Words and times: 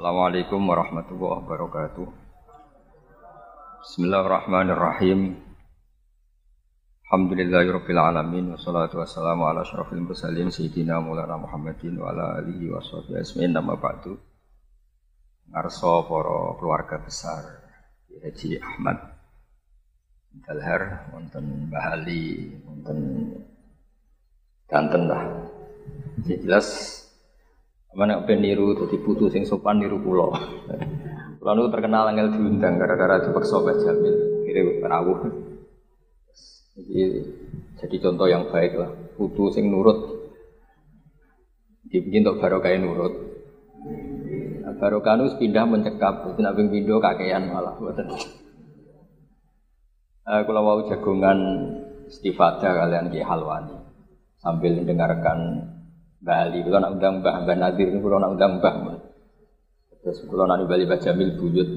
Assalamualaikum 0.00 0.64
warahmatullahi 0.64 1.44
wabarakatuh. 1.44 2.08
Bismillahirrahmanirrahim. 3.84 5.36
Alhamdulillahirabbil 7.04 8.00
alamin 8.00 8.56
wassalatu 8.56 8.96
wassalamu 8.96 9.44
ala 9.44 9.60
asyrafil 9.60 10.00
mursalin 10.00 10.48
sayyidina 10.48 11.04
Maulana 11.04 11.36
Muhammadin 11.36 12.00
wa 12.00 12.16
ala 12.16 12.40
alihi 12.40 12.72
washabihi 12.72 13.20
ajmain 13.20 13.52
nama 13.52 13.76
ba'du. 13.76 14.16
Ngarso 15.52 16.08
para 16.08 16.56
keluarga 16.56 16.96
besar 17.04 17.60
Haji 18.08 18.56
Ahmad 18.56 19.04
Dalhar 20.48 21.12
wonten 21.12 21.68
Bahali 21.68 22.56
wonten 22.64 22.98
Banten 24.64 25.02
lah. 25.12 25.28
Jelas 26.24 26.99
Mana 27.90 28.22
ben 28.22 28.38
niru 28.38 28.78
dadi 28.78 28.96
putu 29.02 29.26
sing 29.26 29.42
sopan 29.42 29.82
niru 29.82 29.98
kula. 29.98 30.30
Kula 31.42 31.50
niku 31.58 31.68
terkenal 31.74 32.10
angel 32.14 32.30
diundang 32.36 32.78
gara-gara 32.78 33.26
dipaksa 33.26 33.58
Mbah 33.58 33.76
Jamil 33.82 34.16
kire 34.46 34.62
rawuh. 34.84 35.20
Jadi 36.78 37.02
jadi 37.82 37.96
contoh 37.98 38.26
yang 38.30 38.46
baik 38.52 38.78
lah. 38.78 38.90
Putu 39.18 39.50
sing 39.50 39.68
nurut 39.68 40.20
dibikin 41.90 42.22
untuk 42.22 42.38
barokah 42.38 42.70
nurut. 42.78 43.14
Nah, 44.62 44.72
barokah 44.78 45.18
nus 45.18 45.34
pindah 45.34 45.66
mencekap, 45.66 46.30
itu 46.30 46.40
nabi 46.40 46.70
pindah 46.70 47.02
kakean 47.02 47.50
malah 47.50 47.74
buatan. 47.74 48.06
Uh, 50.22 50.42
kalau 50.46 50.62
mau 50.62 50.80
jagungan 50.86 51.38
istifadah 52.06 52.70
kalian 52.86 53.10
ki 53.10 53.18
halwani 53.26 53.74
sambil 54.38 54.78
mendengarkan 54.78 55.66
Bali, 56.20 56.60
kalau 56.60 56.84
nak 56.84 56.92
undang 57.00 57.24
Mbah 57.24 57.34
Mbah 57.48 57.56
Nadir, 57.56 57.88
kalau 57.96 58.20
nak 58.20 58.32
undang 58.36 58.60
Mbah. 58.60 58.74
Terus 60.04 60.20
kalau 60.28 60.44
nak 60.44 60.60
Bali 60.68 60.84
Mbah 60.84 61.00
Jamil 61.00 61.32
buyut, 61.32 61.68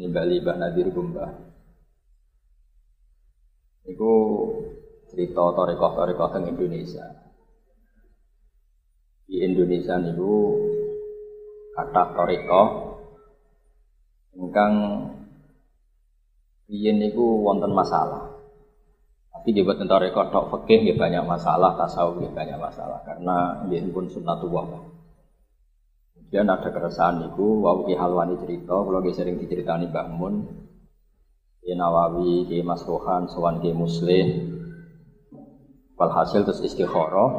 ini 0.00 0.08
Bali 0.08 0.40
Mbah 0.40 0.56
Nadir 0.56 0.88
Mbah. 0.88 1.30
Iku 3.92 4.12
cerita 5.12 5.44
torekoh-torekoh 5.52 6.28
teng 6.32 6.48
Indonesia. 6.48 7.04
Di 9.28 9.44
Indonesia 9.44 10.00
niku 10.00 10.56
kata 11.76 12.16
torekoh 12.16 12.68
ingkang 14.40 14.74
riyen 16.72 16.96
niku 16.96 17.44
wonten 17.44 17.76
masalah. 17.76 18.31
Dia 19.42 19.66
buat 19.66 19.74
tentang 19.74 19.98
rekor 19.98 20.30
tok 20.30 20.54
fikih 20.54 20.86
dia 20.86 20.94
banyak 20.94 21.26
masalah, 21.26 21.74
tasawuf 21.74 22.22
dia 22.22 22.30
banyak 22.30 22.62
masalah 22.62 23.02
karena 23.02 23.66
dia 23.66 23.82
pun 23.90 24.06
sunnatullah. 24.06 24.86
Kemudian 26.14 26.46
ada 26.46 26.70
keresahan 26.70 27.26
itu, 27.26 27.60
wau 27.60 27.82
ki 27.82 27.98
halwani 27.98 28.38
cerita, 28.38 28.78
kalau 28.78 29.02
dia 29.02 29.10
sering 29.10 29.42
diceritani 29.42 29.90
Mbah 29.90 30.08
Mun, 30.14 30.34
Ki 31.58 31.74
Nawawi, 31.74 32.46
Ki 32.46 32.62
Mas 32.62 32.86
Rohan, 32.86 33.26
Sowan 33.26 33.58
Ki 33.58 33.74
Muslim, 33.74 34.28
Walhasil 35.98 36.46
terus 36.46 36.62
istikharah. 36.62 37.30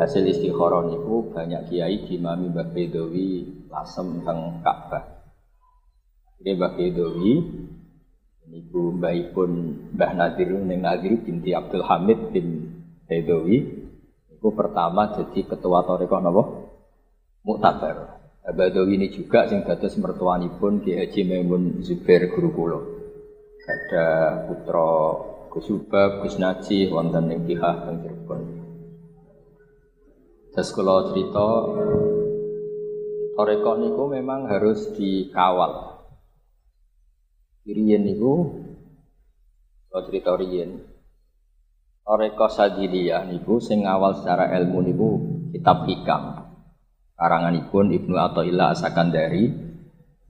Hasil 0.00 0.24
istikharah 0.32 0.80
niku 0.88 1.28
banyak 1.28 1.68
kiai 1.68 2.08
dimami 2.08 2.48
Mbah 2.48 2.72
Bedowi 2.72 3.44
lasem 3.68 4.24
teng 4.24 4.64
Ka'bah. 4.64 5.28
Ini 6.40 6.56
Mbah 6.56 6.72
Bedowi 6.72 7.32
Niku 8.50 8.98
mbahipun 8.98 9.50
Mbah 9.94 10.12
Nadir 10.18 10.50
ning 10.58 10.82
Nadir 10.82 11.22
binti 11.22 11.54
Abdul 11.54 11.86
Hamid 11.86 12.34
bin 12.34 12.66
Hedowi. 13.06 13.62
Niku 14.26 14.50
pertama 14.58 15.14
jadi 15.14 15.46
ketua 15.46 15.86
Torekoh 15.86 16.18
napa? 16.18 16.42
Muktabar. 17.46 18.18
Badawi 18.50 18.98
ini 18.98 19.06
juga 19.14 19.46
sing 19.46 19.62
dados 19.62 19.94
mertuanipun 19.94 20.82
Ki 20.82 20.98
Haji 20.98 21.22
Maimun 21.22 21.86
Zubair 21.86 22.26
guru 22.34 22.50
kula. 22.50 22.80
Ada 23.70 24.06
putra 24.50 24.90
Gus 25.54 25.70
Ubab, 25.70 26.26
Gus 26.26 26.34
Naji 26.42 26.90
wonten 26.90 27.30
ing 27.30 27.46
Kihah 27.46 27.86
teng 27.86 28.02
Cirebon. 28.02 28.40
Kula 30.50 30.96
cerita 31.14 31.48
Torekoh 33.38 33.76
niku 33.78 34.10
memang 34.10 34.50
harus 34.50 34.90
dikawal 34.98 35.89
Riyen 37.70 38.02
niku 38.02 38.34
kalau 39.90 40.02
cerita 40.06 40.34
riyen 40.34 40.82
Oreko 42.10 42.50
Sadiliyah 42.50 43.30
niku 43.30 43.62
sing 43.62 43.86
awal 43.86 44.18
secara 44.18 44.50
ilmu 44.58 44.78
niku 44.82 45.08
kitab 45.54 45.86
hikam. 45.86 46.50
Karanganipun 47.14 47.94
Ibnu 47.94 48.18
Athaillah 48.18 48.74
Asakandari 48.74 49.52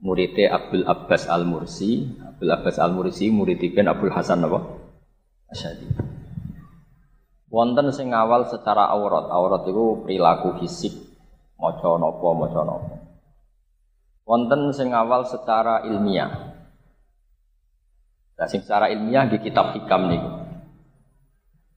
muridnya 0.03 0.53
Abdul 0.53 0.85
Abbas 0.85 1.25
Al 1.25 1.49
Mursi 1.49 2.05
Abdul 2.21 2.51
Abbas 2.53 2.77
Al 2.77 2.93
Mursi 2.93 3.33
muridipun 3.33 3.89
Abdul 3.89 4.13
Hasan 4.13 4.45
apa? 4.45 4.59
Asyadi. 5.49 5.87
Wonten 7.49 7.89
sing 7.89 8.13
awal 8.13 8.45
secara 8.45 8.91
aurat. 8.93 9.33
Aurat 9.33 9.65
itu 9.65 10.05
perilaku 10.05 10.61
fisik. 10.61 10.93
Maca 11.57 11.97
napa 11.97 12.29
maca 12.37 12.61
napa. 12.61 12.95
Wonten 14.29 14.69
sing 14.75 14.93
awal 14.93 15.25
secara 15.25 15.81
ilmiah 15.87 16.50
Nah, 18.41 18.49
secara 18.49 18.89
ilmiah 18.89 19.29
di 19.29 19.37
kitab 19.37 19.77
hikam 19.77 20.09
nih. 20.09 20.21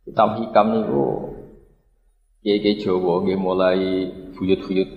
Kitab 0.09 0.41
hikam 0.41 0.73
niku 0.73 1.05
kiai 2.41 2.81
Jawa 2.81 3.21
nggih 3.21 3.37
mulai 3.37 3.81
buyut-buyut 4.33 4.91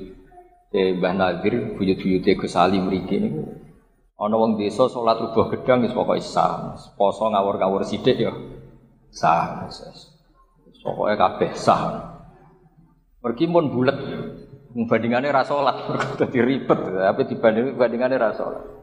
eh 0.72 0.96
Mbah 0.96 1.12
Nadir, 1.12 1.76
buyut-buyut 1.76 2.24
Gus 2.24 2.56
Ali 2.56 2.80
mriki 2.80 3.20
niku. 3.20 3.44
Ana 4.16 4.40
wong 4.40 4.56
desa 4.56 4.88
salat 4.88 5.20
rubah 5.20 5.52
gedang 5.52 5.84
wis 5.84 5.92
pokoke 5.92 6.24
sah. 6.24 6.72
Poso 6.96 7.28
ngawur-ngawur 7.28 7.84
sithik 7.84 8.16
ya 8.16 8.32
sah. 9.12 9.68
Pokoke 10.80 11.20
kabeh 11.20 11.52
sah. 11.52 12.16
Pergi 13.20 13.44
pun 13.52 13.68
bulet. 13.76 14.00
Bandingannya 14.78 15.34
ra 15.36 15.42
salat, 15.42 15.84
dadi 16.22 16.38
ribet, 16.38 16.78
tapi 16.78 17.26
dibanding 17.26 17.76
bandingannya 17.76 18.30
salat. 18.32 18.77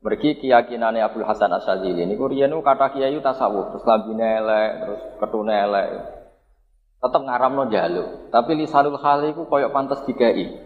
Mergi 0.00 0.40
keyakinannya 0.40 1.04
Abdul 1.04 1.28
Hasan 1.28 1.52
Asyadzili 1.52 2.08
ini 2.08 2.16
kurian 2.16 2.56
kata 2.64 2.96
kiai 2.96 3.20
tasawuf 3.20 3.76
terus 3.76 3.84
lambine 3.84 4.24
elek 4.40 4.70
terus 4.80 5.02
ketune 5.20 5.52
elek. 5.52 5.88
Tetap 7.04 7.20
ngaram 7.20 7.52
no 7.52 7.64
jalu 7.68 8.32
tapi 8.32 8.56
lisanul 8.56 8.96
hal 8.96 9.28
itu 9.28 9.44
koyok 9.44 9.72
pantas 9.76 10.00
dikai 10.08 10.56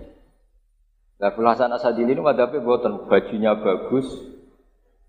Abdul 1.19 1.51
Hasan 1.51 1.75
Asyadzili 1.75 2.15
ini 2.15 2.23
madhabe 2.23 2.63
buatan 2.63 3.11
bajunya 3.11 3.59
bagus 3.59 4.07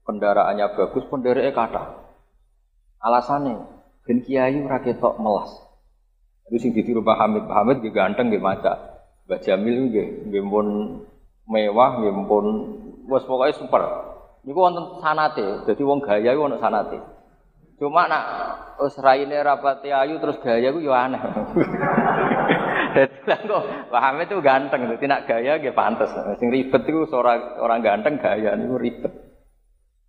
kendaraannya 0.09 0.73
bagus 0.73 1.05
pendereke 1.05 1.53
kata. 1.53 2.09
Alasannya 3.05 3.61
ben 4.09 4.25
kiai 4.25 4.57
ora 4.57 4.81
ketok 4.81 5.21
melas. 5.21 5.53
Itu 6.49 6.57
sing 6.61 6.73
ditiru 6.73 7.05
Pak 7.05 7.17
Hamid 7.21 7.45
Pak 7.45 7.57
Hamid 7.61 7.77
ganteng 7.93 8.33
nggih 8.33 8.41
maca 8.41 8.73
Mbak 9.29 9.41
Jamil 9.45 9.89
mewah 11.45 11.89
nggih 12.01 12.13
pun 12.25 12.45
bos 13.05 13.25
pokoknya 13.25 13.53
super 13.57 13.81
Niku 14.45 14.61
wonten 14.61 15.01
sanate, 15.01 15.65
dadi 15.65 15.81
wong 15.81 16.05
gaya 16.05 16.37
iku 16.37 16.45
ono 16.45 16.61
sanate. 16.61 17.01
Cuma 17.81 18.05
nak 18.05 18.23
wis 18.77 18.93
raine 19.01 19.33
rapati 19.41 19.89
ayu 19.89 20.21
terus 20.21 20.37
gaya 20.37 20.69
ku 20.69 20.79
yo 20.79 20.93
aneh. 20.93 21.17
Dadi 22.95 23.27
lah 23.27 23.39
kok 23.43 23.91
pahame 23.91 24.23
itu 24.23 24.39
ganteng, 24.39 24.87
dadi 24.87 25.05
nak 25.09 25.27
gaya 25.27 25.59
nggih 25.59 25.75
pantes. 25.75 26.13
Sing 26.39 26.47
ribet 26.53 26.87
iku 26.87 27.09
orang 27.17 27.59
orang 27.59 27.79
ganteng 27.83 28.15
gaya 28.21 28.55
niku 28.55 28.79
ribet. 28.79 29.11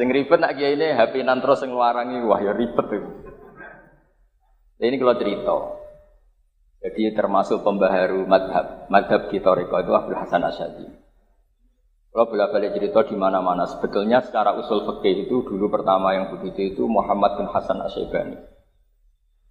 Sing 0.00 0.08
ribet 0.08 0.38
nak 0.38 0.54
kiai 0.56 0.78
ini 0.78 0.94
HP 0.96 1.20
nan 1.26 1.42
terus 1.44 1.60
sing 1.60 1.74
nglarangi 1.74 2.24
wah 2.24 2.40
ya 2.40 2.56
ribet 2.56 2.86
itu. 2.88 3.10
Ini 4.80 4.96
kalau 4.96 5.18
cerita. 5.18 5.75
Jadi 6.80 7.12
termasuk 7.16 7.64
pembaharu 7.64 8.28
madhab. 8.28 8.86
Madhab 8.92 9.32
di 9.32 9.38
Toriko 9.40 9.76
itu 9.80 9.92
Abdul 9.96 10.18
Hasan 10.18 10.44
Asyadi. 10.44 10.86
Kalau 12.16 12.32
bolak 12.32 12.48
balik 12.48 12.72
cerita 12.72 13.04
di 13.04 13.12
mana-mana. 13.12 13.68
Sebetulnya 13.68 14.24
secara 14.24 14.56
usul 14.56 14.88
fikih 14.88 15.28
itu 15.28 15.44
dulu 15.44 15.68
pertama 15.68 16.16
yang 16.16 16.32
begitu 16.32 16.72
itu 16.72 16.82
Muhammad 16.88 17.36
bin 17.36 17.44
Hasan 17.52 17.76
Asyibani. 17.84 18.40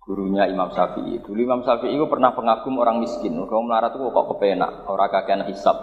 Gurunya 0.02 0.50
Imam 0.50 0.74
Syafi'i. 0.74 1.22
Dulu 1.22 1.40
Imam 1.46 1.62
Syafi'i 1.62 1.94
itu 1.94 2.10
pernah 2.10 2.34
pengagum 2.34 2.82
orang 2.82 3.06
miskin. 3.06 3.38
Kalau 3.38 3.62
melarat 3.62 3.94
itu 3.94 4.10
kok 4.10 4.28
kepenak. 4.34 4.86
Orang 4.90 5.14
kakean 5.14 5.46
hisap. 5.46 5.78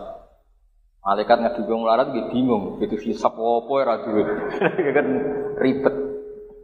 Malaikat 1.06 1.38
ngadu 1.38 1.70
melarat 1.70 2.10
gitu 2.14 2.34
bingung. 2.34 2.82
Gitu 2.82 2.98
hisap 2.98 3.34
apa 3.38 3.74
ya 3.78 3.94
kan 4.98 5.06
ribet. 5.62 5.94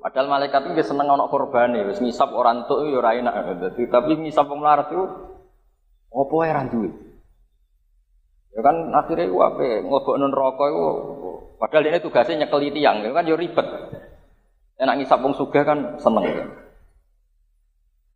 Padahal 0.08 0.40
malaikat 0.40 0.72
itu 0.72 0.88
seneng 0.88 1.05
anak 1.05 1.28
korban 1.28 1.76
ya. 1.76 1.84
Ngisap 1.84 2.32
orang 2.32 2.64
tuh 2.64 2.88
ya 2.88 2.96
ora 2.96 3.12
enak. 3.12 3.60
Tapi 3.76 4.16
ngisap 4.16 4.49
melarat 4.49 4.88
itu 4.88 5.05
apa 6.08 6.37
ya 6.49 6.64
duit. 6.64 6.96
Ya 8.56 8.64
kan 8.64 8.88
akhirnya 8.96 9.28
gua 9.28 9.52
apa 9.52 9.84
non 10.16 10.32
rokok 10.32 10.66
itu 10.72 10.88
padahal 11.60 11.93
ini 11.93 12.00
tugasnya 12.00 12.49
nyekeli 12.49 12.72
tiang, 12.72 13.05
ya 13.05 13.12
kan 13.12 13.28
yo 13.28 13.37
ribet. 13.37 13.69
Enak 14.81 14.96
ngisap 14.96 15.20
wong 15.20 15.37
sugih 15.37 15.69
kan 15.69 16.00
seneng. 16.00 16.25
Ya. 16.25 16.49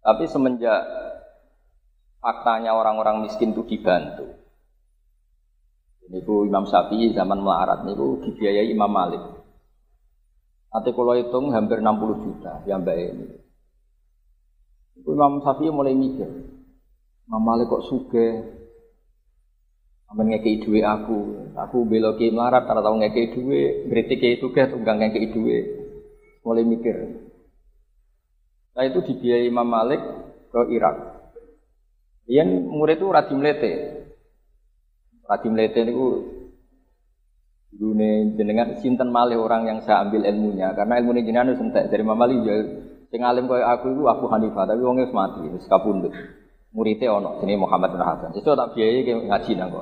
Tapi 0.00 0.25
semenjak 0.33 0.81
faktanya 2.25 2.73
orang-orang 2.73 3.29
miskin 3.29 3.53
itu 3.53 3.69
dibantu. 3.69 4.33
Ini 6.09 6.25
bu 6.25 6.49
Imam 6.49 6.65
Syafi'i 6.65 7.12
zaman 7.12 7.37
melarat 7.37 7.85
ini 7.85 7.93
bu 7.93 8.25
dibiayai 8.25 8.73
Imam 8.73 8.88
Malik. 8.88 9.42
Nanti 10.73 10.91
kalau 10.97 11.13
hitung 11.13 11.53
hampir 11.53 11.85
60 11.85 12.25
juta 12.25 12.65
yang 12.65 12.81
mbak 12.81 12.97
ini. 12.97 13.27
Imam 15.05 15.45
Syafi'i 15.45 15.69
mulai 15.69 15.93
mikir, 15.93 16.31
Imam 17.29 17.43
Malik 17.43 17.69
kok 17.69 17.85
suge, 17.91 18.29
Amin 20.13 20.29
ngekei 20.29 20.61
duwe 20.61 20.85
aku, 20.85 21.49
aku 21.57 21.89
belo 21.89 22.21
ki 22.21 22.37
melarat 22.37 22.69
karena 22.69 22.85
tahu 22.85 23.01
ngekei 23.01 23.33
duwe, 23.33 23.89
kritik 23.89 24.21
itu 24.21 24.45
tugas 24.45 24.69
tunggang 24.69 25.01
ngekei 25.01 25.33
duwe. 25.33 25.59
Mulai 26.45 26.69
mikir. 26.69 26.97
Nah 28.77 28.85
itu 28.85 29.01
dibiayai 29.09 29.49
Imam 29.49 29.65
Malik 29.65 30.05
ke 30.53 30.61
Irak. 30.69 30.97
Yang 32.29 32.49
murid 32.69 33.01
itu 33.01 33.09
Radim 33.09 33.41
Lete. 33.41 33.73
Radim 35.25 35.57
Lete 35.57 35.81
itu 35.81 36.07
dunia 37.73 38.37
jenengan 38.37 38.77
sinten 38.85 39.09
malih 39.09 39.41
orang 39.41 39.65
yang 39.65 39.79
saya 39.83 40.05
ambil 40.05 40.29
ilmunya 40.29 40.77
karena 40.77 41.01
ilmu 41.01 41.17
jenengan 41.25 41.57
itu 41.57 41.65
entek 41.65 41.89
dari 41.89 42.05
Imam 42.05 42.21
Malik 42.21 42.45
ya 42.45 42.57
sing 43.09 43.21
alim 43.25 43.49
kaya 43.49 43.65
aku 43.73 43.97
itu 43.97 44.05
Abu 44.09 44.29
Hanifah 44.29 44.69
tapi 44.69 44.85
wongnya 44.85 45.09
mati 45.09 45.41
wis 45.49 45.65
kapundhut 45.69 46.13
muridnya 46.73 47.17
ono 47.17 47.41
jenenge 47.41 47.65
Muhammad 47.65 47.97
bin 47.97 48.05
Hasan 48.05 48.37
itu 48.37 48.45
tak 48.45 48.77
biayai 48.77 49.29
ngaji 49.29 49.53
nang 49.57 49.73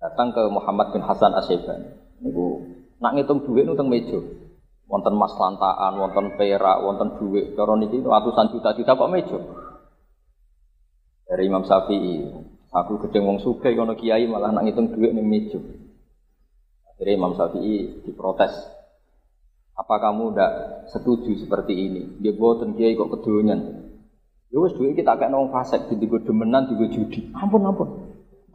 datang 0.00 0.32
ke 0.32 0.42
Muhammad 0.52 0.92
bin 0.92 1.02
Hasan 1.02 1.32
Asyiban. 1.34 1.98
Niku 2.20 2.62
nak 3.00 3.16
ngitung 3.16 3.44
duit 3.44 3.64
nutang 3.66 3.88
meja. 3.90 4.20
Wonten 4.86 5.18
mas 5.18 5.34
lantaan, 5.34 5.98
wonten 5.98 6.38
perak, 6.38 6.78
wonten 6.78 7.18
duit. 7.18 7.58
Cara 7.58 7.74
niki 7.74 7.98
ratusan 7.98 8.54
juta-juta 8.54 8.94
kok 8.94 9.10
meja. 9.10 9.38
Dari 11.26 11.42
Imam 11.50 11.66
Syafi'i, 11.66 12.22
aku 12.70 13.02
gedeng 13.02 13.26
wong 13.26 13.38
sugih 13.42 13.74
kono 13.74 13.98
kiai 13.98 14.30
malah 14.30 14.54
nak 14.54 14.62
ngitung 14.62 14.94
duit 14.94 15.10
ning 15.10 15.26
meja. 15.26 15.58
Akhirnya 16.96 17.12
Imam 17.20 17.32
Syafi'i 17.36 18.00
diprotes. 18.08 18.56
Apa 19.76 20.00
kamu 20.00 20.32
tidak 20.32 20.52
setuju 20.88 21.36
seperti 21.36 21.76
ini? 21.76 22.02
Dia 22.24 22.32
boten 22.32 22.72
kiai 22.72 22.96
kok 22.96 23.12
kedonyan. 23.12 23.92
Ya 24.48 24.56
wis 24.64 24.72
kita 24.72 25.20
kayak 25.20 25.28
nong 25.28 25.52
fasek, 25.52 25.92
di 25.92 26.00
demenan, 26.00 26.72
di 26.72 26.88
judi. 26.88 27.28
Ampun 27.36 27.68
ampun. 27.68 27.88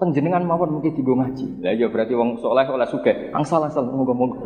Penjenengan 0.02 0.42
mawon 0.42 0.82
mungkin 0.82 0.98
digo 0.98 1.14
ngaji. 1.14 1.62
Lah 1.62 1.78
ya 1.78 1.86
berarti 1.94 2.18
wong 2.18 2.42
soleh 2.42 2.66
oleh 2.66 2.90
sugih. 2.90 3.30
Angsal 3.38 3.62
angsal 3.62 3.86
monggo-monggo. 3.86 4.42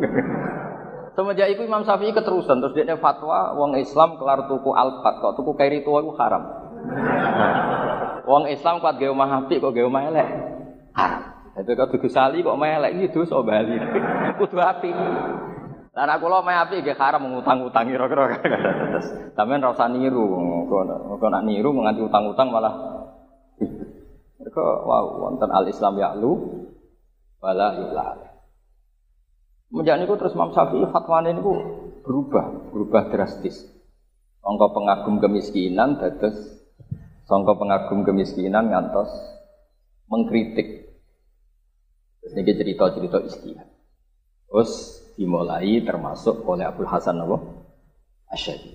Semenjak 1.16 1.48
itu 1.56 1.64
Imam 1.64 1.80
Syafi'i 1.80 2.12
keterusan 2.12 2.60
terus 2.60 2.76
dia 2.76 2.84
fatwa 3.00 3.56
wong 3.56 3.80
Islam 3.80 4.20
kelar 4.20 4.44
tuku 4.52 4.68
alpat 4.76 5.24
kok 5.24 5.40
tuku 5.40 5.56
kairi 5.56 5.80
tua 5.80 6.04
itu 6.04 6.12
haram. 6.20 6.44
Wong 8.28 8.50
Islam 8.50 8.82
kuat 8.82 8.98
gawe 8.98 9.14
omah 9.14 9.46
apik 9.46 9.62
kok 9.64 9.72
omah 9.72 10.02
elek. 10.12 10.28
Haram. 10.92 11.35
Itu 11.56 11.72
kok 11.72 11.88
tuku 11.88 12.08
sali 12.12 12.44
kok 12.44 12.52
omah 12.52 12.68
elek 12.68 12.92
iki 13.00 13.16
dosa 13.16 13.40
bali. 13.40 13.80
Kudu 14.40 14.60
apik. 14.60 14.92
Lah 15.96 16.04
nek 16.04 16.20
kula 16.20 16.44
omah 16.44 16.68
apik 16.68 16.84
nggih 16.84 16.96
haram 17.00 17.24
ngutang-utang 17.32 17.88
kira-kira. 17.88 18.24
Sampeyan 19.36 19.64
ora 19.64 19.72
usah 19.72 19.88
niru. 19.88 20.24
Kok 20.68 21.30
nak 21.32 21.42
niru 21.48 21.72
nganti 21.72 22.04
utang-utang 22.04 22.52
malah 22.52 22.74
mereka 24.36 24.60
wow 24.60 25.06
wonten 25.16 25.48
al 25.48 25.64
Islam 25.64 25.96
lu 26.20 26.32
wala 27.40 27.72
ilah. 27.80 28.36
Menjadi 29.72 30.06
itu 30.06 30.14
terus 30.14 30.36
Imam 30.38 30.54
Syafi'i 30.54 30.86
ini 30.86 31.42
berubah, 32.06 32.70
berubah 32.70 33.10
drastis. 33.10 33.66
Songko 34.46 34.78
pengagum 34.78 35.18
kemiskinan, 35.18 35.98
dados 35.98 36.38
songko 37.26 37.58
pengagum 37.58 38.06
kemiskinan 38.06 38.70
ngantos 38.70 39.10
mengkritik. 40.06 40.85
Ini 42.32 42.42
cerita-cerita 42.42 43.18
istihad. 43.22 43.68
Terus 44.46 44.70
dimulai 45.14 45.82
termasuk 45.82 46.42
oleh 46.46 46.66
Abdul 46.66 46.88
Hasan 46.90 47.22
Nabi 47.22 47.38
Asyadi. 48.30 48.72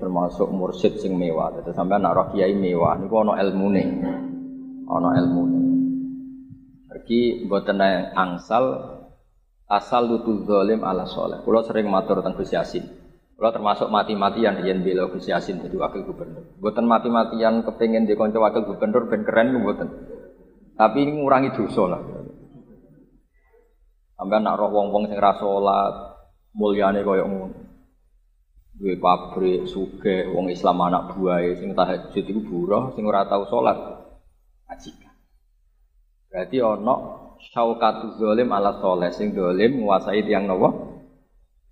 Termasuk 0.00 0.48
mursyid 0.48 0.96
sing 0.98 1.18
mewah. 1.18 1.52
Jadi 1.60 1.76
sampai 1.76 2.00
anak 2.00 2.32
kiai 2.32 2.54
mewah. 2.56 2.96
Ini 2.96 3.06
ono 3.10 3.32
ilmu 3.36 3.66
nih 3.74 3.88
ana 4.90 5.10
ilmu. 5.22 5.42
Pergi 6.90 7.46
mboten 7.46 7.78
angsal 8.16 8.64
asal 9.70 10.10
lutul 10.10 10.42
zalim 10.48 10.82
ala 10.82 11.06
soleh. 11.06 11.38
Kulo 11.46 11.62
sering 11.62 11.86
matur 11.86 12.18
tentang 12.18 12.34
Gus 12.34 12.50
Yasin. 12.50 12.82
Kulo 13.38 13.48
termasuk 13.54 13.86
mati-matian 13.86 14.66
yen 14.66 14.82
bela 14.82 15.06
Gus 15.12 15.30
Yasin 15.30 15.62
jadi 15.62 15.76
wakil 15.78 16.02
gubernur. 16.08 16.58
Mboten 16.58 16.84
mati-matian 16.90 17.62
kepengin 17.62 18.08
di 18.08 18.18
kanca 18.18 18.42
wakil 18.42 18.66
gubernur 18.66 19.06
ben 19.06 19.22
keren 19.22 19.54
mboten. 19.54 19.88
Tapi 20.74 20.98
ini 21.04 21.20
ngurangi 21.20 21.54
dosa 21.54 21.84
lah. 21.86 22.00
Sampai 24.20 24.36
nak 24.44 24.60
roh 24.60 24.68
wong-wong 24.68 25.08
sing 25.08 25.16
ra 25.16 25.32
salat, 25.40 26.12
mulyane 26.52 27.00
koyo 27.00 27.24
ngono. 27.24 27.56
Duwe 28.76 29.00
pabrik, 29.00 29.64
sugih, 29.64 30.28
wong 30.36 30.52
Islam 30.52 30.76
anak 30.84 31.16
buahe 31.16 31.56
sing 31.56 31.72
tahajud 31.72 32.24
iku 32.28 32.40
buruh, 32.44 32.92
sing 32.92 33.08
ora 33.08 33.24
tau 33.24 33.48
salat 33.48 33.80
majikan. 34.68 35.16
Berarti 36.28 36.60
ono 36.60 36.96
syaukatu 37.40 38.20
zolim 38.20 38.52
ala 38.52 38.76
soleh 38.76 39.08
sing 39.08 39.32
zolim 39.32 39.80
menguasai 39.80 40.20
tiang 40.28 40.44
nopo 40.44 40.68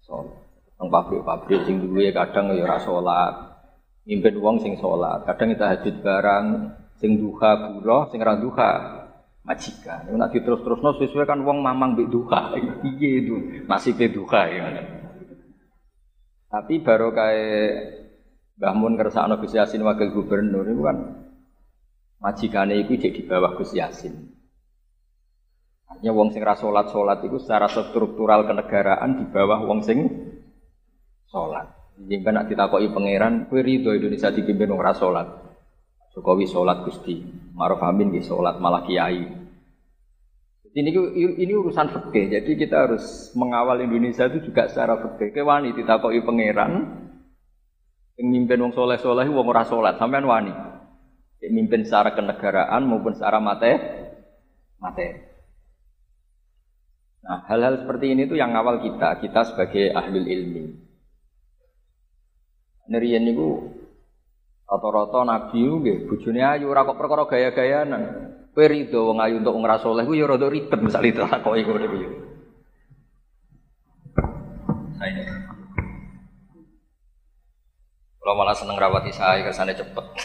soleh. 0.00 0.40
Nang 0.80 0.88
pabrik-pabrik 0.88 1.68
sing 1.68 1.84
duwe 1.84 2.16
kadang 2.16 2.48
ya 2.56 2.64
ora 2.64 2.80
salat. 2.80 3.34
Mimpin 4.08 4.40
wong 4.40 4.64
sing 4.64 4.80
salat, 4.80 5.28
kadang 5.28 5.52
kita 5.52 5.68
hajut 5.68 6.00
barang 6.00 6.44
sing 6.96 7.20
duha 7.20 7.76
buruh, 7.76 8.08
sing 8.08 8.24
ora 8.24 8.40
duha 8.40 8.72
majikan. 9.46 10.08
Nek 10.08 10.16
nak 10.18 10.30
diterus-terusno 10.34 10.98
sesuai 10.98 11.26
kan 11.28 11.42
wong 11.42 11.62
mamang 11.62 11.94
mbek 11.94 12.08
duha. 12.10 12.56
Piye 12.82 13.10
itu 13.22 13.36
nasibe 13.66 14.10
duha 14.10 14.42
ya. 14.50 14.64
Tapi 16.48 16.80
baru 16.80 17.12
kayak 17.12 17.72
Mbah 18.58 18.74
Mun 18.74 18.98
kersakno 18.98 19.38
Gus 19.38 19.54
Yasin 19.54 19.86
wakil 19.86 20.10
gubernur 20.10 20.66
itu 20.66 20.82
kan 20.82 20.98
majikane 22.18 22.82
itu 22.82 22.98
jadi 22.98 23.14
di 23.14 23.22
bawah 23.22 23.54
Gus 23.54 23.70
Yasin. 23.70 24.34
Artinya 25.88 26.12
wong 26.12 26.34
sing 26.34 26.42
rasolat 26.42 26.90
solat 26.90 27.22
itu 27.24 27.38
secara 27.40 27.70
struktural 27.70 28.44
kenegaraan 28.44 29.22
di 29.22 29.24
bawah 29.30 29.62
wong 29.62 29.80
sing 29.86 29.98
solat. 31.30 31.70
Jadi 31.98 32.22
kan 32.22 32.34
nak 32.38 32.46
ditakoki 32.46 32.94
pangeran, 32.94 33.50
kowe 33.50 33.58
ridho 33.58 33.90
Indonesia 33.90 34.30
dipimpin 34.30 34.70
wong 34.70 34.82
rasolat. 34.82 35.47
Jokowi 36.18 36.50
solat 36.50 36.82
Gusti, 36.82 37.22
Maruf 37.54 37.78
Amin 37.86 38.10
di 38.10 38.18
solat 38.18 38.58
malah 38.58 38.82
kiai. 38.82 39.22
Ini 40.74 40.90
ini 41.14 41.52
urusan 41.54 41.94
fikih, 41.94 42.34
jadi 42.34 42.50
kita 42.58 42.76
harus 42.90 43.30
mengawal 43.38 43.78
Indonesia 43.86 44.26
itu 44.26 44.50
juga 44.50 44.66
secara 44.66 44.98
fikih. 44.98 45.30
Kewani 45.30 45.70
ditakoki 45.78 46.26
pangeran, 46.26 46.72
yang 48.18 48.26
mimpin 48.34 48.58
wong 48.58 48.74
soleh 48.74 48.98
soleh 48.98 49.30
wong 49.30 49.46
ora 49.46 49.62
solat, 49.62 49.94
sampean 49.94 50.26
wani. 50.26 50.50
Mimpin 51.38 51.86
secara 51.86 52.18
kenegaraan 52.18 52.82
maupun 52.82 53.14
secara 53.14 53.38
mate, 53.38 53.78
materi. 54.82 55.22
Nah, 57.22 57.46
hal-hal 57.46 57.86
seperti 57.86 58.10
ini 58.10 58.26
itu 58.26 58.34
yang 58.34 58.58
awal 58.58 58.82
kita, 58.82 59.22
kita 59.22 59.46
sebagai 59.46 59.94
ahli 59.94 60.18
ilmi. 60.18 60.64
Nerian 62.90 63.22
itu 63.22 63.77
Rata-rata 64.68 65.24
nabi 65.24 65.64
nggih 65.64 66.04
bojone 66.04 66.44
ayu 66.44 66.68
ora 66.68 66.84
kok 66.84 67.00
perkara 67.00 67.24
gaya-gayanan. 67.24 68.02
Kowe 68.52 68.66
rido 68.68 69.08
wong 69.08 69.24
ayu 69.24 69.40
untuk 69.40 69.56
ngra 69.56 69.80
saleh 69.80 70.04
ku 70.04 70.12
ya 70.12 70.28
rada 70.28 70.44
ribet 70.44 70.76
misal 70.84 71.00
itu 71.08 71.24
kok 71.24 71.56
iku 71.56 71.72
niku 71.80 71.96
ya. 71.96 72.10
Saya 75.00 75.24
Kalau 78.20 78.34
malah 78.36 78.52
seneng 78.52 78.76
rawati 78.76 79.08
saya 79.08 79.40
kesannya 79.40 79.72
cepet. 79.72 80.06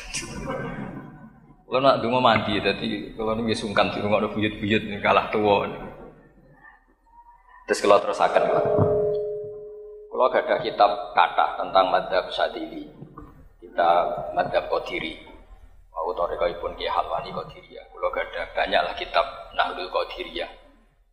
Kalau 1.73 1.89
nak 1.89 2.05
dungo 2.05 2.21
mandi, 2.21 2.62
jadi 2.62 3.17
kalau 3.17 3.33
nunggu 3.33 3.57
sungkan 3.57 3.89
di 3.89 3.97
rumah 3.97 4.21
buyut-buyut 4.29 4.93
kalah 5.01 5.25
tua. 5.33 5.65
Terus 7.65 7.79
kalau 7.81 7.97
terus 7.97 8.21
akan 8.21 8.43
kalau 10.13 10.29
ada 10.29 10.62
kitab 10.62 10.91
kata 11.17 11.57
tentang 11.57 11.89
madhab 11.89 12.29
sadili 12.29 12.85
kita 13.74 13.94
madhab 14.38 14.70
kodiri 14.70 15.18
mau 15.89 16.13
toriko 16.13 16.46
pun 16.62 16.77
ki 16.77 16.86
halwani 16.86 17.34
ya. 17.74 17.82
Kalau 17.89 18.13
ada 18.13 18.44
banyaklah 18.53 18.94
kitab 18.94 19.25
nahdul 19.58 19.89
ya. 20.30 20.46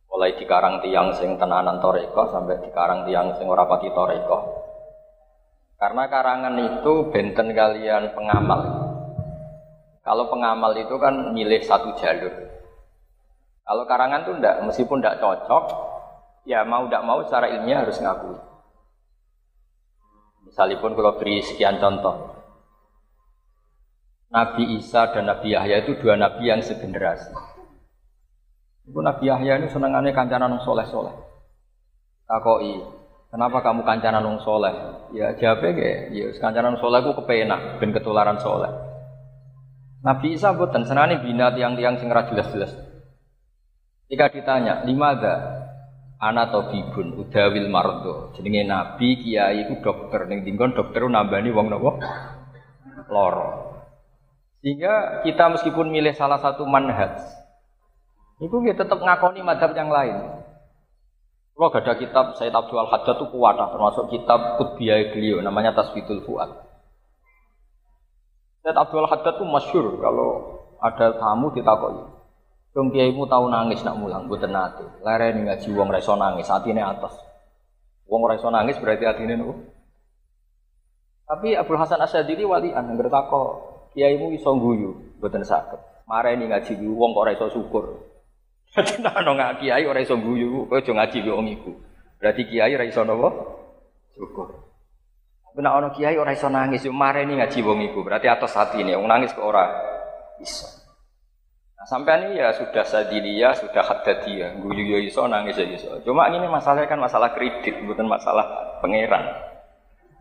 Mulai 0.05 0.37
dikarang 0.37 0.77
tiang 0.85 1.09
sing 1.17 1.41
tenanan 1.41 1.81
toriko 1.81 2.29
sampai 2.29 2.61
dikarang 2.61 3.09
tiang 3.09 3.33
sing 3.33 3.49
ora 3.49 3.65
pati 3.65 3.89
toriko 3.89 4.61
karena 5.81 6.05
karangan 6.05 6.53
itu 6.61 7.09
benten 7.09 7.57
kalian 7.57 8.13
pengamal. 8.13 8.61
Kalau 10.05 10.29
pengamal 10.29 10.77
itu 10.77 10.93
kan 11.01 11.33
milih 11.33 11.65
satu 11.65 11.97
jalur. 11.97 12.29
Kalau 13.65 13.89
karangan 13.89 14.21
itu 14.21 14.31
ndak 14.37 14.55
meskipun 14.69 15.01
ndak 15.01 15.17
cocok 15.17 15.65
ya 16.45 16.61
mau 16.61 16.85
ndak 16.85 17.01
mau 17.01 17.25
secara 17.25 17.57
ilmiah 17.57 17.81
harus 17.81 17.97
ngakui. 17.97 18.37
Misalipun 20.45 20.93
kalau 20.93 21.17
beri 21.17 21.41
sekian 21.41 21.81
contoh. 21.81 22.40
Nabi 24.31 24.79
Isa 24.79 25.11
dan 25.11 25.27
Nabi 25.27 25.51
Yahya 25.51 25.83
itu 25.83 25.99
dua 25.99 26.15
nabi 26.15 26.47
yang 26.47 26.63
segenerasi. 26.63 27.35
Itu 28.87 29.03
Nabi 29.03 29.27
Yahya 29.27 29.59
ini 29.59 29.67
senangannya 29.67 30.15
kancanan 30.15 30.55
soleh-soleh. 30.63 31.11
Takoi, 32.23 32.79
kenapa 33.27 33.59
kamu 33.59 33.83
kancanan 33.83 34.23
wong 34.23 34.39
soleh? 34.39 34.71
Ya 35.11 35.35
jawabnya 35.35 35.75
kayak, 35.75 35.99
ya 36.15 36.25
kancanan 36.39 36.79
soleh 36.79 37.03
aku 37.03 37.19
kepenak, 37.19 37.83
ben 37.83 37.91
ketularan 37.91 38.39
soleh. 38.39 38.71
Nabi 39.99 40.39
Isa 40.39 40.55
buatan 40.55 40.87
senangnya 40.87 41.19
bina 41.19 41.51
tiang-tiang 41.51 41.99
sing 41.99 42.07
jelas-jelas. 42.07 42.71
Jika 44.07 44.31
ditanya, 44.31 44.87
lima 44.87 45.11
ana 46.21 46.53
tabibun 46.53 47.17
udawil 47.17 47.65
mardo 47.67 48.29
jenenge 48.37 48.61
nabi 48.69 49.17
kiai 49.17 49.65
itu 49.65 49.81
dokter 49.81 50.29
ning 50.29 50.45
dinggon 50.45 50.77
dokter 50.77 51.01
nambani 51.09 51.49
wong 51.49 51.73
napa 51.73 51.97
loro 53.09 53.70
sehingga 54.61 55.25
kita 55.25 55.49
meskipun 55.57 55.89
milih 55.89 56.13
salah 56.13 56.37
satu 56.37 56.63
manhaj 56.69 57.17
itu 58.41 58.55
kita 58.65 58.85
tetap 58.85 59.01
ngakoni 59.01 59.41
madhab 59.41 59.73
yang 59.73 59.89
lain 59.89 60.41
kalau 61.51 61.67
gak 61.69 61.85
ada 61.85 61.93
kitab 61.99 62.25
Sayyid 62.37 62.55
Abdul 62.55 62.89
Hajjat 62.89 63.21
itu 63.21 63.27
kuat 63.29 63.59
termasuk 63.59 64.09
kitab 64.09 64.57
Kutbiyah 64.57 65.13
beliau 65.13 65.43
namanya 65.45 65.77
Tasbidul 65.77 66.25
Fuad 66.25 66.49
Sayyid 68.65 68.77
Abdul 68.77 69.05
Hajjat 69.05 69.37
itu 69.37 69.45
masyur 69.45 69.85
kalau 70.01 70.29
ada 70.81 71.17
tamu 71.17 71.53
ditakoi 71.53 72.21
Dong 72.71 72.87
kiaimu 72.87 73.27
tahu 73.27 73.51
nangis 73.51 73.83
nak 73.83 73.99
mulang, 73.99 74.31
buat 74.31 74.47
nate. 74.47 74.87
Lereni 75.03 75.43
ngaji 75.43 75.75
wong 75.75 75.91
reso 75.91 76.15
nangis, 76.15 76.47
ini 76.47 76.79
atas. 76.79 77.11
Wong 78.07 78.23
reso 78.31 78.47
nangis 78.47 78.79
berarti 78.79 79.11
ini 79.27 79.35
nopo. 79.35 79.59
Tapi 81.27 81.55
Abdul 81.55 81.79
Hasan 81.79 81.99
Asyadili 81.99 82.43
walian 82.43 82.91
yang 82.91 82.99
bertako 82.99 83.70
kiaimu 83.93 84.31
iso 84.35 84.51
guyu, 84.55 84.91
buatan 85.19 85.43
sakit. 85.43 86.07
Mareni 86.07 86.51
ngaji 86.51 86.75
wong 86.83 87.11
kok 87.15 87.27
reso 87.27 87.45
syukur. 87.51 87.85
Jadi 88.71 89.03
nah 89.03 89.15
nggak 89.19 89.59
kiai 89.59 89.83
ora 89.83 89.99
iso 89.99 90.15
guyu, 90.15 90.67
kowe 90.67 90.79
aja 90.79 90.91
ngaji 90.95 91.17
wong 91.27 91.47
iku. 91.59 91.71
Berarti 92.19 92.47
kiai 92.47 92.71
ora 92.71 92.87
iso 92.87 93.03
nopo? 93.03 93.29
Syukur. 94.15 94.47
Nek 95.51 95.67
ana 95.67 95.91
kiai 95.91 96.15
ora 96.15 96.31
iso 96.31 96.47
nangis, 96.47 96.87
yo 96.87 96.95
mareni 96.95 97.35
ngaji 97.35 97.59
wong 97.59 97.79
iku. 97.91 98.03
Berarti 98.07 98.31
atas 98.31 98.55
ini, 98.79 98.95
wong 98.95 99.11
nangis 99.11 99.35
ke 99.35 99.43
ora 99.43 99.67
iso. 100.39 100.67
Nah, 101.75 101.89
sampai 101.89 102.29
ini 102.29 102.37
ya 102.37 102.53
sudah 102.53 102.85
sadilia, 102.85 103.57
sudah 103.57 103.81
haddadiyah, 103.81 104.61
guyu 104.61 104.95
yo 104.95 104.97
iso 105.01 105.25
nangis 105.27 105.57
ya 105.59 105.67
iso. 105.67 105.97
Cuma 106.05 106.29
ini 106.29 106.47
masalahnya 106.47 106.87
kan 106.87 107.01
masalah 107.01 107.33
kredit, 107.33 107.75
bukan 107.83 108.07
masalah 108.07 108.77
pangeran. 108.79 109.27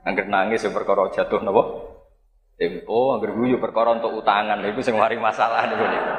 Angger 0.03 0.27
nangis 0.27 0.65
ya 0.65 0.73
perkara 0.73 1.12
jatuh 1.12 1.45
napa? 1.45 1.90
Tempo, 2.61 3.17
angger 3.17 3.33
guyu 3.33 3.57
perkara 3.57 3.97
untuk 3.97 4.21
utangan, 4.21 4.61
itu 4.69 4.85
sing 4.85 5.00
mari 5.00 5.17
masalah 5.17 5.64
niku 5.64 5.81
niku. 5.81 6.12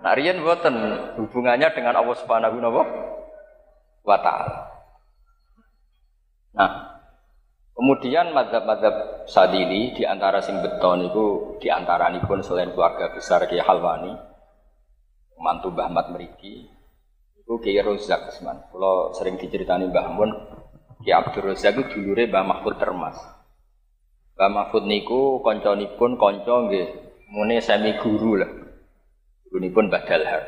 Nah, 0.00 0.12
riyen 0.16 0.40
mboten 0.40 0.74
hubungannya 1.20 1.68
dengan 1.76 2.00
Allah 2.00 2.16
Subhanahu 2.16 2.56
wa 4.06 4.18
taala. 4.24 4.72
Nah, 6.56 6.96
Kemudian 7.76 8.32
madhab-madhab 8.32 9.28
sadili 9.28 9.92
di 9.92 10.08
antara 10.08 10.40
sing 10.40 10.64
beton 10.64 11.12
itu 11.12 11.60
di 11.60 11.68
antara 11.68 12.08
pun 12.24 12.40
selain 12.40 12.72
keluarga 12.72 13.12
besar 13.12 13.44
Kiai 13.44 13.60
Halwani 13.60 14.16
mantu 15.36 15.68
Mbah 15.76 15.92
Mat 15.92 16.08
meriki 16.08 16.64
itu 17.36 17.52
Kiai 17.60 17.84
Rozak. 17.84 18.32
Kalau 18.40 19.12
sering 19.12 19.36
diceritani 19.36 19.92
Mbah 19.92 20.08
Mun, 20.08 20.32
Kiai 21.04 21.20
Abdul 21.20 21.52
Rozak 21.52 21.76
itu 21.76 22.00
dulure 22.00 22.24
Mbah 22.24 22.44
Mahfud 22.48 22.80
Termas. 22.80 23.20
Mbah 24.36 24.52
Mahfud 24.52 24.84
niku 24.84 25.40
konconipun 25.40 26.20
konco 26.20 26.68
nggih 26.68 26.86
mune 27.32 27.56
semi 27.64 27.96
guru 27.96 28.36
lah. 28.36 28.52
Gurunipun 29.48 29.88
Mbah 29.88 30.04
Dalhar. 30.04 30.42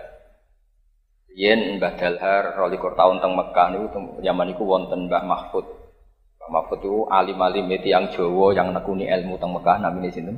Yen 1.33 1.81
Mbah 1.81 1.97
Dalhar 1.97 2.61
rolikur 2.61 2.93
tahun 2.93 3.25
teng 3.25 3.33
Mekah 3.33 3.67
niku 3.73 3.89
zaman 4.21 4.53
niku 4.53 4.69
wonten 4.69 5.09
Mbah 5.09 5.25
Mahfud. 5.25 5.65
Mbah 6.37 6.51
Mahfud 6.53 6.85
itu 6.85 7.09
alim-alim 7.09 7.65
yang 7.81 8.13
Jawa 8.13 8.53
yang 8.53 8.77
nekuni 8.77 9.09
ilmu 9.09 9.41
teng 9.41 9.57
Mekah 9.57 9.81
namanya 9.81 10.13
sinten? 10.13 10.37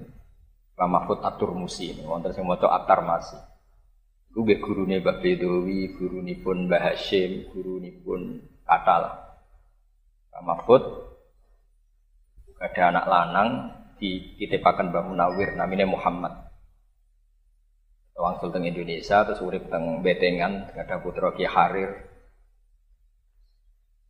Mbah 0.78 0.86
Mahfud 0.86 1.18
Atur 1.18 1.50
Musi, 1.50 1.90
wonten 2.06 2.30
sing 2.30 2.46
maca 2.46 2.70
Atar 2.70 3.02
Masi. 3.02 3.34
Iku 4.30 4.46
guru 4.46 4.86
gurune 4.86 5.02
Mbak 5.02 5.26
Bedowi, 5.26 5.98
pun 6.38 6.70
Mbak 6.70 6.82
Hashim, 6.86 7.50
pun 7.50 8.46
Katal. 8.62 9.10
Pak 10.30 10.42
Mahfud 10.46 11.09
ada 12.60 12.92
anak 12.92 13.06
lanang 13.08 13.50
di 13.96 14.36
titipakan 14.36 14.92
Mbak 14.92 15.04
Munawir 15.08 15.56
namanya 15.56 15.88
Muhammad. 15.88 16.52
Wang 18.20 18.36
Sultan 18.36 18.68
Indonesia 18.68 19.24
terus 19.24 19.40
urip 19.40 19.72
teng 19.72 20.04
Betengan 20.04 20.68
ada 20.76 21.00
putra 21.00 21.32
Ki 21.32 21.48
Harir. 21.48 22.04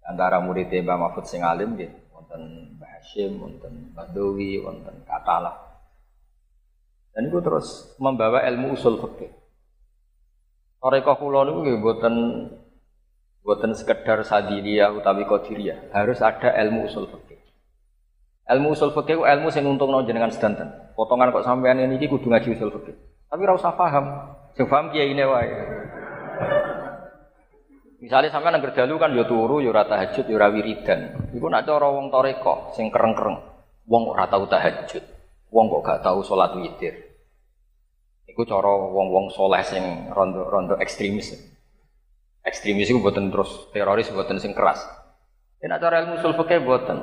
Antara 0.02 0.42
murid 0.42 0.66
Mbak 0.66 0.99
Mahfud 0.99 1.30
sing 1.30 1.47
alim 1.47 1.78
gitu, 1.78 1.95
wonten 2.11 2.75
Mbak 2.75 2.90
Hashim, 2.90 3.38
wonten 3.38 3.95
Mbak 3.95 4.11
Dowi, 4.11 4.59
wonten 4.59 5.07
Katalah. 5.07 5.54
Dan 7.14 7.30
itu 7.30 7.38
terus 7.38 7.95
membawa 8.02 8.42
ilmu 8.50 8.75
usul 8.75 8.99
fikih. 8.99 9.30
Toreko 10.83 11.14
kula 11.23 11.47
niku 11.47 11.59
nggih 11.62 11.78
mboten 11.78 12.14
mboten 13.47 13.73
sekedar 13.78 14.26
sadilia 14.26 14.90
utawi 14.90 15.23
qadiriyah, 15.23 15.95
harus 15.95 16.19
ada 16.19 16.50
ilmu 16.66 16.90
usul 16.90 17.07
fikih. 17.07 17.29
Ilmu 18.50 18.75
usul 18.75 18.90
fikih 18.90 19.23
ilmu 19.23 19.49
sing 19.54 19.62
untungno 19.62 20.02
jenengan 20.02 20.35
sedanten. 20.35 20.66
Potongan 20.99 21.30
kok 21.30 21.47
sampean 21.47 21.78
ini 21.78 22.02
kudu 22.11 22.26
ngaji 22.26 22.59
usul 22.59 22.75
fikih. 22.75 22.95
Tapi 23.30 23.40
ora 23.47 23.54
usah 23.54 23.78
paham. 23.78 24.04
Sing 24.59 24.66
paham 24.66 24.90
kiai 24.90 25.14
ini 25.14 25.23
wae. 25.23 25.50
Misalnya 28.02 28.35
sampean 28.35 28.59
nang 28.59 28.64
dalu 28.64 28.99
kan 28.99 29.14
ya 29.14 29.23
turu, 29.23 29.62
ya 29.62 29.71
ora 29.71 29.87
tahajud, 29.87 30.26
ya 30.26 30.35
ora 30.35 30.50
wiridan. 30.50 31.30
Iku 31.30 31.47
nak 31.47 31.62
cara 31.62 31.87
wong 31.95 32.11
toreko 32.11 32.75
sing 32.75 32.90
kereng-kereng. 32.90 33.38
Wong 33.87 34.02
ora 34.11 34.26
tau 34.26 34.50
tahajud. 34.50 35.04
Wong 35.54 35.66
kok 35.71 35.83
gak 35.87 36.00
tau 36.02 36.19
salat 36.26 36.50
witir. 36.59 36.95
Iku 38.30 38.47
cara 38.47 38.71
wong-wong 38.71 39.35
soleh 39.35 39.62
sing 39.66 40.11
rondo-rondo 40.11 40.78
ekstremis. 40.78 41.35
Ekstremis 42.47 42.88
itu 42.88 43.02
buatan 43.02 43.30
terus 43.30 43.71
teroris 43.75 44.11
buatan 44.11 44.38
sing 44.38 44.54
keras. 44.54 44.80
Ini 45.61 45.76
cara 45.76 46.02
ilmu 46.02 46.19
usul 46.19 46.35
fikih 46.38 46.62
buatan. 46.62 46.99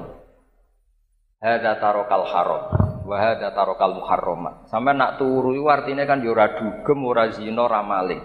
Hada 1.38 1.78
tarokal 1.78 2.26
haram, 2.34 2.64
wahada 3.06 3.54
tarokal 3.54 3.94
muharramat. 3.94 4.74
Sampai 4.74 4.98
nak 4.98 5.22
turu 5.22 5.54
itu 5.54 5.70
artinya 5.70 6.02
kan 6.10 6.26
yura 6.26 6.50
ya 6.50 6.54
dugem, 6.58 7.06
ora 7.06 7.30
zina, 7.30 7.62
ora 7.62 7.86
maling. 7.86 8.18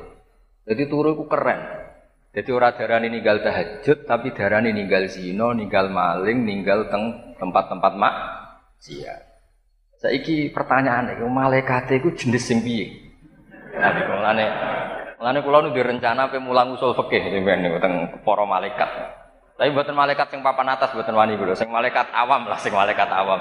Jadi 0.65 0.83
turu 0.89 1.13
itu 1.13 1.29
keren. 1.29 1.61
Jadi 2.33 2.49
ora 2.57 2.73
darani 2.73 3.13
ninggal 3.13 3.45
tahajud, 3.45 4.09
tapi 4.09 4.33
darani 4.33 4.73
ninggal 4.73 5.13
zina, 5.13 5.53
ninggal 5.53 5.93
maling, 5.93 6.41
ninggal 6.41 6.89
teng 6.89 7.37
tempat-tempat 7.37 7.93
mak. 8.01 8.15
Siap. 8.81 9.21
Saiki 10.01 10.49
pertanyaan 10.49 11.13
iki 11.13 11.29
malaikat 11.29 11.93
iku 11.93 12.17
jenis 12.17 12.49
sing 12.49 12.65
piye? 12.65 13.13
Nah, 13.77 13.93
mulane 14.09 14.47
mulane 15.21 15.39
kula 15.45 15.59
nu 15.63 15.71
direncana 15.77 16.33
pe 16.33 16.41
mulang 16.41 16.81
usul 16.81 16.97
fikih 16.97 17.29
teng 17.77 17.95
para 18.25 18.45
malaikat. 18.49 19.22
Tapi 19.63 19.79
buatan 19.79 19.95
malaikat 19.95 20.27
sing 20.27 20.43
papan 20.43 20.75
atas 20.75 20.91
buatan 20.91 21.15
wani 21.15 21.39
kula, 21.39 21.55
sing 21.55 21.71
malaikat 21.71 22.11
awam 22.11 22.51
lah 22.51 22.59
sing 22.59 22.75
malaikat 22.75 23.07
awam. 23.07 23.39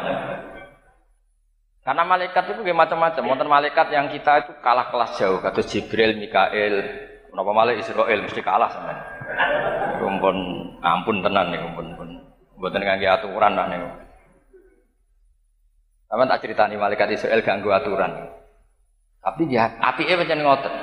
Karena 1.81 2.05
malaikat 2.05 2.45
itu 2.45 2.61
kayak 2.61 2.77
macam-macam. 2.77 3.25
Wonten 3.25 3.49
malaikat 3.49 3.89
yang 3.89 4.05
kita 4.05 4.45
itu 4.45 4.53
kalah 4.61 4.93
kelas 4.93 5.17
jauh, 5.17 5.41
kata 5.41 5.65
Jibril, 5.65 6.21
Mikael, 6.21 6.85
kenapa 7.25 7.49
malah 7.57 7.73
Israel 7.73 8.21
mesti 8.21 8.37
kalah 8.45 8.69
sama. 8.69 8.93
Kumpul 9.97 10.37
ampun 10.85 11.25
tenan 11.25 11.49
nih, 11.49 11.57
kumpul 11.57 11.89
pun. 11.97 12.09
Buatan 12.61 12.85
kangge 12.85 13.09
aturan 13.09 13.57
lah 13.57 13.65
nih. 13.73 13.81
Sama 16.05 16.29
tak 16.29 16.45
cerita 16.45 16.69
nih 16.69 16.77
malaikat 16.77 17.17
Israel 17.17 17.41
ganggu 17.41 17.73
aturan. 17.73 18.29
Tapi 19.25 19.49
dia 19.49 19.73
api 19.73 20.05
eh 20.05 20.21
macam 20.21 20.37
ngotot. 20.37 20.75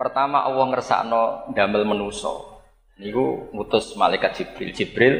Pertama 0.00 0.40
Allah 0.40 0.72
ngersakno 0.72 1.52
damel 1.52 1.84
menuso. 1.84 2.53
Niku 2.98 3.50
ngutus 3.50 3.98
malaikat 3.98 4.38
Jibril. 4.38 4.70
Jibril 4.70 5.14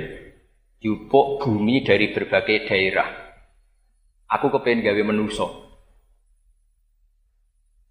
jupuk 0.79 1.43
bumi 1.43 1.81
dari 1.81 2.13
berbagai 2.13 2.69
daerah 2.69 3.25
Aku 4.35 4.51
kepengen 4.51 4.83
gawe 4.83 5.03
menuso. 5.05 5.47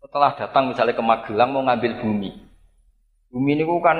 Setelah 0.04 0.36
datang 0.36 0.74
misalnya 0.74 0.98
ke 0.98 1.04
Magelang 1.06 1.56
mau 1.56 1.64
ngambil 1.64 2.04
bumi. 2.04 2.32
Bumi 3.32 3.52
ini 3.56 3.64
kan 3.80 4.00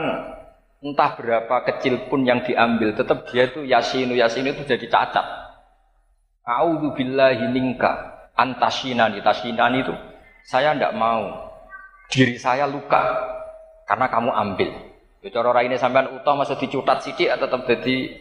entah 0.84 1.16
berapa 1.16 1.64
kecil 1.64 2.12
pun 2.12 2.28
yang 2.28 2.44
diambil, 2.44 2.92
tetap 2.92 3.32
dia 3.32 3.48
itu 3.48 3.64
yasinu 3.64 4.20
yasinu 4.20 4.52
itu 4.52 4.68
jadi 4.68 4.86
cacat. 4.92 5.24
A'udzu 6.44 6.92
billahi 6.92 7.48
minka 7.48 8.28
antasinani 8.36 9.24
tasinani 9.24 9.88
itu 9.88 9.96
saya 10.44 10.76
tidak 10.76 10.92
mau 11.00 11.48
diri 12.12 12.36
saya 12.36 12.68
luka 12.68 13.00
karena 13.88 14.12
kamu 14.12 14.32
ambil. 14.36 14.70
Ya 15.24 15.32
cara 15.32 15.64
ini 15.64 15.80
sampean 15.80 16.20
utah 16.20 16.36
masa 16.36 16.60
dicutat 16.60 17.00
sidik 17.00 17.32
atau 17.32 17.48
tetap 17.48 17.64
jadi 17.64 18.12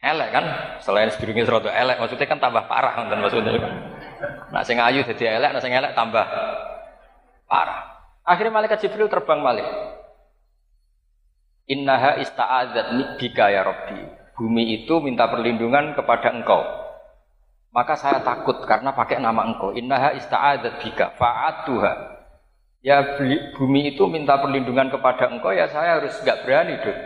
elek 0.00 0.28
kan? 0.32 0.44
Selain 0.80 1.12
sedurunge 1.12 1.44
serada 1.44 1.68
elek 1.68 2.00
maksudnya 2.00 2.24
kan 2.24 2.40
tambah 2.40 2.64
parah 2.64 2.96
kan 2.96 3.20
maksudnya. 3.20 3.52
Nah 4.48 4.64
sing 4.64 4.80
ayu 4.80 5.04
jadi 5.04 5.36
elek 5.36 5.52
nah 5.52 5.60
sing 5.60 5.76
elek 5.76 5.92
tambah 5.92 6.24
parah. 7.44 8.00
Akhirnya 8.24 8.56
malaikat 8.56 8.80
jibril 8.80 9.12
terbang 9.12 9.44
balik. 9.44 9.68
Innaha 11.68 12.16
ista'adzat 12.16 13.20
bika 13.20 13.52
ya 13.52 13.60
rabbi. 13.60 14.00
Bumi 14.40 14.72
itu 14.72 15.04
minta 15.04 15.28
perlindungan 15.28 15.92
kepada 15.92 16.32
engkau. 16.32 16.64
Maka 17.76 17.92
saya 17.92 18.24
takut 18.24 18.64
karena 18.64 18.96
pakai 18.96 19.20
nama 19.20 19.44
engkau. 19.44 19.76
Innaha 19.76 20.16
ista'adzat 20.16 20.80
bika 20.80 21.12
fa'atuha 21.20 22.17
ya 22.84 23.18
bumi 23.58 23.94
itu 23.94 24.04
minta 24.06 24.38
perlindungan 24.38 24.90
kepada 24.90 25.30
engkau 25.30 25.50
ya 25.50 25.66
saya 25.70 25.98
harus 25.98 26.14
nggak 26.22 26.46
berani 26.46 26.74
dong 26.82 27.00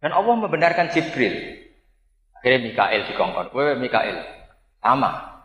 dan 0.00 0.10
Allah 0.12 0.34
membenarkan 0.36 0.92
Jibril 0.92 1.66
Akhirnya 2.46 2.62
Mikael 2.62 3.02
dikongkon. 3.10 3.50
Wewe 3.50 3.74
Mikael, 3.74 4.22
sama. 4.78 5.42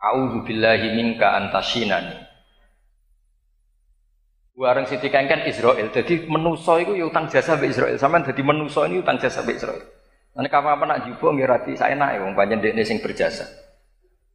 A'udzu 0.00 0.40
billahi 0.48 0.96
minka 0.96 1.36
antasinani. 1.36 2.16
Warang 4.56 4.88
Siti 4.88 5.12
Kengken 5.12 5.44
Israel. 5.44 5.92
Jadi 5.92 6.24
menuso 6.32 6.80
itu 6.80 6.96
ya 6.96 7.04
utang 7.12 7.28
jasa 7.28 7.60
be 7.60 7.68
Israel. 7.68 8.00
Sampeyan 8.00 8.24
jadi 8.24 8.40
menuso 8.40 8.88
ini 8.88 9.04
utang 9.04 9.20
jasa 9.20 9.44
be 9.44 9.52
Israel. 9.52 9.84
Nanti 10.32 10.48
kapan 10.48 10.80
apa 10.80 10.84
nak 10.88 10.98
jubo 11.04 11.28
nggih 11.28 11.76
saya 11.76 11.92
naik 11.92 12.24
wong 12.24 12.32
panjen 12.32 12.64
dekne 12.64 12.88
berjasa. 13.04 13.44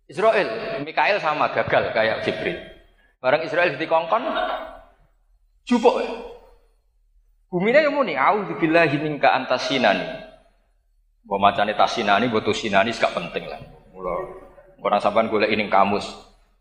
Israel, 0.05 0.77
Mikael 0.85 1.17
sama 1.17 1.49
gagal 1.57 1.89
kayak 1.95 2.21
Jibril. 2.21 2.59
Barang 3.23 3.39
Israel 3.47 3.79
dikongkon 3.79 4.27
jupuk. 5.63 5.95
Bumine 7.47 7.87
yang 7.87 7.95
muni, 7.95 8.19
a'udzu 8.19 8.59
billahi 8.59 8.99
minka 8.99 9.31
antasinani. 9.31 10.03
Mbok 11.23 11.39
macane 11.39 11.71
tasinani, 11.71 12.27
mbok 12.27 12.43
tusinani 12.43 12.91
gak 12.91 13.15
penting 13.15 13.47
lah. 13.47 13.63
Mula 13.95 14.11
ora 14.83 14.99
sampean 14.99 15.31
golek 15.31 15.47
ning 15.55 15.71
kamus. 15.71 16.03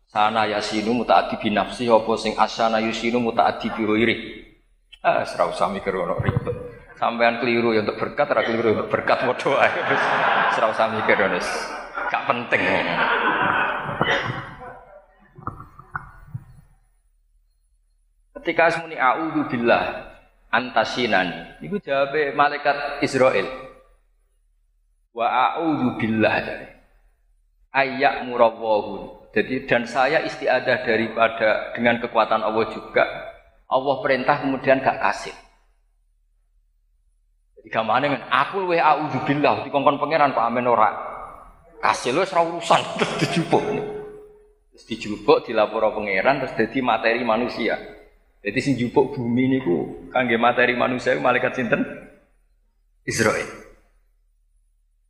Sana 0.07 0.47
yasinu 0.47 0.95
mutaaddi 0.95 1.35
bi 1.35 1.51
nafsi 1.51 1.91
apa 1.91 2.13
sing 2.15 2.39
asana 2.39 2.79
yusinu 2.79 3.19
mutaaddi 3.19 3.67
bi 3.75 3.83
ghairi. 3.83 4.15
Ah, 5.03 5.27
ora 5.27 5.51
usah 5.51 5.67
mikir 5.67 5.91
ono 5.91 6.15
ribet. 6.15 6.55
Sampean 6.95 7.43
keliru 7.43 7.75
ya 7.75 7.83
untuk 7.83 7.99
berkat, 7.99 8.31
ora 8.31 8.47
keliru 8.47 8.71
ya 8.71 8.75
untuk 8.79 8.87
berkat. 8.87 9.27
Wis 9.27 10.55
ora 10.63 10.67
usah 10.71 10.87
mikir 10.95 11.27
wis. 11.27 11.49
Gak 12.07 12.23
penting. 12.23 12.63
Ketika 18.43 18.75
semuni 18.75 18.99
a'udzu 18.99 19.47
billah 19.47 20.03
antasinani, 20.51 21.63
iku 21.63 21.79
jawabe 21.79 22.35
malaikat 22.35 22.99
Israel. 22.99 23.47
Wa 25.15 25.55
a'udzu 25.55 25.95
billah 25.95 26.35
dari 26.43 26.67
ayak 27.71 28.27
murawwahun. 28.27 29.31
Jadi 29.31 29.63
dan 29.63 29.87
saya 29.87 30.27
istiadah 30.27 30.83
daripada 30.83 31.71
dengan 31.71 32.03
kekuatan 32.03 32.43
Allah 32.43 32.67
juga. 32.67 33.07
Allah 33.71 33.95
perintah 34.03 34.43
kemudian 34.43 34.83
gak 34.83 34.99
kasih. 34.99 35.31
Jadi 37.63 37.71
gamane 37.71 38.11
men 38.11 38.27
aku 38.27 38.59
luwe 38.59 38.75
a'udzu 38.75 39.23
billah 39.23 39.63
dikongkon 39.63 40.03
pangeran 40.03 40.35
Pak 40.35 40.51
Amen 40.51 40.67
ora. 40.67 40.91
Kasih 41.79 42.11
lu 42.11 42.27
ora 42.27 42.43
urusan 42.43 42.83
terus 42.99 43.13
dijupuk. 43.23 43.63
Terus 44.75 44.83
dijupuk 44.83 45.47
dilapor 45.47 45.95
pangeran 45.95 46.43
terus 46.43 46.59
jadi 46.59 46.83
materi 46.83 47.23
manusia. 47.23 47.92
Jadi 48.43 48.59
sing 48.59 48.75
jupuk 48.75 49.15
bumi 49.15 49.55
niku 49.55 50.11
kangge 50.11 50.35
materi 50.35 50.75
manusia 50.75 51.15
malaikat 51.15 51.55
sinten? 51.55 51.79
Israel. 53.07 53.47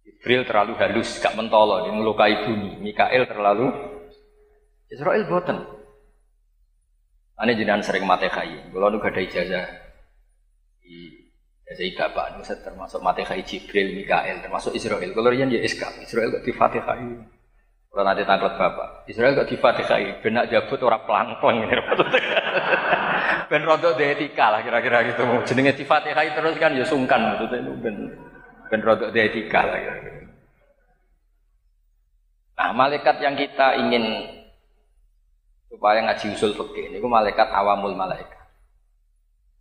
Jibril 0.06 0.46
terlalu 0.46 0.78
halus, 0.78 1.18
gak 1.18 1.34
mentolo, 1.34 1.82
dia 1.82 1.94
melukai 1.94 2.46
bumi. 2.46 2.78
Mikael 2.78 3.26
terlalu 3.26 3.74
Israel 4.94 5.26
boten. 5.26 5.66
Ane 7.34 7.58
jenengan 7.58 7.82
sering 7.82 8.06
mate 8.06 8.30
kai. 8.30 8.70
Kalau 8.70 8.94
nu 8.94 9.02
gak 9.02 9.18
ada 9.18 9.22
ijazah 9.26 9.66
di 10.78 11.26
ijazah 11.66 11.90
bapak 12.06 12.38
nu 12.38 12.46
termasuk 12.46 13.02
mate 13.02 13.26
kai 13.26 13.42
Jibril, 13.42 13.98
Mikael, 13.98 14.46
termasuk 14.46 14.78
Israel. 14.78 15.10
Kalau 15.10 15.34
rian 15.34 15.50
ya 15.50 15.58
SK, 15.66 16.06
Israel 16.06 16.38
gak 16.38 16.46
di 16.46 16.54
Fatihai. 16.54 17.10
Kalau 17.90 18.04
nanti 18.06 18.26
tangklet 18.26 18.56
bapak, 18.62 19.10
Israel 19.10 19.34
gak 19.34 19.50
di 19.50 19.58
Fatihai, 19.58 20.22
benak 20.22 20.54
jabut 20.54 20.78
orang 20.86 21.02
pelang-pelang 21.10 21.66
ini. 21.66 21.76
Ben 23.52 23.62
rodok 23.66 24.00
etika 24.00 24.54
lah 24.54 24.62
kira-kira 24.66 25.06
gitu. 25.14 25.24
Jenenge 25.46 25.78
di 25.78 25.86
Fatihai 25.86 26.34
terus 26.34 26.56
kan 26.58 26.74
ya 26.74 26.86
sungkan 26.86 27.22
maksudnya 27.34 27.60
itu 27.62 27.74
ben 27.82 27.96
ben 28.70 28.82
rodok 28.82 29.10
etika 29.14 29.62
lah 29.66 29.78
kira-kira. 29.78 30.20
Nah, 32.54 32.70
malaikat 32.72 33.18
yang 33.20 33.34
kita 33.34 33.82
ingin 33.82 34.06
supaya 35.74 36.06
ngaji 36.06 36.38
usul 36.38 36.54
fikih 36.54 36.94
ini 36.94 37.02
malaikat 37.02 37.50
awamul 37.50 37.98
malaikat. 37.98 38.44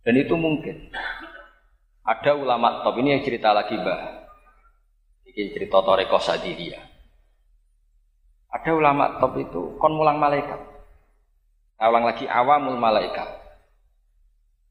Dan 0.03 0.19
itu 0.19 0.35
mungkin. 0.37 0.91
Ada 2.03 2.35
ulama 2.35 2.83
top 2.83 2.99
ini 2.99 3.15
yang 3.15 3.23
cerita 3.23 3.55
lagi 3.55 3.79
bah. 3.79 4.27
Ini 5.23 5.55
cerita 5.55 5.79
Toreko 5.79 6.19
Sadiria. 6.19 6.77
Ada 8.51 8.75
ulama 8.75 9.17
top 9.23 9.39
itu 9.39 9.61
kon 9.79 9.95
mulang 9.95 10.19
malaikat. 10.19 10.72
Ulang 11.83 12.07
lagi 12.07 12.23
awamul 12.23 12.79
malaikat. 12.79 13.27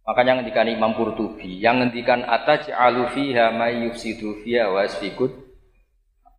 Makanya 0.09 0.40
ngendikan 0.40 0.66
Imam 0.66 0.96
Qurtubi 0.96 1.61
yang 1.61 1.85
ngendikan 1.85 2.25
ataj'alu 2.25 3.12
fiha 3.12 3.53
may 3.53 3.85
yufsidu 3.85 4.40
fiha 4.40 4.72
wa 4.72 4.83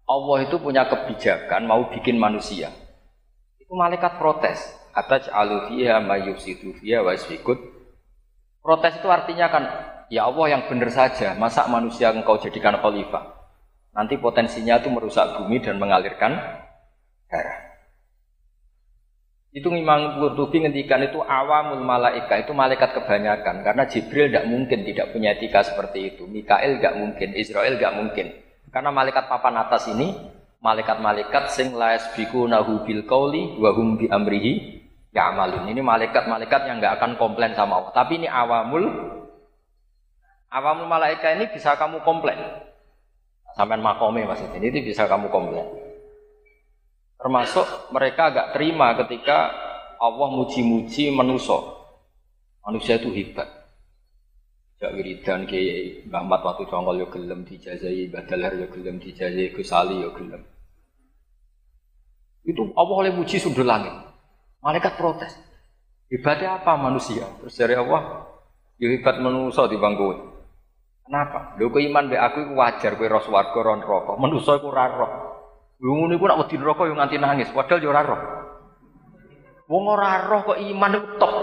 Allah 0.04 0.38
itu 0.44 0.60
punya 0.60 0.84
kebijakan 0.84 1.64
mau 1.64 1.88
bikin 1.88 2.20
manusia. 2.20 2.72
Itu 3.60 3.74
malaikat 3.74 4.20
protes. 4.20 4.60
Atas 4.94 5.26
alufiya 5.26 5.98
mayusidu 6.04 6.78
fiya 6.78 7.02
wasfikut. 7.02 7.58
Protes 8.62 8.94
itu 9.02 9.10
artinya 9.10 9.50
kan, 9.50 9.64
ya 10.14 10.30
Allah 10.30 10.54
yang 10.54 10.62
benar 10.70 10.94
saja, 10.94 11.34
masa 11.34 11.66
manusia 11.66 12.14
engkau 12.14 12.38
jadikan 12.38 12.78
khalifah. 12.78 13.34
Nanti 13.98 14.22
potensinya 14.22 14.78
itu 14.78 14.94
merusak 14.94 15.42
bumi 15.42 15.66
dan 15.66 15.82
mengalirkan 15.82 16.38
darah. 17.26 17.62
Itu 19.54 19.70
Imam 19.70 20.18
Qurtubi 20.18 20.66
ngendikan 20.66 20.98
itu 21.06 21.22
awamul 21.22 21.86
malaika 21.86 22.42
itu 22.42 22.58
malaikat 22.58 22.98
kebanyakan 22.98 23.62
karena 23.62 23.86
Jibril 23.86 24.34
tidak 24.34 24.50
mungkin 24.50 24.82
tidak 24.82 25.13
punya 25.13 25.38
etika 25.38 25.62
seperti 25.62 26.10
itu. 26.10 26.26
Mikael 26.26 26.82
tidak 26.82 26.98
mungkin, 26.98 27.38
Israel 27.38 27.78
tidak 27.78 27.94
mungkin. 27.94 28.34
Karena 28.74 28.89
malaikat 28.89 29.30
papan 29.30 29.62
atas 29.62 29.86
ini 29.94 30.18
malaikat-malaikat 30.58 31.54
sing 31.54 31.78
la 31.78 32.02
nahu 32.26 32.82
bil 32.82 33.06
qauli 33.06 33.54
wa 33.62 33.70
hum 33.78 34.02
bi 34.02 34.10
amrihi 34.10 34.82
ya'malun. 35.13 35.70
Ini 35.70 35.86
malaikat-malaikat 35.86 36.62
yang 36.66 36.82
nggak 36.82 36.98
akan 36.98 37.12
komplain 37.22 37.54
sama 37.54 37.78
Allah. 37.78 37.94
Tapi 37.94 38.26
ini 38.26 38.28
awamul 38.32 38.89
awamul 40.50 40.89
malaikat 40.89 41.38
ini 41.38 41.46
bisa 41.54 41.78
kamu 41.78 42.02
komplain. 42.02 42.42
Sampai 43.54 43.78
makome 43.78 44.26
maksudnya 44.26 44.58
ini 44.58 44.82
bisa 44.82 45.06
kamu 45.06 45.30
komplain. 45.30 45.93
Termasuk 47.24 47.96
mereka 47.96 48.28
agak 48.28 48.52
terima 48.52 48.92
ketika 49.00 49.48
Allah 49.96 50.28
muji-muji 50.28 51.08
manusia. 51.16 51.56
Manusia 52.68 53.00
itu 53.00 53.16
hebat. 53.16 53.48
Jak 54.84 54.92
wiridan 55.00 55.48
ke 55.48 55.60
Muhammad 56.12 56.44
waktu 56.44 56.68
congkol 56.68 57.00
yo 57.00 57.08
gelem 57.08 57.48
dijazai, 57.48 58.12
Badalhar 58.12 58.60
yo 58.60 58.68
gelem 58.68 59.00
dijazai, 59.00 59.56
Gusali 59.56 60.04
yo 60.04 60.12
gelem. 60.12 60.44
Itu 62.44 62.76
Allah 62.76 63.08
oleh 63.08 63.12
muji 63.16 63.40
sundul 63.40 63.64
langit. 63.64 63.96
Malaikat 64.60 65.00
protes. 65.00 65.32
Hebatnya 66.12 66.60
apa 66.60 66.76
manusia? 66.76 67.24
Terus 67.40 67.56
dari 67.56 67.80
Allah, 67.80 68.28
ya 68.76 68.92
hebat 68.92 69.24
manusia 69.24 69.72
di 69.72 69.80
bangku. 69.80 70.36
Kenapa? 71.08 71.56
Lho 71.56 71.72
iman 71.72 72.12
be 72.12 72.20
aku 72.20 72.52
wajar 72.52 73.00
kowe 73.00 73.08
ros 73.08 73.32
warga 73.32 73.60
ron 73.64 73.80
rokok. 73.80 74.20
Manusa 74.20 74.60
iku 74.60 74.68
ora 74.76 74.92
roh. 74.92 75.12
Lho 75.84 75.91
ngono 76.00 76.15
iku 76.15 76.26
nak 76.32 76.39
wedi 76.48 76.56
neraka 76.56 76.88
yo 76.88 76.96
nganti 76.96 77.19
nangis, 77.19 77.52
padahal 77.52 77.84
yo 77.84 77.91
ora 77.91 78.08
roh. 78.08 78.22
Wong 79.67 79.84
ora 79.84 80.24
roh 80.32 80.41
kok 80.48 80.60
iman 80.63 80.96
iku 80.96 81.08
top. 81.19 81.34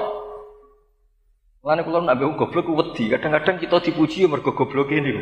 Mulane 1.61 1.85
kula 1.85 2.01
nak 2.01 2.17
goblok 2.17 2.65
ku 2.65 2.73
wedi, 2.73 3.13
kadang-kadang 3.13 3.61
kita 3.61 3.77
dipuji 3.85 4.25
mergo 4.25 4.57
goblok 4.57 4.97
ini. 4.97 5.13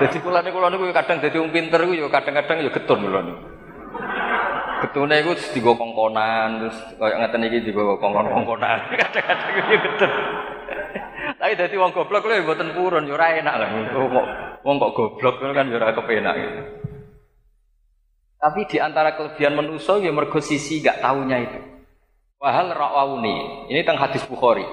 Dadi 0.00 0.24
kula 0.24 0.40
niku 0.40 0.56
kula 0.56 0.72
niku 0.72 0.88
kadang 0.88 1.20
dadi 1.20 1.36
wong 1.36 1.52
pinter 1.52 1.84
iku 1.84 1.92
yo 1.92 2.08
kadang-kadang 2.08 2.64
yo 2.64 2.72
getun 2.72 3.04
kula 3.04 3.20
niku. 3.28 3.40
Getune 4.88 5.14
iku 5.20 5.32
digo 5.52 5.76
kongkonan 5.76 6.64
terus 6.64 6.78
koyo 6.96 7.20
ngeten 7.20 7.44
iki 7.44 7.68
digo 7.68 8.00
kongkon-kongkonan. 8.00 8.88
Kadang-kadang 9.04 9.52
yo 9.52 9.76
getun. 9.84 10.12
Tapi 11.36 11.52
dadi 11.60 11.76
wong 11.76 11.92
goblok 11.92 12.24
lho 12.24 12.40
mboten 12.40 12.72
purun 12.72 13.04
yo 13.04 13.20
ora 13.20 13.36
enak 13.36 13.54
lah. 13.60 13.68
Wong 14.64 14.76
kok 14.80 14.92
goblok 14.96 15.44
kan 15.44 15.68
yo 15.68 15.76
ora 15.76 15.92
kepenak. 15.92 16.36
Tapi 18.40 18.64
di 18.64 18.80
antara 18.80 19.12
kelebihan 19.20 19.52
manusia 19.52 20.00
ya 20.00 20.08
mergo 20.08 20.40
sisi 20.40 20.80
gak 20.80 21.04
taunya 21.04 21.44
itu. 21.44 21.60
Wahal 22.40 22.72
ra'auni. 22.72 23.68
Ini 23.68 23.84
tentang 23.84 24.08
hadis 24.08 24.24
Bukhari. 24.24 24.64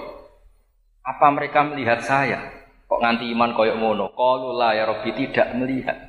Apa 1.04 1.28
mereka 1.36 1.68
melihat 1.68 2.00
saya? 2.00 2.48
Kok 2.88 3.04
nganti 3.04 3.28
iman 3.36 3.52
koyok 3.52 3.76
mono? 3.76 4.08
Qalu 4.16 4.56
la 4.56 4.72
ya 4.72 4.88
Rabbi 4.88 5.12
tidak 5.12 5.52
melihat. 5.60 6.00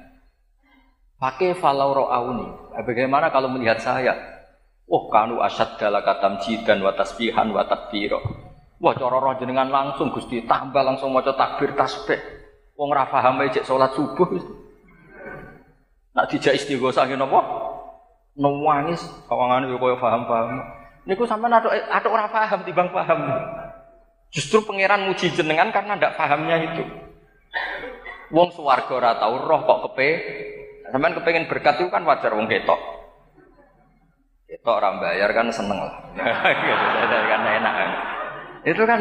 Pakai 1.19 1.59
falau 1.59 1.99
ra'auni. 1.99 2.79
Bagaimana 2.79 3.35
kalau 3.35 3.51
melihat 3.51 3.83
saya? 3.83 4.15
Oh 4.87 5.11
kanu 5.11 5.43
asad 5.43 5.77
dalam 5.77 6.01
katam 6.01 6.39
jidan 6.41 6.79
wa 6.81 6.95
tasbihan 6.95 7.51
wa 7.51 7.67
takbiro. 7.67 8.23
Wah 8.79 8.95
cara 8.95 9.19
roh 9.19 9.35
jenengan 9.35 9.67
langsung 9.67 10.15
Gusti 10.15 10.47
tambah 10.47 10.81
langsung 10.81 11.11
maca 11.11 11.35
takbir 11.35 11.75
tasbih. 11.75 12.17
Wong 12.79 12.95
ra 12.95 13.11
paham 13.11 13.43
cek 13.51 13.67
salat 13.67 13.91
subuh. 13.99 14.31
Nak 16.17 16.29
dijak 16.33 16.57
istighosah 16.57 17.05
ngene 17.09 17.25
apa? 17.25 17.41
Nangis 18.39 19.03
sawangane 19.27 19.67
yo 19.67 19.83
koyo 19.83 19.99
paham-paham. 19.99 20.63
Niku 21.09 21.27
sampean 21.27 21.57
atuk 21.57 21.73
atuk 21.73 22.13
ora 22.13 22.29
paham 22.31 22.61
timbang 22.63 22.93
paham. 22.95 23.19
Justru 24.29 24.61
pangeran 24.63 25.09
muji 25.09 25.33
jenengan 25.33 25.73
karena 25.73 25.97
ndak 25.97 26.15
pahamnya 26.21 26.57
itu. 26.69 26.85
Wong 28.29 28.53
swarga 28.53 28.93
ora 28.93 29.13
tau 29.17 29.41
roh 29.41 29.61
kok 29.65 29.81
kepe. 29.91 30.09
Sampean 30.93 31.17
kepengen 31.17 31.49
berkat 31.49 31.81
itu 31.81 31.89
kan 31.89 32.05
wajar 32.05 32.33
wong 32.37 32.45
ketok. 32.45 32.81
Ketok 34.49 34.75
ora 34.81 35.01
bayar 35.01 35.33
kan 35.33 35.49
seneng 35.53 35.81
lah. 35.81 35.95
Kan 37.29 37.43
enak 37.45 37.75
kan. 37.75 37.91
Itu 38.65 38.83
kan 38.85 39.01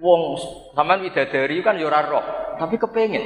wong 0.00 0.36
sampean 0.72 1.04
widadari 1.04 1.60
kan 1.60 1.76
ya 1.76 1.88
ora 1.88 2.00
roh, 2.04 2.24
tapi 2.56 2.80
kepengen. 2.80 3.24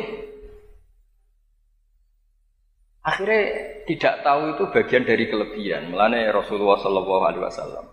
Akhirnya 3.03 3.43
tidak 3.91 4.23
tahu 4.23 4.55
itu 4.55 4.65
bagian 4.71 5.03
dari 5.03 5.27
kelebihan. 5.27 5.91
Melane 5.91 6.31
Rasulullah 6.31 6.79
Shallallahu 6.79 7.23
Alaihi 7.27 7.43
Wasallam. 7.43 7.87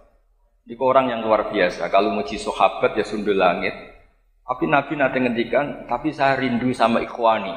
Itu 0.69 0.85
orang 0.85 1.09
yang 1.09 1.25
luar 1.25 1.49
biasa. 1.49 1.89
Kalau 1.89 2.13
muji 2.13 2.37
sahabat 2.37 2.93
ya 2.93 3.01
sundul 3.01 3.33
langit. 3.33 3.73
Tapi 4.45 4.69
Nabi 4.69 4.93
nanti 4.97 5.17
ngendikan, 5.17 5.89
tapi 5.89 6.13
saya 6.13 6.37
rindu 6.37 6.69
sama 6.77 7.01
ikhwani. 7.01 7.53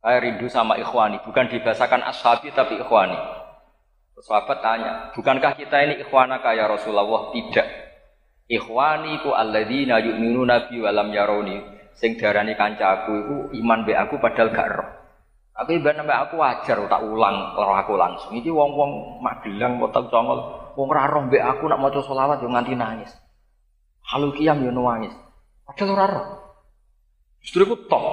Saya 0.00 0.18
rindu 0.24 0.48
sama 0.48 0.80
ikhwani. 0.80 1.20
Bukan 1.28 1.52
dibahasakan 1.52 2.08
ashabi 2.08 2.48
tapi 2.56 2.80
ikhwani. 2.80 3.16
Sahabat 4.22 4.62
tanya, 4.62 5.10
bukankah 5.18 5.58
kita 5.58 5.82
ini 5.82 5.94
ikhwana 6.06 6.38
kaya 6.38 6.70
Rasulullah? 6.70 7.34
Tidak. 7.34 7.68
Ikhwani 8.46 9.18
ku 9.18 9.34
alladzina 9.34 9.98
yu'minuna 9.98 10.70
bi 10.70 10.78
walam 10.78 11.10
yaroni. 11.10 11.58
Sing 11.98 12.14
darani 12.14 12.54
kancaku 12.54 13.12
iku 13.12 13.36
iman 13.50 13.82
be 13.82 13.98
aku 13.98 14.22
padahal 14.22 14.54
gak 14.54 14.68
roh. 14.70 15.01
Aku 15.52 15.76
ibadah 15.76 16.00
mbak 16.00 16.20
aku 16.28 16.40
wajar 16.40 16.80
tak 16.80 17.02
ulang 17.04 17.52
kalau 17.52 17.76
aku 17.76 17.92
langsung. 18.00 18.32
Iki 18.32 18.48
wong-wong 18.48 19.20
Magelang 19.20 19.76
botak 19.76 20.08
congol, 20.08 20.40
wong 20.72 20.88
ora 20.88 21.04
roh 21.12 21.28
mbek 21.28 21.44
aku 21.44 21.68
nak 21.68 21.78
maca 21.78 22.00
selawat 22.00 22.40
yo 22.40 22.48
nganti 22.48 22.72
nangis. 22.72 23.12
Halu 24.08 24.32
kiam 24.32 24.64
yo 24.64 24.72
nangis. 24.72 25.12
Padahal 25.68 25.92
ora 25.92 26.06
roh. 26.08 26.26
Justru 27.44 27.68
iku 27.68 27.76
top. 27.84 28.04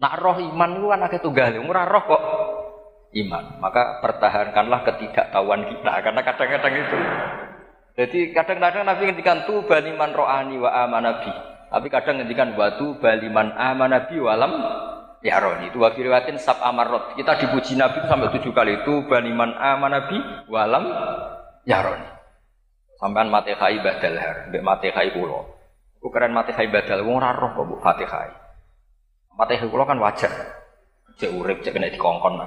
Nak 0.00 0.16
roh 0.16 0.40
iman 0.40 0.80
ku 0.80 0.86
kan 0.88 1.04
akeh 1.04 1.20
tunggal, 1.20 1.60
ora 1.60 1.84
roh 1.84 2.02
kok 2.08 2.22
iman. 3.20 3.44
Maka 3.60 4.00
pertahankanlah 4.00 4.80
ketidaktahuan 4.88 5.68
kita 5.68 5.92
karena 6.00 6.20
kadang-kadang 6.24 6.74
itu. 6.74 6.98
Jadi 8.00 8.18
kadang-kadang 8.32 8.88
Nabi 8.88 9.12
ngendikan 9.12 9.44
tu 9.44 9.60
baliman 9.68 10.16
ro'ani 10.16 10.56
wa 10.56 10.72
amanabi. 10.72 11.32
Tapi 11.68 11.86
kadang 11.92 12.16
ngendikan 12.16 12.56
batu 12.56 12.96
baliman 12.96 13.52
amanabi 13.60 14.16
walam 14.18 14.52
Ya 15.20 15.36
Roni 15.36 15.68
itu 15.68 15.76
wakil 15.76 16.08
riwayatin 16.08 16.40
sab 16.40 16.64
amarot. 16.64 17.12
Kita 17.12 17.36
dipuji 17.36 17.76
Nabi 17.76 18.00
itu 18.00 18.08
sampai 18.08 18.32
tujuh 18.32 18.52
kali 18.56 18.80
itu 18.80 19.04
baniman 19.04 19.52
amanabi 19.52 20.16
walam 20.48 20.88
ya 21.68 21.84
Roni. 21.84 22.08
Sampai 22.96 23.28
mati 23.28 23.52
khai 23.56 23.80
badal 23.80 24.16
har, 24.16 24.36
mbek 24.48 24.64
mati 24.64 24.88
khai 24.92 25.12
kulo. 25.12 25.44
Ku 26.00 26.08
keren 26.08 26.32
mati 26.32 26.56
khai 26.56 26.68
badal 26.72 27.04
wong 27.04 27.20
ora 27.20 27.36
roh 27.36 27.52
kok 27.52 27.64
mbok 27.68 27.80
Fatihah. 27.84 28.32
Mati 29.36 29.60
khai 29.60 29.68
kulo 29.68 29.84
kan 29.84 30.00
wajar. 30.00 30.32
Cek 31.20 31.32
urip 31.36 31.60
cek 31.60 31.76
kena 31.76 31.92
dikongkon 31.92 32.40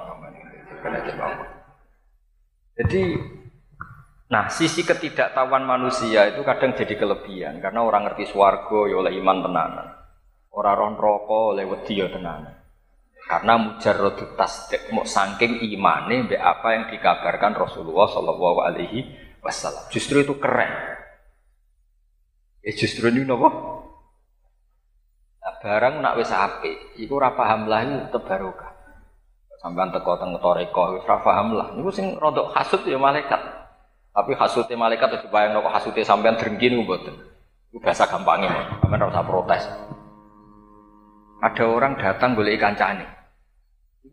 kena 0.82 0.98
dikongkon. 1.02 1.48
Jadi 2.74 3.02
Nah, 4.24 4.48
sisi 4.48 4.82
ketidaktahuan 4.82 5.62
manusia 5.62 6.26
itu 6.32 6.40
kadang 6.42 6.72
jadi 6.74 6.96
kelebihan 6.96 7.60
karena 7.60 7.84
orang 7.84 8.08
ngerti 8.08 8.34
swargo 8.34 8.88
ya 8.88 8.98
oleh 8.98 9.14
iman 9.20 9.46
tenanan. 9.46 9.88
Orang 10.50 10.74
ron 10.74 10.94
rokok 10.96 11.54
oleh 11.54 11.68
wedi 11.68 12.02
ya 12.02 12.08
tenanan. 12.08 12.63
Karena 13.24 13.56
mujarradut 13.56 14.36
tasdik 14.36 14.92
mau 14.92 15.08
saking 15.08 15.64
imane 15.72 16.28
mbek 16.28 16.40
apa 16.44 16.76
yang 16.76 16.84
dikabarkan 16.92 17.56
Rasulullah 17.56 18.04
Shallallahu 18.12 18.58
alaihi 18.60 19.00
wasallam. 19.40 19.88
Justru 19.88 20.20
itu 20.20 20.36
keren. 20.36 20.68
Ya 22.60 22.72
justru 22.76 23.08
ini 23.08 23.24
nopo? 23.24 23.48
Nah, 25.40 25.54
barang 25.60 26.00
nak 26.00 26.16
wis 26.20 26.32
apik, 26.32 26.96
iku 27.00 27.20
ora 27.20 27.32
paham 27.36 27.68
lah 27.68 27.84
iku 27.84 28.16
tebarokah. 28.20 28.72
Sampeyan 29.60 29.92
teko 29.92 30.20
teng 30.20 30.36
toreko 30.40 30.96
wis 30.96 31.04
ora 31.08 31.20
paham 31.24 31.56
lah. 31.56 31.72
Niku 31.72 31.88
sing 31.92 32.20
rodok 32.20 32.52
hasud 32.52 32.84
ya 32.84 33.00
malaikat. 33.00 33.40
Tapi 34.12 34.36
hasute 34.36 34.76
malaikat 34.76 35.16
itu 35.16 35.26
bayang 35.32 35.56
nopo 35.56 35.72
hasute 35.72 36.04
sampean 36.04 36.36
drengki 36.36 36.68
niku 36.68 36.84
mboten. 36.84 37.16
Itu 37.72 37.80
bahasa 37.80 38.04
gampangnya, 38.04 38.80
sampean 38.84 39.00
ora 39.00 39.12
usah 39.16 39.24
protes. 39.24 39.64
Ada 41.44 41.64
orang 41.68 42.00
datang 42.00 42.32
boleh 42.32 42.56
ikan 42.56 42.72
cani. 42.72 43.04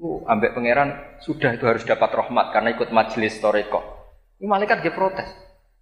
Itu 0.02 0.26
ambek 0.26 0.58
pangeran 0.58 1.22
sudah 1.22 1.54
itu 1.54 1.70
harus 1.70 1.86
dapat 1.86 2.10
rahmat 2.10 2.50
karena 2.50 2.74
ikut 2.74 2.90
majelis 2.90 3.38
toreko. 3.38 3.86
Ini 4.42 4.50
malaikat 4.50 4.82
dia 4.82 4.98
protes. 4.98 5.30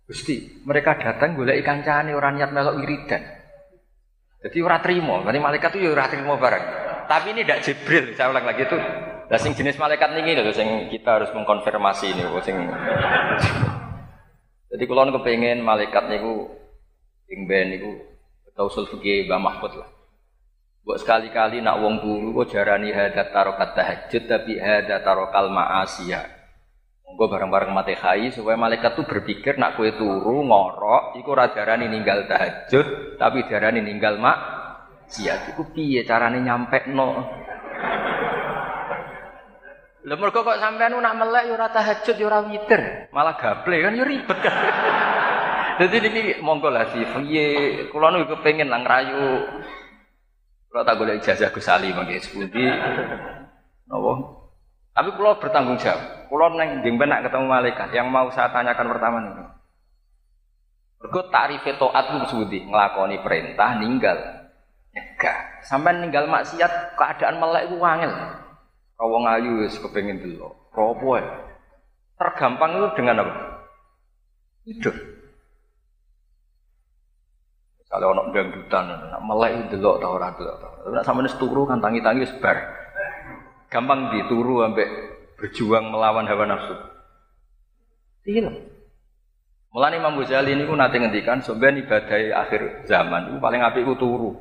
Gusti, 0.04 0.60
mereka 0.68 1.00
datang 1.00 1.40
boleh 1.40 1.56
ikan 1.64 1.80
cani 1.88 2.12
orang 2.12 2.36
niat 2.36 2.52
melok 2.52 2.84
wiridan. 2.84 3.24
Jadi 4.44 4.60
orang 4.60 4.84
terima, 4.84 5.24
nanti 5.24 5.40
malaikat 5.40 5.72
itu 5.72 5.88
ya 5.88 5.96
orang 5.96 6.12
terima 6.12 6.36
barang. 6.36 6.64
Tapi 7.08 7.28
ini 7.32 7.48
tidak 7.48 7.64
Jibril, 7.64 8.06
saya 8.12 8.28
ulang 8.28 8.44
lagi 8.44 8.68
itu. 8.68 8.76
Nah, 9.32 9.40
sing 9.40 9.56
jenis 9.56 9.80
malaikat 9.80 10.12
ini 10.12 10.36
loh, 10.36 10.52
sing 10.52 10.92
kita 10.92 11.24
harus 11.24 11.32
mengkonfirmasi 11.32 12.12
ini, 12.12 12.28
sing. 12.44 12.60
Jadi 14.68 14.84
kalau 14.84 15.16
kepengen 15.16 15.64
malaikat 15.64 16.12
niku, 16.12 16.60
sing 17.24 17.48
ben 17.48 17.72
niku, 17.72 17.96
tausul 18.52 18.84
fikih 18.84 19.32
Mbah 19.32 19.40
Mahfud 19.40 19.80
lah. 19.80 19.88
Buat 20.90 21.06
sekali-kali 21.06 21.62
nak 21.62 21.86
wong 21.86 22.02
turu 22.02 22.34
kok 22.42 22.50
jarani 22.50 22.90
hadat 22.90 23.30
tarokat 23.30 23.78
tahajud 23.78 24.26
tapi 24.26 24.58
hadat 24.58 25.06
tarokal 25.06 25.54
ma'asiyah. 25.54 26.26
Monggo 27.06 27.30
bareng-bareng 27.30 27.70
mati 27.70 27.94
khai 27.94 28.34
supaya 28.34 28.58
malaikat 28.58 28.98
tuh 28.98 29.06
berpikir 29.06 29.62
nak 29.62 29.78
kue 29.78 29.94
turu 29.94 30.42
ngorok 30.42 31.14
iku 31.22 31.38
ora 31.38 31.54
darani 31.54 31.86
ninggal 31.86 32.26
tahajud 32.26 33.22
tapi 33.22 33.46
darani 33.46 33.86
ninggal 33.86 34.18
mak 34.18 34.38
siat 35.06 35.54
iku 35.54 35.70
piye 35.70 36.02
carane 36.10 36.42
nyampe 36.42 36.82
no 36.90 37.22
mergo 40.10 40.42
kok 40.42 40.58
sampean 40.58 40.98
nak 40.98 41.14
melek 41.22 41.44
yo 41.46 41.54
ora 41.54 41.70
tahajud 41.70 42.18
yo 42.18 42.26
ora 42.26 42.42
witir, 42.50 43.14
malah 43.14 43.38
gaple 43.38 43.78
kan 43.78 43.94
yo 43.94 44.02
ribet. 44.10 44.38
Kan. 44.42 44.58
Jadi 45.86 45.96
ini 46.02 46.22
monggo 46.42 46.74
lah 46.74 46.90
sih, 46.92 47.06
piye? 47.06 47.48
Kula 47.94 48.10
nu 48.10 48.26
kepengin 48.26 48.68
lah 48.68 48.84
ngrayu 48.84 49.24
kalau 50.70 50.84
tak 50.86 50.98
boleh 51.02 51.18
ijazah 51.18 51.50
Gus 51.50 51.66
Ali 51.66 51.90
mangke 51.90 52.22
sepundi. 52.22 52.62
Napa? 53.90 54.12
Tapi 54.94 55.10
kalau 55.18 55.34
bertanggung 55.42 55.82
jawab. 55.82 56.30
Kalau 56.30 56.48
neng 56.54 56.86
jengben 56.86 57.10
nak 57.10 57.26
ketemu 57.26 57.46
malaikat, 57.50 57.90
yang 57.90 58.14
mau 58.14 58.30
saya 58.30 58.54
tanyakan 58.54 58.88
pertama 58.94 59.18
nih. 59.26 59.34
Mergo 61.02 61.22
takrif 61.34 61.66
taat 61.66 62.06
ku 62.14 62.22
sepundi? 62.30 62.70
Nglakoni 62.70 63.18
perintah 63.26 63.82
ninggal 63.82 64.18
nyegah. 64.94 65.66
Sampai 65.66 65.98
ninggal 65.98 66.30
maksiat 66.30 66.94
keadaan 66.94 67.42
melek 67.42 67.66
iku 67.66 67.82
wangel. 67.82 68.14
Kau 68.94 69.10
wong 69.10 69.26
ayu 69.26 69.66
wis 69.66 69.80
kepengin 69.82 70.22
delok. 70.22 70.54
Tergampang 72.20 72.78
itu 72.78 72.88
dengan 73.00 73.24
apa? 73.26 73.34
Tidur. 74.68 75.19
Kalau 77.90 78.14
ono 78.14 78.30
dangdutan, 78.30 78.86
melek 79.26 79.74
delok 79.74 79.98
ta 79.98 80.08
ora 80.14 80.30
delok 80.38 80.56
ta. 80.62 80.68
Nek 80.94 81.02
sampeyan 81.02 81.34
turu 81.42 81.66
kan 81.66 81.82
tangi-tangi 81.82 82.22
wis 82.22 82.38
bar. 82.38 82.58
Gampang 83.66 84.14
dituru 84.14 84.62
ambek 84.62 84.86
berjuang 85.42 85.90
melawan 85.90 86.30
hawa 86.30 86.46
nafsu. 86.46 86.78
Tidak. 88.22 88.54
Mulane 89.74 90.02
Imam 90.02 90.18
Ghazali 90.22 90.54
niku 90.54 90.78
nate 90.78 91.02
ngendikan 91.02 91.42
sampeyan 91.42 91.82
ibadah 91.82 92.46
akhir 92.46 92.86
zaman 92.86 93.34
iku 93.34 93.38
paling 93.42 93.62
apik 93.66 93.82
iku 93.82 93.98
turu. 93.98 94.38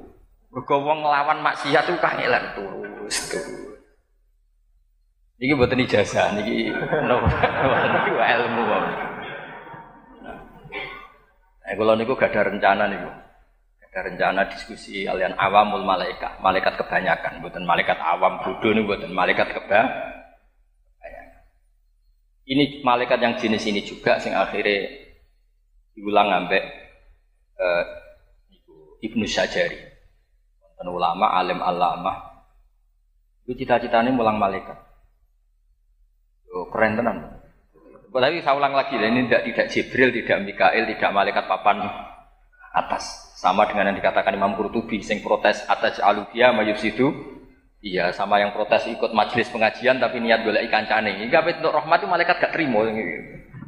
Mergo 0.52 0.76
wong 0.84 1.04
nglawan 1.04 1.40
maksiat 1.40 1.88
iku 1.88 2.00
kangelan 2.04 2.52
turu. 2.52 2.84
Niki 5.40 5.52
mboten 5.56 5.84
ijazah 5.88 6.36
niki 6.36 6.68
niki 6.68 8.12
ilmu. 8.12 8.62
Nah, 10.20 10.36
kalau 11.64 11.94
niku 11.96 12.12
gak 12.12 12.32
ada 12.32 12.52
rencana 12.52 12.84
niku. 12.92 13.08
Rencana 13.98 14.46
diskusi 14.46 15.02
kalian 15.02 15.34
awamul 15.34 15.82
malaikat, 15.82 16.38
malaikat 16.38 16.78
kebanyakan, 16.78 17.42
bukan 17.42 17.66
malaikat 17.66 17.98
awam 17.98 18.38
bodoh 18.46 18.70
ini 18.70 18.86
bukan 18.86 19.10
malaikat 19.10 19.50
kebanyakan. 19.50 20.06
Ini 22.48 22.80
malaikat 22.80 23.18
yang 23.20 23.34
jenis 23.36 23.68
ini 23.68 23.84
juga 23.84 24.16
sing 24.22 24.32
akhirnya 24.32 24.88
diulang 25.92 26.32
ambek 26.32 26.64
uh, 27.60 27.84
Ibnu 29.04 29.28
Syajari. 29.28 29.76
Wonten 30.62 30.88
ulama 30.88 31.34
alim 31.36 31.60
alamah. 31.60 32.48
Itu 33.44 33.52
cita-citanya 33.52 34.14
mulang 34.14 34.40
malaikat. 34.40 34.80
Yo, 36.48 36.72
keren 36.72 36.96
tenan. 36.96 37.36
Tapi 38.08 38.40
saya 38.40 38.56
ulang 38.56 38.72
lagi, 38.72 38.96
ini 38.96 39.28
tidak 39.28 39.44
tidak 39.44 39.66
Jibril, 39.68 40.08
tidak 40.16 40.40
Mikael, 40.40 40.88
tidak 40.88 41.12
malaikat 41.12 41.44
papan 41.44 41.84
atas. 42.84 43.34
Sama 43.38 43.66
dengan 43.70 43.90
yang 43.90 43.98
dikatakan 43.98 44.34
Imam 44.34 44.58
Qurtubi 44.58 45.02
sing 45.02 45.22
protes 45.22 45.62
atas 45.66 46.02
alubia 46.02 46.50
mayusidu. 46.50 47.38
Iya, 47.78 48.10
sama 48.10 48.42
yang 48.42 48.50
protes 48.50 48.90
ikut 48.90 49.14
majelis 49.14 49.46
pengajian 49.54 50.02
tapi 50.02 50.18
niat 50.18 50.42
boleh 50.42 50.66
ikan 50.66 50.90
cane. 50.90 51.22
Ini 51.22 51.30
apa 51.30 51.62
untuk 51.62 51.70
rahmat 51.70 52.02
itu 52.02 52.08
malaikat 52.10 52.36
gak 52.42 52.50
terima. 52.50 52.82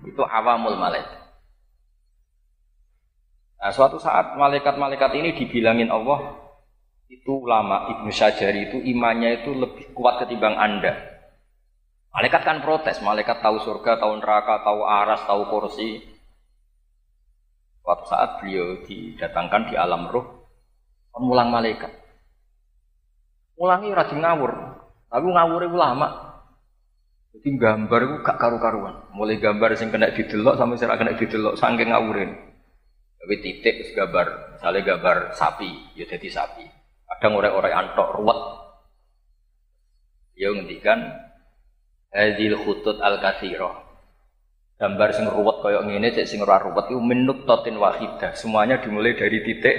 Itu 0.02 0.22
awamul 0.26 0.74
malaikat. 0.74 1.20
Nah, 3.60 3.70
suatu 3.70 4.00
saat 4.00 4.40
malaikat-malaikat 4.40 5.10
ini 5.20 5.36
dibilangin 5.36 5.92
Allah 5.92 6.32
itu 7.12 7.44
ulama 7.44 7.92
Ibnu 7.92 8.08
Syajari 8.08 8.72
itu 8.72 8.78
imannya 8.80 9.44
itu 9.44 9.52
lebih 9.52 9.92
kuat 9.92 10.22
ketimbang 10.24 10.56
Anda. 10.56 10.96
Malaikat 12.10 12.42
kan 12.42 12.58
protes, 12.64 12.98
malaikat 13.04 13.38
tahu 13.38 13.62
surga, 13.62 14.00
tahu 14.00 14.18
neraka, 14.18 14.64
tahu 14.66 14.80
aras, 14.82 15.22
tahu 15.28 15.42
kursi. 15.46 16.02
Suatu 17.90 18.06
saat 18.06 18.38
beliau 18.38 18.86
didatangkan 18.86 19.66
di 19.66 19.74
alam 19.74 20.06
roh, 20.06 20.46
mulang 21.18 21.50
malaikat. 21.50 21.90
Mulangi 23.58 23.90
rajin 23.90 24.22
ngawur, 24.22 24.54
tapi 25.10 25.26
ngawur 25.26 25.66
itu 25.66 25.74
lama. 25.74 26.08
Jadi 27.34 27.50
gambar 27.58 28.00
itu 28.06 28.14
gak 28.22 28.38
karu-karuan. 28.38 28.94
Mulai 29.10 29.42
gambar 29.42 29.74
sing 29.74 29.90
kena 29.90 30.14
didelok 30.14 30.54
sampai 30.54 30.78
sing 30.78 30.86
kena 30.86 31.18
didelok 31.18 31.58
saking 31.58 31.90
ngawurin. 31.90 32.30
Tapi 33.18 33.34
titik 33.42 33.90
gambar, 33.98 34.54
misalnya 34.54 34.86
gambar 34.86 35.16
sapi, 35.34 35.90
ya 35.98 36.06
jadi 36.06 36.30
sapi. 36.30 36.62
Kadang 37.10 37.42
orang-orang 37.42 37.74
antok 37.74 38.22
ruwet. 38.22 38.38
Dia 40.38 40.54
ngendikan 40.54 41.10
hadil 42.14 42.54
khutut 42.54 43.02
al-kathirah 43.02 43.89
gambar 44.80 45.12
sing 45.12 45.28
ruwet 45.28 45.60
kaya 45.60 45.84
ngene 45.84 46.08
cek 46.16 46.24
sing 46.24 46.40
ora 46.40 46.56
ruwet 46.56 46.88
iku 46.88 47.04
minut 47.04 47.44
totin 47.44 47.76
wahidah. 47.76 48.32
Semuanya 48.32 48.80
dimulai 48.80 49.12
dari 49.12 49.44
titik 49.44 49.76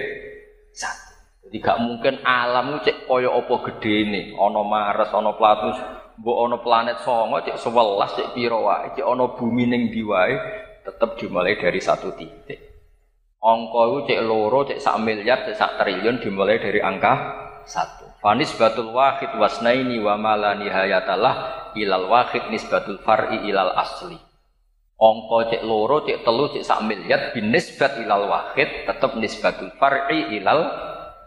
satu. 0.69 1.17
Jadi 1.49 1.57
gak 1.57 1.81
mungkin 1.81 2.21
alam 2.21 2.77
cek 2.85 3.09
kaya 3.09 3.33
apa 3.33 3.55
gedene 3.65 4.37
ana 4.37 4.61
Mars 4.61 5.09
ana 5.09 5.33
Platus 5.33 5.81
mbok 6.21 6.37
ana 6.45 6.57
planet 6.61 7.01
songo 7.01 7.41
cek 7.41 7.57
11 7.57 8.13
cek 8.13 8.27
pira 8.37 8.61
wae. 8.61 8.93
Cek 8.93 9.01
ana 9.09 9.25
bumi 9.33 9.65
ning 9.65 9.89
ndi 9.89 10.05
wae 10.05 10.37
tetep 10.85 11.17
dimulai 11.17 11.57
dari 11.57 11.81
satu 11.81 12.13
titik. 12.13 12.61
Angka 13.41 13.81
itu 13.89 13.99
cek 14.05 14.21
loro 14.21 14.69
cek 14.69 14.77
sak 14.77 15.01
miliar 15.01 15.41
cek 15.49 15.57
sak 15.57 15.81
triliun 15.81 16.21
dimulai 16.21 16.61
dari 16.61 16.77
angka 16.77 17.13
satu. 17.65 18.05
Fanis 18.21 18.53
batul 18.53 18.93
wahid 18.93 19.33
wasnaini 19.33 19.97
wa 19.97 20.13
mala 20.13 20.53
nihayatalah 20.61 21.73
ilal 21.73 22.05
wahid 22.05 22.53
nisbatul 22.53 23.01
far'i 23.01 23.49
ilal 23.49 23.73
asli 23.73 24.29
Ongko 25.01 25.49
cek 25.49 25.65
loro, 25.65 26.05
cek 26.05 26.21
telu, 26.21 26.45
cek 26.53 26.61
sak 26.61 26.85
miliar 26.85 27.33
binisbat 27.33 27.97
ilal 28.05 28.29
wahid 28.29 28.85
tetap 28.85 29.17
nisbatul 29.17 29.73
far'i 29.81 30.37
ilal 30.37 30.61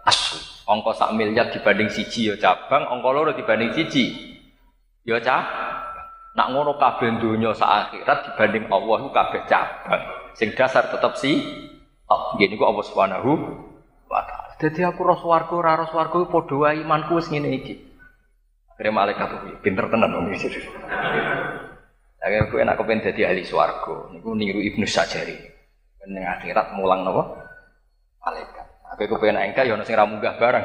asli. 0.06 0.38
Ongko 0.70 0.94
sak 0.94 1.10
miliar 1.18 1.50
dibanding 1.50 1.90
siji 1.90 2.30
ya 2.30 2.38
cabang, 2.38 2.87
ongko 2.87 3.08
loro 3.10 3.30
dibanding 3.34 3.74
siji 3.74 4.14
ya 5.02 5.18
cabang. 5.18 5.82
Nak 6.38 6.50
ngono 6.54 6.78
kabeh 6.78 7.18
donya 7.18 7.50
sak 7.50 7.70
akhirat 7.90 8.18
dibanding 8.30 8.70
Allah 8.70 8.96
itu 9.02 9.10
kabeh 9.10 9.40
cabang. 9.50 10.02
Sing 10.38 10.54
dasar 10.54 10.90
tetap 10.90 11.18
si 11.18 11.42
oh, 12.10 12.34
gini 12.38 12.54
kok 12.54 12.70
Allah 12.70 12.84
Subhanahu 12.87 13.30
wa 14.06 14.22
taala. 14.22 14.54
Dadi 14.58 14.87
aku 14.87 15.02
roh 15.02 15.18
swarga 15.18 15.54
ora 15.54 15.72
roh 15.82 15.90
swarga 15.90 16.26
padha 16.30 16.54
wae 16.58 16.78
imanku 16.82 17.18
wis 17.18 17.26
ngene 17.26 17.50
iki. 17.54 17.74
Akhirnya 18.74 18.90
malaikat 18.94 19.62
pinter 19.62 19.87
tenan 19.90 20.14
wong 20.14 20.30
iki. 20.34 20.62
Akhirnya 22.24 22.48
gue 22.48 22.60
enak 22.64 22.76
kepengen 22.80 23.04
jadi 23.12 23.20
ahli 23.28 23.44
swargo. 23.44 24.08
Niku 24.08 24.32
niru 24.32 24.64
Ibnu 24.64 24.88
Sajari. 24.88 25.37
Ning 26.08 26.24
akhirat 26.24 26.72
mulang 26.72 27.04
nopo? 27.04 27.37
Malaikat. 28.24 28.64
Aku 28.96 29.04
kepengen 29.04 29.44
engka 29.44 29.60
ya 29.60 29.76
ono 29.76 29.84
sing 29.84 30.00
munggah 30.00 30.40
barang. 30.40 30.64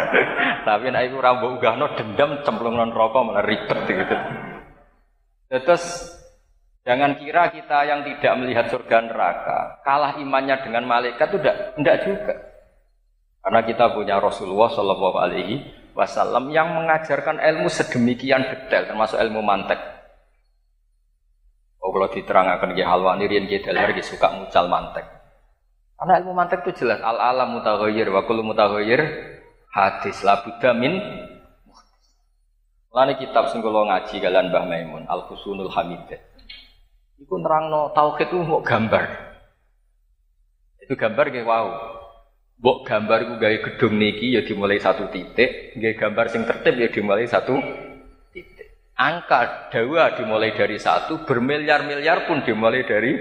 Tapi 0.68 0.86
nek 0.94 1.02
iku 1.10 1.18
ra 1.18 1.34
mbok 1.34 1.58
unggahno 1.58 1.86
dendam 1.98 2.30
cemplung 2.46 2.78
non 2.78 2.94
rokok 2.94 3.26
malah 3.26 3.42
ribet 3.42 3.78
gitu. 3.90 4.16
Terus 5.50 5.84
jangan 6.86 7.18
kira 7.18 7.50
kita 7.50 7.88
yang 7.88 8.06
tidak 8.06 8.34
melihat 8.36 8.66
surga 8.68 8.96
neraka 9.08 9.80
kalah 9.80 10.20
imannya 10.20 10.60
dengan 10.62 10.84
malaikat 10.86 11.26
itu 11.32 11.38
tidak 11.40 11.56
tidak 11.78 11.96
juga. 12.06 12.34
Karena 13.44 13.60
kita 13.60 13.84
punya 13.92 14.16
Rasulullah 14.20 14.72
Shallallahu 14.72 15.18
Alaihi 15.20 15.54
Wasallam 15.94 16.50
yang 16.50 16.74
mengajarkan 16.74 17.38
ilmu 17.38 17.70
sedemikian 17.70 18.42
detail, 18.50 18.88
termasuk 18.88 19.20
ilmu 19.20 19.44
mantek. 19.44 19.93
Kalau 21.94 22.10
diterangkan 22.10 22.74
ke 22.74 22.82
halwani 22.82 23.30
rian 23.30 23.46
ke 23.46 23.62
dalar 23.62 23.94
suka 24.02 24.34
mucal 24.34 24.66
mantek. 24.66 25.06
Karena 25.94 26.18
ilmu 26.18 26.34
mantek 26.34 26.66
itu 26.66 26.82
jelas 26.82 26.98
al 26.98 27.22
alam 27.22 27.54
mutaghayyir 27.54 28.10
wa 28.10 28.26
kullu 28.26 28.42
mutaghayyir 28.42 28.98
hadis 29.70 30.18
la 30.26 30.42
budda 30.42 30.74
min 30.74 30.98
Lani 32.94 33.18
kitab 33.18 33.50
sing 33.50 33.58
kula 33.58 33.90
ngaji 33.90 34.22
kalian 34.22 34.54
Mbah 34.54 34.64
Maimun 34.70 35.02
Al 35.10 35.26
Husunul 35.26 35.66
Hamidah. 35.66 36.18
Iku 37.18 37.42
nerangno 37.42 37.90
tauhid 37.90 38.30
itu 38.30 38.38
mau 38.46 38.62
gambar. 38.62 39.02
Itu 40.78 40.94
gambar 40.94 41.26
nggih 41.34 41.42
wow. 41.42 41.66
Mbok 42.62 42.78
gambar 42.86 43.18
iku 43.26 43.34
gawe 43.42 43.56
gedung 43.66 43.98
niki 43.98 44.38
ya 44.38 44.46
dimulai 44.46 44.78
satu 44.78 45.10
titik, 45.10 45.74
nggih 45.74 45.98
gambar 45.98 46.30
sing 46.30 46.46
tertib 46.46 46.78
ya 46.78 46.86
dimulai 46.86 47.26
satu 47.26 47.58
Angka 48.94 49.74
dawa 49.74 50.14
dimulai 50.14 50.54
dari 50.54 50.78
satu, 50.78 51.26
bermiliar-miliar 51.26 52.30
pun 52.30 52.46
dimulai 52.46 52.86
dari 52.86 53.12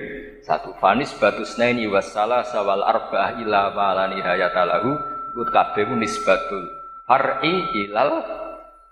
satu. 0.45 0.77
Fanis 0.77 1.09
batus 1.17 1.57
naini 1.57 1.89
wassalah 1.89 2.45
sawal 2.45 2.85
arba'ah 2.85 3.41
ila 3.41 3.73
malani 3.73 4.21
hayatalahu 4.21 5.13
Ikut 5.33 5.49
kabeh 5.49 5.89
nisbatul 5.97 6.69
far'i 7.09 7.73
ilal 7.73 8.21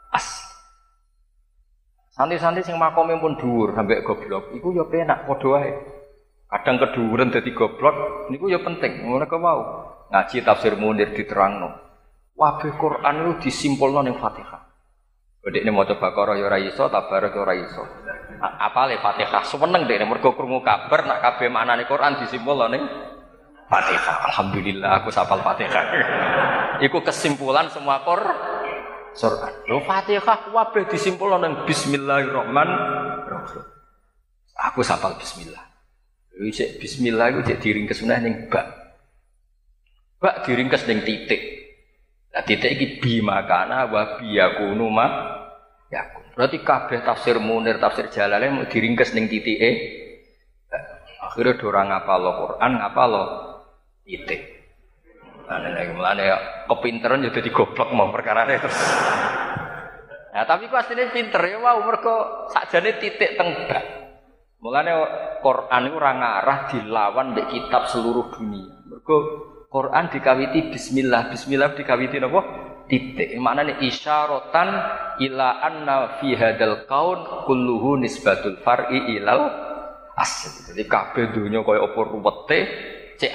as. 0.10 0.26
Santi-santi 2.10 2.66
sing 2.66 2.82
makome 2.82 3.14
pun 3.22 3.38
dhuwur 3.38 3.78
sampai 3.78 4.02
goblok, 4.02 4.50
iku 4.58 4.74
ya 4.74 4.90
penak 4.90 5.30
wae. 5.30 5.70
Kadang 6.50 6.82
keduren 6.82 7.30
dadi 7.30 7.54
goblok 7.54 8.28
niku 8.34 8.50
ya 8.50 8.58
penting. 8.58 9.06
Ngono 9.06 9.30
mau 9.38 9.60
ngaji 10.10 10.42
tafsir 10.42 10.74
Munir 10.82 11.14
diterangno. 11.14 11.78
Wabih 12.34 12.74
Quran 12.76 13.16
itu 13.22 13.48
disimpulno 13.48 14.02
ning 14.02 14.18
Fatihah. 14.18 14.71
Dek 15.42 15.66
ini 15.66 15.74
mau 15.74 15.90
coba 15.90 16.14
koro 16.14 16.38
ya 16.38 16.54
iso, 16.62 16.86
tabarok 16.86 17.34
ya. 17.34 17.66
Apa 18.42 18.86
le 18.86 19.02
Fatihah? 19.02 19.42
Semeneng 19.42 19.90
dek 19.90 19.98
ini 19.98 20.06
mergo 20.06 20.38
krungu 20.38 20.62
kabar 20.62 21.02
nak 21.02 21.22
kabeh 21.22 21.50
maknane 21.50 21.90
Quran 21.90 22.22
disimpul 22.22 22.62
ning 22.70 22.86
Fatihah. 23.66 24.30
Alhamdulillah 24.30 25.02
aku 25.02 25.10
sapal 25.10 25.42
Fatihah. 25.42 25.86
Iku 26.86 27.02
kesimpulan 27.02 27.74
semua 27.74 28.06
kor 28.06 28.22
Quran. 29.18 29.54
Lo 29.66 29.82
Fatihah 29.82 30.46
kabeh 30.46 30.86
disimpul 30.86 31.34
ning 31.42 31.66
Bismillahirrahmanirrahim. 31.66 33.66
Aku 34.70 34.86
sapal 34.86 35.18
Bismillah. 35.18 35.72
Bismillah 36.82 37.26
iku 37.34 37.42
cek 37.46 37.62
diringkes 37.62 38.02
ning 38.06 38.50
bak. 38.50 38.66
Bak 40.18 40.46
diringkes 40.46 40.90
ning 40.90 41.06
titik. 41.06 41.61
Nah 42.32 42.42
titik 42.48 42.80
iki 42.80 42.88
bima 43.04 43.44
kana 43.44 43.92
wa 43.92 44.16
biyakunu 44.16 44.88
ma 44.88 45.08
yakun. 45.92 46.24
Berarti 46.32 46.64
kabeh 46.64 47.04
tafsir 47.04 47.36
Munir, 47.44 47.76
tafsir 47.78 48.08
Jalalain 48.08 48.56
mau 48.56 48.66
diringkes 48.66 49.12
ning 49.12 49.28
titike. 49.28 50.00
Akhirnya 51.22 51.60
dorang 51.60 51.92
ngapal 51.92 52.24
Quran, 52.24 52.72
ngapal 52.80 53.12
titik. 54.08 54.42
Nah, 55.52 55.60
mulane 55.92 56.24
ya 56.24 56.38
kepinteran 56.72 57.28
jadi 57.28 57.52
goblok 57.52 57.92
mau 57.92 58.08
perkara 58.08 58.48
terus. 58.48 58.80
Nah, 60.32 60.48
tapi 60.48 60.72
ku 60.72 60.80
asline 60.80 61.12
pinter 61.12 61.44
ya 61.44 61.60
wow 61.60 61.84
mergo 61.84 62.48
sakjane 62.56 62.96
titik 63.04 63.36
tengah. 63.36 63.84
Mulane 64.64 64.92
Quran 65.44 65.92
itu 65.92 65.96
ora 66.00 66.12
ngarah 66.16 66.60
dilawan 66.72 67.36
di 67.36 67.44
kitab 67.52 67.92
seluruh 67.92 68.32
dunia. 68.32 68.88
Mergo 68.88 69.18
Quran 69.72 70.12
dikawiti 70.12 70.68
bismillah, 70.68 71.32
bismillah 71.32 71.72
dikawiti 71.72 72.20
napa? 72.20 72.44
Titik. 72.92 73.40
Maknane 73.40 73.80
isyaratan 73.88 74.68
ila 75.24 75.64
anna 75.64 76.20
fi 76.20 76.36
hadzal 76.36 76.84
kaun 76.92 77.48
kulluhu 77.48 77.96
nisbatul 77.96 78.60
far'i 78.60 79.16
ilal 79.16 79.48
asli. 80.20 80.76
Jadi 80.76 80.84
kabeh 80.92 81.32
dunya 81.32 81.64
kaya 81.64 81.88
apa 81.88 82.00
ruwete 82.04 82.60
cek 83.16 83.32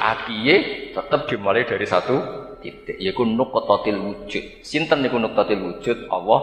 tetap 0.93 1.25
dimulai 1.25 1.65
dari 1.65 1.89
satu 1.89 2.21
titik 2.61 3.01
yaiku 3.01 3.25
nuqtatil 3.25 3.97
wujud. 3.97 4.61
Sinten 4.61 5.01
niku 5.01 5.17
nuqtatil 5.17 5.57
wujud? 5.57 6.13
Allah 6.13 6.41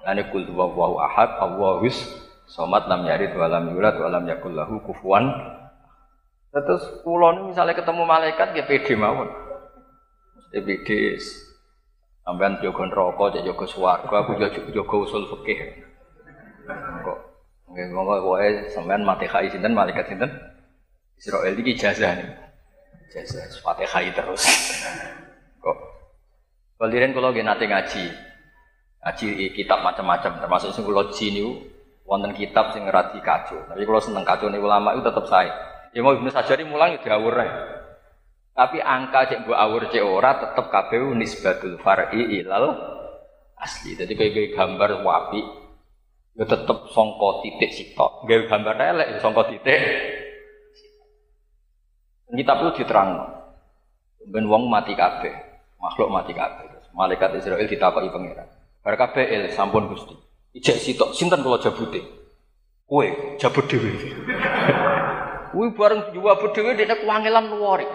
Lani 0.00 0.32
kul 0.32 0.48
wahu 0.48 0.96
ahad, 0.96 1.36
Allahus 1.44 2.08
somat 2.48 2.88
lam 2.88 3.04
yari 3.04 3.28
wa 3.36 3.50
lam 3.52 3.68
yulad 3.68 4.00
wa 4.00 4.08
lam 4.08 4.24
yakul. 4.24 4.56
Terus 6.50 6.82
kula 7.06 7.38
ini 7.38 7.54
misalnya 7.54 7.78
ketemu 7.78 8.02
malaikat 8.02 8.48
ya 8.58 8.66
pede 8.66 8.94
mawon. 8.98 9.30
Mesti 10.34 10.58
pede. 10.66 11.14
Sampean 12.26 12.58
jaga 12.58 12.84
neraka, 12.86 13.24
cek 13.38 13.46
jaga 13.46 13.64
swarga, 13.66 14.16
aku 14.22 14.38
jaga 14.74 14.96
usul 14.98 15.30
fikih. 15.30 15.58
Kok 17.06 17.18
nggih 17.70 17.86
monggo 17.94 18.18
pokoke 18.18 18.66
sampean 18.74 19.06
Fatihah 19.06 19.46
sinten 19.46 19.74
malaikat 19.78 20.10
sinten? 20.10 20.30
Israel 21.16 21.54
iki 21.54 21.78
ijazah 21.78 22.18
nih. 22.18 22.28
Ijazah 23.10 23.46
Fatihah 23.62 24.02
terus. 24.10 24.42
Kok 25.62 25.76
Kalian 26.80 27.12
kalau 27.12 27.28
nggih 27.28 27.44
nate 27.44 27.68
ngaji, 27.68 28.04
ngaji 29.04 29.26
kitab 29.52 29.84
macam-macam 29.84 30.40
termasuk 30.40 30.72
sing 30.72 30.88
kula 30.88 31.12
niku 31.12 31.60
wonten 32.08 32.32
kitab 32.32 32.72
sing 32.72 32.88
ngerati 32.88 33.20
kacau. 33.20 33.60
Tapi 33.68 33.84
kalau 33.84 34.00
seneng 34.00 34.24
nih 34.24 34.60
ulama 34.64 34.96
itu 34.96 35.04
tetap 35.04 35.28
saya. 35.28 35.52
Ya 35.90 36.06
mau 36.06 36.14
Ibnu 36.14 36.30
Sajari 36.30 36.62
mulang 36.62 36.94
ya 36.94 37.02
diawur 37.02 37.34
Tapi 38.54 38.78
angka 38.82 39.30
cek 39.30 39.46
mbok 39.46 39.56
awur 39.56 39.82
cek 39.88 40.04
ora 40.04 40.36
tetep 40.36 40.68
kabeh 40.68 41.00
nisbatul 41.16 41.80
far'i 41.80 42.42
ilal 42.42 42.76
asli. 43.56 43.96
Jadi 43.96 44.12
kayak 44.14 44.52
gambar 44.54 45.00
wapi 45.00 45.40
ya 46.36 46.44
tetep 46.44 46.78
songko 46.92 47.40
titik 47.42 47.70
sitok. 47.72 48.28
Gawe 48.28 48.42
gambar 48.46 48.74
elek 48.76 49.08
ya 49.16 49.18
songko 49.18 49.48
titik. 49.48 49.80
Kitab 52.30 52.56
itu 52.62 52.84
diterang. 52.84 53.10
Ben 54.30 54.46
wong 54.46 54.68
mati 54.70 54.94
kabeh, 54.94 55.32
makhluk 55.80 56.12
mati 56.12 56.36
kabeh. 56.36 56.68
Malaikat 56.94 57.34
Israel 57.40 57.64
ditakoki 57.64 58.12
pangeran. 58.12 58.46
Bar 58.84 58.94
kabeh 58.98 59.50
sampun 59.56 59.88
Gusti. 59.88 60.14
Ijek 60.52 60.76
sitok 60.78 61.10
sinten 61.16 61.40
kula 61.40 61.58
jabute. 61.62 62.02
Kowe 62.86 63.06
jabut 63.38 63.64
dhewe. 63.70 63.94
Kuwi 65.50 65.74
bareng 65.74 66.14
jabut 66.14 66.54
dhewe 66.54 66.78
dekne 66.78 67.02
kuwangelan 67.02 67.50
luwari. 67.50 67.86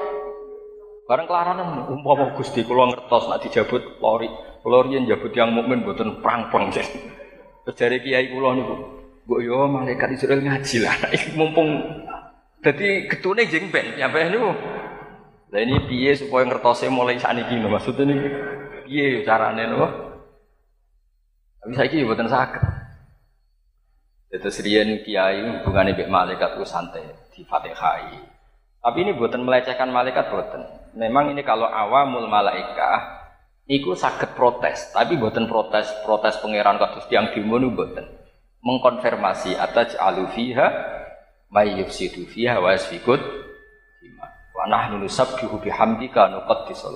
Bareng 1.07 1.23
kelaranan 1.23 1.87
umpama 1.87 2.35
Gusti 2.35 2.67
kula 2.67 2.91
ngertos 2.91 3.31
nek 3.31 3.47
dijabut 3.47 4.01
lori. 4.03 4.27
Kula 4.59 4.83
riyen 4.83 5.07
jabut 5.07 5.31
yang 5.31 5.55
mukmin 5.55 5.87
mboten 5.87 6.19
prang-prang. 6.19 6.73
Terus 6.75 7.75
dari 7.79 8.03
kiai 8.03 8.27
kula 8.33 8.59
niku, 8.59 8.75
mbok 9.23 9.39
yo 9.39 9.69
malaikat 9.71 10.19
Israel 10.19 10.43
ngaji 10.43 10.77
lah. 10.83 10.95
Mumpung 11.39 11.69
dadi 12.59 13.07
getune 13.07 13.47
jeng 13.47 13.71
ben 13.71 13.95
nyampe 13.95 14.19
niku. 14.27 14.51
Lah 15.55 15.59
ini 15.63 15.79
piye 15.87 16.11
supaya 16.11 16.43
ngertose 16.51 16.91
mulai 16.91 17.15
sakniki 17.15 17.55
lho 17.55 17.71
maksudnya 17.71 18.03
niki. 18.03 18.29
Piye 18.89 19.23
carane 19.23 19.63
lho? 19.71 19.87
Tapi 21.63 21.71
kira 21.87 22.03
buatan 22.03 22.27
sakit. 22.27 22.63
Itu 24.35 24.49
serian 24.51 24.91
kiai 25.07 25.63
hubungannya 25.63 25.95
dengan 25.95 26.27
malaikat 26.27 26.59
itu 26.59 26.67
santai 26.67 27.24
di 27.35 27.43
fatihai. 27.43 28.15
Tapi 28.79 28.97
ini 29.03 29.11
buatan 29.13 29.43
melecehkan 29.43 29.91
malaikat 29.91 30.31
buatan. 30.31 30.63
Memang 30.95 31.35
ini 31.35 31.43
kalau 31.43 31.67
awamul 31.67 32.31
malaikah 32.31 33.25
Iku 33.65 33.97
sakit 33.97 34.37
protes, 34.37 34.93
tapi 34.93 35.17
buatan 35.17 35.49
protes 35.49 35.89
protes 36.05 36.37
pangeran 36.37 36.77
kados 36.77 37.09
tiang 37.09 37.33
demo 37.33 37.57
nu 37.57 37.73
buatan 37.73 38.05
mengkonfirmasi 38.61 39.57
atas 39.57 39.97
alufiha 39.97 40.69
may 41.49 41.73
yufsidu 41.81 42.29
fiha 42.29 42.61
wa 42.61 42.77
yasfikut 42.77 43.17
wa 44.53 44.65
nahnu 44.69 45.01
nusabbihu 45.01 45.57
bihamdika 45.61 46.29
nuqaddisu 46.29 46.93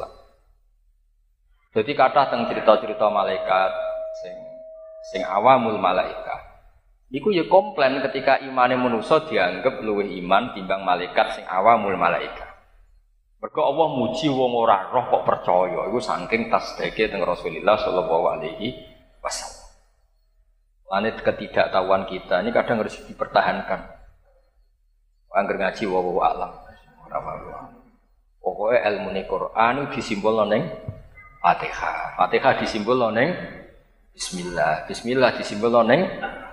Jadi 1.69 1.91
kata 1.93 2.33
tentang 2.33 2.49
cerita-cerita 2.53 3.05
malaikat 3.13 3.71
sing 4.21 4.37
sing 5.09 5.21
awamul 5.25 5.77
malaika. 5.81 6.48
Iku 7.09 7.33
ya 7.33 7.49
komplain 7.49 7.97
ketika 8.05 8.37
imane 8.45 8.77
manusa 8.77 9.25
dianggap 9.25 9.81
luwih 9.81 10.13
iman 10.21 10.53
timbang 10.53 10.85
malaikat 10.85 11.41
sing 11.41 11.45
awamul 11.49 11.97
malaika. 11.97 12.45
Mergo 13.41 13.65
Allah 13.65 13.87
muji 13.97 14.29
wong 14.29 14.53
ora 14.53 14.93
roh 14.93 15.09
kok 15.09 15.25
percaya. 15.25 15.89
Iku 15.89 15.97
saking 15.97 16.53
tasdeke 16.53 17.09
teng 17.09 17.25
Rasulullah 17.25 17.81
sallallahu 17.81 18.25
alaihi 18.37 18.77
wasallam. 19.25 19.73
Lanet 20.89 21.17
ketidaktahuan 21.25 22.05
kita 22.05 22.45
ini 22.45 22.53
kadang 22.53 22.85
harus 22.85 23.01
dipertahankan. 23.01 23.89
Angger 25.33 25.57
ngaji 25.61 25.83
wa 25.89 25.99
wa 26.01 26.23
alam. 26.29 26.51
Pokoknya 28.37 28.85
ilmu 28.85 29.09
Quran 29.25 29.75
disimpul 29.93 30.45
neng 30.45 30.69
Fatihah. 31.41 32.21
Fatihah 32.21 32.53
disimpul 32.61 33.01
neng 33.13 33.33
Bismillah. 34.19 34.83
Bismillah 34.83 35.31
disimbol 35.39 35.79
neng 35.87 36.03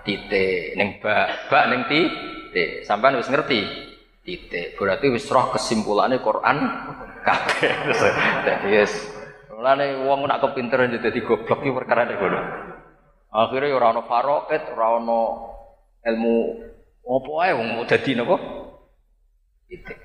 titik, 0.06 0.78
neng 0.78 1.02
bak, 1.02 1.50
bak 1.50 1.66
neng 1.66 1.82
titik. 1.90 2.86
Sampai 2.86 3.18
wis 3.18 3.26
ngerti 3.26 3.66
titik. 4.22 4.78
Berarti 4.78 5.10
wis 5.10 5.26
roh 5.26 5.50
kesimpulannya 5.50 6.22
Quran 6.22 6.62
kabeh. 7.26 7.74
Dadi 8.46 8.70
wis 8.70 8.94
mulane 9.50 9.98
wong 10.06 10.30
nak 10.30 10.46
kepinteran 10.46 10.94
jadi 10.94 11.18
goblok 11.26 11.66
iki 11.66 11.74
perkara 11.74 12.06
nek 12.06 12.22
ngono. 12.22 12.40
Akhirnya 13.34 13.74
ora 13.74 13.86
ono 13.90 14.02
faroet, 14.06 14.62
ora 14.70 14.86
ono 15.02 15.20
ilmu 16.06 16.36
apa 17.02 17.30
ae 17.42 17.50
wong 17.50 17.66
mau 17.74 17.82
dadi 17.82 18.14
napa? 18.14 18.36
Titik. 19.66 19.98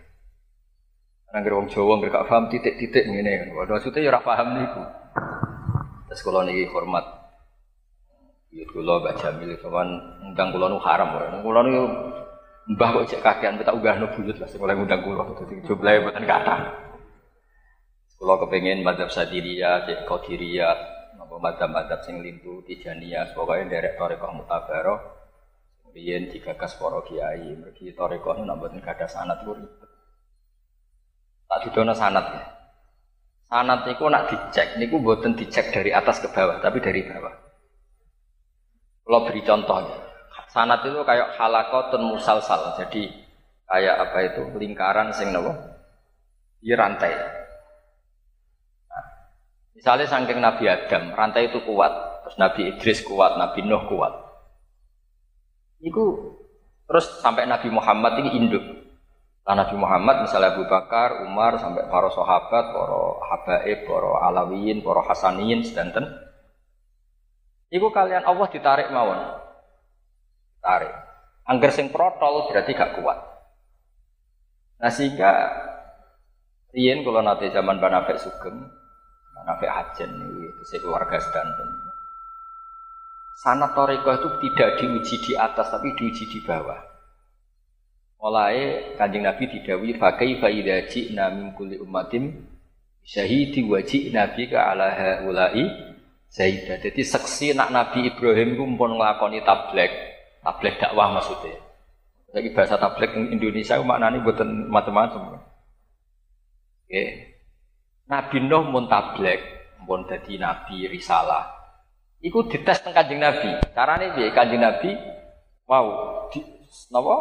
Nangger 1.30 1.54
wong 1.62 1.70
Jawa 1.70 2.02
gak 2.10 2.26
paham 2.26 2.50
titik-titik 2.50 3.06
ngene. 3.06 3.54
Waduh 3.54 3.78
maksudnya 3.78 4.02
ya 4.02 4.10
ora 4.18 4.26
paham 4.26 4.58
niku. 4.58 4.82
Terus 6.10 6.26
niki 6.26 6.66
hormat 6.74 7.21
Iya 8.52 8.68
kula 8.68 9.00
Mbak 9.00 9.16
Jamil 9.24 9.56
kawan 9.64 9.90
undang 10.28 10.52
kula 10.52 10.68
nu 10.68 10.76
haram 10.84 11.16
ora. 11.16 11.40
Kula 11.40 11.64
nu 11.64 11.88
mbah 12.76 12.90
kok 12.94 13.08
cek 13.08 13.24
kakean 13.24 13.56
kita 13.58 13.72
ugahno 13.72 14.12
buyut 14.12 14.38
lah 14.38 14.48
sing 14.52 14.60
oleh 14.60 14.76
undang 14.76 15.02
kula 15.08 15.24
dadi 15.40 15.64
jumlahe 15.64 16.04
mboten 16.04 16.28
kathah. 16.28 16.60
Kula 18.20 18.38
kepengin 18.44 18.84
madzhab 18.84 19.10
Sadiria, 19.10 19.82
cek 19.88 20.06
Qadiria, 20.06 20.70
napa 21.18 21.42
madzhab-madzhab 21.42 22.06
sing 22.06 22.22
lintu 22.22 22.62
Tijaniyah, 22.68 23.34
pokoke 23.34 23.66
nderek 23.66 23.98
tarekah 23.98 24.30
mutabaroh. 24.36 25.00
Riyen 25.92 26.30
digagas 26.30 26.78
para 26.78 27.02
kiai, 27.08 27.58
mergi 27.58 27.92
tarekah 27.98 28.38
nu 28.38 28.46
mboten 28.46 28.78
gadah 28.78 29.10
sanad 29.10 29.42
ku 29.42 29.58
ribet. 29.58 29.90
Tak 31.50 31.66
didono 31.66 31.98
sanad 31.98 32.26
ya. 32.30 32.44
Sanad 33.50 33.90
niku 33.90 34.06
nak 34.08 34.30
dicek 34.30 34.78
niku 34.78 35.02
mboten 35.02 35.34
dicek 35.34 35.74
dari 35.74 35.90
atas 35.90 36.22
ke 36.22 36.30
bawah, 36.30 36.62
tapi 36.62 36.78
dari 36.78 37.04
bawah. 37.04 37.41
Kalau 39.02 39.26
beri 39.26 39.42
contoh, 39.42 39.82
sanat 40.52 40.84
itu 40.86 41.00
kayak 41.02 41.40
halakotun 41.40 42.12
musalsal, 42.12 42.78
jadi 42.78 43.08
kayak 43.66 43.96
apa 44.04 44.18
itu 44.28 44.42
lingkaran 44.60 45.16
sing 45.16 45.32
nopo, 45.32 45.56
di 46.62 46.76
rantai. 46.76 47.10
Nah, 48.92 49.06
misalnya 49.74 50.06
saking 50.06 50.38
Nabi 50.44 50.68
Adam, 50.68 51.16
rantai 51.16 51.50
itu 51.50 51.64
kuat, 51.66 51.92
terus 52.24 52.36
Nabi 52.38 52.62
Idris 52.76 53.00
kuat, 53.08 53.40
Nabi 53.40 53.66
Nuh 53.66 53.84
kuat. 53.90 54.14
Itu 55.82 56.38
terus 56.86 57.10
sampai 57.24 57.50
Nabi 57.50 57.74
Muhammad 57.74 58.22
ini 58.22 58.38
induk. 58.38 58.62
Nah, 59.42 59.58
Nabi 59.58 59.74
Muhammad 59.74 60.30
misalnya 60.30 60.54
Abu 60.54 60.70
Bakar, 60.70 61.26
Umar 61.26 61.58
sampai 61.58 61.90
para 61.90 62.14
sahabat, 62.14 62.66
para 62.78 63.00
habaib, 63.34 63.90
para 63.90 64.12
alawiyin, 64.30 64.86
para 64.86 65.02
hasaniyin 65.02 65.66
sedanten 65.66 66.06
Iku 67.72 67.88
kalian 67.90 68.28
Allah 68.28 68.48
ditarik 68.52 68.92
mawon. 68.92 69.20
Tarik. 70.60 70.94
Angger 71.48 71.72
sing 71.74 71.90
protol 71.90 72.52
berarti 72.52 72.76
gak 72.76 73.00
kuat. 73.00 73.18
Nah 74.78 74.92
sehingga 74.92 75.32
Rien 76.72 77.04
kalau 77.04 77.20
nanti 77.20 77.52
zaman 77.52 77.84
Banafek 77.84 78.16
Sugeng, 78.16 78.64
Banafek 79.36 79.68
Hajen 79.68 80.12
itu 80.24 80.64
saya 80.64 80.80
keluarga 80.80 81.20
sedanten. 81.20 81.70
sanat 83.42 83.74
toriko 83.74 84.12
itu 84.12 84.30
tidak 84.38 84.70
diuji 84.78 85.16
di 85.24 85.34
atas 85.34 85.74
tapi 85.74 85.98
diuji 85.98 86.30
di 86.30 86.40
bawah. 86.46 86.78
Mulai 88.22 88.94
kanjeng 89.02 89.26
Nabi 89.26 89.50
didawi 89.50 89.98
pakai 89.98 90.38
faidah 90.38 90.86
ji'na 90.86 91.34
min 91.34 91.58
kulli 91.58 91.82
ummatim 91.82 92.38
syahidi 93.02 93.66
wajib 93.66 94.14
Nabi 94.14 94.46
ke 94.46 94.56
ala 94.56 94.94
haulai 94.94 95.91
Zaidah. 96.32 96.80
Jadi 96.80 97.02
seksi 97.04 97.52
nak 97.52 97.76
Nabi 97.76 98.08
Ibrahim 98.08 98.56
itu 98.56 98.64
pun 98.80 98.96
ngelakoni 98.96 99.44
tablek, 99.44 99.92
tablek 100.40 100.80
dakwah 100.80 101.12
maksudnya. 101.12 101.60
Jadi 102.32 102.56
bahasa 102.56 102.80
tablek 102.80 103.12
Indonesia 103.12 103.76
itu 103.76 103.84
maknanya 103.84 104.24
buatan 104.24 104.72
macam-macam. 104.72 105.44
Oke. 106.88 107.04
Nabi 108.08 108.38
Nuh 108.48 108.64
pun 108.72 108.88
tablek, 108.88 109.40
pun 109.84 110.08
jadi 110.08 110.40
Nabi 110.40 110.88
risalah. 110.88 111.52
Iku 112.24 112.48
dites 112.48 112.80
teng 112.80 112.96
Kanjeng 112.96 113.20
Nabi. 113.20 113.52
Carane 113.76 114.16
piye? 114.16 114.32
Kanjeng 114.32 114.64
Nabi 114.64 114.96
wow, 115.68 115.88
di 116.32 116.44
napa? 116.92 117.16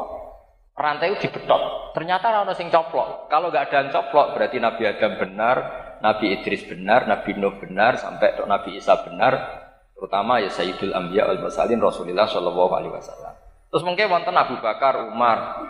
Rantai 0.74 1.12
itu 1.12 1.28
dibetot. 1.28 1.92
Ternyata 1.92 2.30
orang 2.30 2.56
sing 2.56 2.70
coplok. 2.70 3.26
Kalau 3.28 3.50
nggak 3.50 3.68
ada 3.68 3.76
yang 3.84 3.90
coplok 3.92 4.32
berarti 4.38 4.56
Nabi 4.62 4.82
Adam 4.86 5.12
benar, 5.18 5.56
Nabi 6.00 6.32
Idris 6.32 6.64
benar, 6.64 7.04
Nabi 7.04 7.36
Nuh 7.36 7.56
benar, 7.60 8.00
sampai 8.00 8.36
dok 8.36 8.48
Nabi 8.48 8.80
Isa 8.80 8.96
benar. 9.04 9.60
Terutama 9.96 10.40
ya 10.40 10.48
Sayyidul 10.48 10.96
Anbiya 10.96 11.28
al 11.28 11.44
Mursalin 11.44 11.76
Rasulullah 11.76 12.24
Shallallahu 12.24 12.72
Alaihi 12.72 12.92
Wasallam. 12.96 13.36
Terus 13.68 13.84
mungkin 13.84 14.08
wonten 14.08 14.32
Abu 14.32 14.56
Bakar, 14.64 14.96
Umar, 15.12 15.60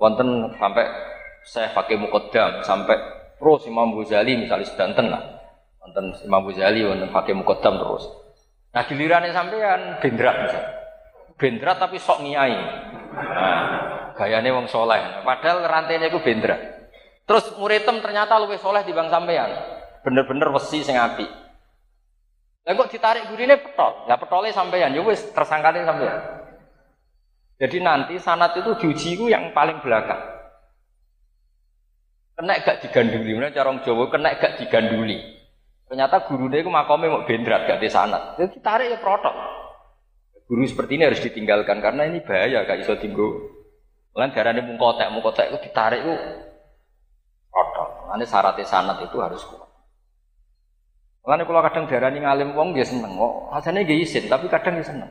wonten 0.00 0.56
sampai 0.56 0.88
saya 1.44 1.70
pakai 1.76 2.00
mukodam 2.00 2.64
sampai 2.64 2.96
terus 3.36 3.68
Imam 3.68 3.92
Ghazali 3.92 4.40
misalnya 4.40 4.64
sedanten 4.64 5.12
lah. 5.12 5.22
Wonten 5.84 6.16
Imam 6.24 6.48
Ghazali 6.48 6.80
wonten 6.88 7.12
pakai 7.12 7.36
mukodam 7.36 7.76
terus. 7.76 8.08
Nah 8.72 8.82
gilirannya 8.88 9.30
sampean 9.30 10.00
bendrat 10.00 10.36
misalnya. 10.48 10.72
Bendrat 11.36 11.76
tapi 11.76 12.00
sok 12.00 12.24
niai. 12.24 12.56
Nah, 13.14 14.14
gayane 14.16 14.50
wong 14.50 14.66
soleh. 14.66 15.22
Padahal 15.22 15.66
rantainya 15.66 16.10
itu 16.10 16.18
bendrat. 16.24 16.73
Terus 17.24 17.44
muridem 17.56 18.04
ternyata 18.04 18.36
lebih 18.36 18.60
soleh 18.60 18.84
di 18.84 18.92
bang 18.92 19.08
sampean. 19.08 19.50
Bener-bener 20.04 20.52
wesi 20.52 20.84
sing 20.84 21.00
api. 21.00 21.24
Lah 22.64 22.72
kok 22.76 22.92
ditarik 22.92 23.28
gurine 23.32 23.56
petol. 23.60 24.04
Lah 24.04 24.16
petole 24.20 24.52
sampean 24.52 24.92
ya 24.92 25.00
wis 25.00 25.32
tersangkane 25.32 25.84
sampean. 25.88 26.20
Jadi 27.56 27.80
nanti 27.80 28.14
sanat 28.20 28.52
itu 28.60 28.76
diuji 28.76 29.16
itu 29.16 29.24
yang 29.32 29.56
paling 29.56 29.80
belakang. 29.80 30.20
Kena 32.34 32.58
gak 32.66 32.82
diganduli, 32.82 33.30
mana 33.38 33.54
cara 33.54 33.70
Jawa 33.78 34.10
kena 34.10 34.34
gak 34.34 34.58
diganduli. 34.58 35.22
Ternyata 35.86 36.26
guru 36.26 36.50
dia 36.50 36.66
itu 36.66 36.70
makomnya 36.72 37.14
mau 37.14 37.22
bendrat 37.22 37.70
gak 37.70 37.78
di 37.78 37.86
sana. 37.86 38.34
Jadi 38.34 38.58
tarik 38.58 38.90
ya 38.90 38.98
protok. 38.98 39.30
Guru 40.50 40.66
seperti 40.66 40.98
ini 40.98 41.06
harus 41.06 41.22
ditinggalkan 41.22 41.78
karena 41.78 42.10
ini 42.10 42.26
bahaya 42.26 42.66
gak 42.66 42.82
iso 42.82 42.98
tinggu. 42.98 43.54
Lain 44.18 44.34
darahnya 44.34 44.66
mungkotek, 44.66 45.14
mungkotek 45.14 45.54
itu 45.54 45.58
ditarik 45.70 46.02
itu 46.02 46.14
protok. 47.54 48.10
Nanti 48.10 48.26
syaratnya 48.26 48.66
sanat 48.66 48.98
itu 49.06 49.14
harus 49.22 49.46
kuat. 49.46 49.70
Lain 51.24 51.46
kalau 51.46 51.62
kadang 51.62 51.86
darahnya 51.86 52.18
ngalim 52.26 52.52
wong 52.58 52.74
dia 52.74 52.82
seneng 52.82 53.14
kok. 53.14 53.34
Hasilnya 53.54 53.86
dia 53.86 53.96
izin 54.02 54.26
tapi 54.26 54.50
kadang 54.50 54.82
dia 54.82 54.84
seneng. 54.90 55.10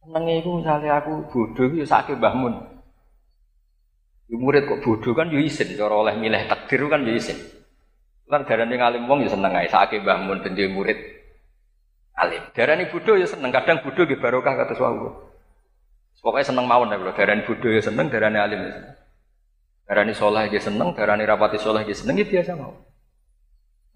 Senengnya 0.00 0.34
itu 0.40 0.50
misalnya 0.56 1.04
aku 1.04 1.28
bodoh 1.28 1.68
itu 1.68 1.84
sakit 1.84 2.16
bahmun. 2.16 2.56
murid 4.32 4.64
kok 4.64 4.80
bodoh 4.80 5.12
kan 5.12 5.28
dia 5.28 5.44
izin. 5.44 5.76
Cara 5.76 5.92
oleh 5.92 6.16
milih 6.16 6.48
takdir 6.48 6.80
kan 6.88 7.04
dia 7.04 7.12
izin. 7.12 7.36
Lan 8.32 8.48
darani 8.48 8.74
ngalim 8.80 9.04
wong 9.04 9.22
ya 9.22 9.30
seneng 9.30 9.52
sakake 9.68 10.00
Mbah 10.00 10.18
Mun 10.24 10.40
ben 10.40 10.56
murid 10.72 11.18
alim. 12.18 12.42
Darani 12.52 12.90
bodho 12.90 13.14
ya 13.14 13.26
seneng, 13.30 13.54
kadang 13.54 13.80
bodho 13.80 14.02
nggih 14.04 14.18
barokah 14.18 14.54
kados 14.58 14.82
wau. 14.82 15.30
Pokoknya 16.18 16.50
seneng 16.50 16.66
mawon 16.66 16.90
ya, 16.90 16.98
darani 17.14 17.46
bodho 17.46 17.68
ya 17.70 17.78
seneng, 17.78 18.10
darani 18.10 18.38
alim 18.42 18.60
ya 18.66 18.70
seneng. 18.74 18.94
Darani 19.88 20.12
soleh 20.12 20.52
ya 20.52 20.60
seneng, 20.60 20.92
darani 20.92 21.24
rapati 21.24 21.56
soleh 21.56 21.80
ya 21.88 21.96
seneng 21.96 22.20
ya 22.20 22.28
biasa 22.28 22.52
mau. 22.60 22.76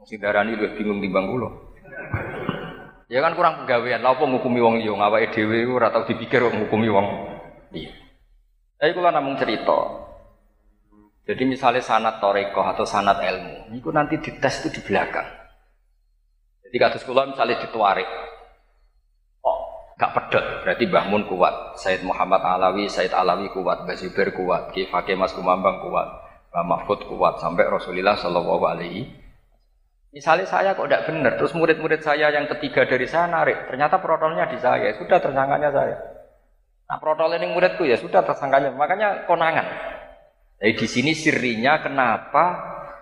Sing 0.08 0.16
darani 0.16 0.56
luwih 0.56 0.72
bingung 0.80 1.04
timbang 1.04 1.28
kula. 1.28 1.52
Ya 3.12 3.20
kan 3.20 3.36
kurang 3.36 3.62
penggawean, 3.62 4.00
lha 4.00 4.16
apa 4.16 4.24
ngukumi 4.24 4.64
wong 4.64 4.80
liya 4.80 4.96
ngawake 4.96 5.36
dhewe 5.36 5.68
ora 5.68 5.92
tau 5.92 6.08
dipikir 6.08 6.40
kok 6.40 6.56
ngukumi 6.56 6.88
wong 6.88 7.06
liya. 7.76 7.92
Tapi 8.80 8.96
kula 8.96 9.12
namung 9.12 9.36
cerita, 9.36 10.08
jadi 11.22 11.44
misalnya 11.46 11.84
sanat 11.84 12.18
toreko 12.24 12.64
atau 12.64 12.88
sanat 12.88 13.20
ilmu, 13.20 13.76
itu 13.76 13.92
nanti 13.92 14.16
dites 14.16 14.64
itu 14.64 14.74
di 14.74 14.80
belakang. 14.82 15.28
Jadi 16.66 16.76
kasus 16.80 17.04
kula 17.04 17.28
misalnya 17.28 17.62
dituarik, 17.62 18.08
gak 20.02 20.18
pedot, 20.18 20.66
berarti 20.66 20.90
Mbah 20.90 21.06
Mun 21.06 21.22
kuat, 21.30 21.78
Said 21.78 22.02
Muhammad 22.02 22.42
Alawi, 22.42 22.90
Said 22.90 23.14
Alawi 23.14 23.46
kuat, 23.54 23.86
Mbah 23.86 23.94
kuat, 24.34 24.74
Ki 24.74 24.90
Fakih 24.90 25.14
Mas 25.14 25.30
Kumambang 25.30 25.78
kuat, 25.78 26.08
Mbah 26.50 26.64
Mahfud 26.66 27.06
kuat, 27.06 27.38
sampai 27.38 27.70
Rasulullah 27.70 28.18
Shallallahu 28.18 28.66
Alaihi 28.66 29.22
Misalnya 30.12 30.44
saya 30.44 30.76
kok 30.76 30.90
tidak 30.90 31.08
benar, 31.08 31.40
terus 31.40 31.56
murid-murid 31.56 32.04
saya 32.04 32.28
yang 32.34 32.44
ketiga 32.44 32.84
dari 32.84 33.06
saya 33.08 33.30
narik, 33.30 33.70
ternyata 33.70 33.96
protolnya 34.02 34.44
di 34.50 34.58
saya, 34.60 34.90
ya 34.90 34.94
sudah 34.98 35.22
tersangkanya 35.22 35.70
saya. 35.72 35.96
Nah 36.90 36.98
protol 37.00 37.32
ini 37.38 37.48
muridku 37.48 37.86
ya 37.86 37.96
sudah 37.96 38.20
tersangkanya, 38.26 38.74
makanya 38.76 39.24
konangan. 39.24 39.64
Jadi 40.60 40.72
di 40.76 40.86
sini 40.90 41.12
sirinya 41.16 41.80
kenapa 41.80 42.44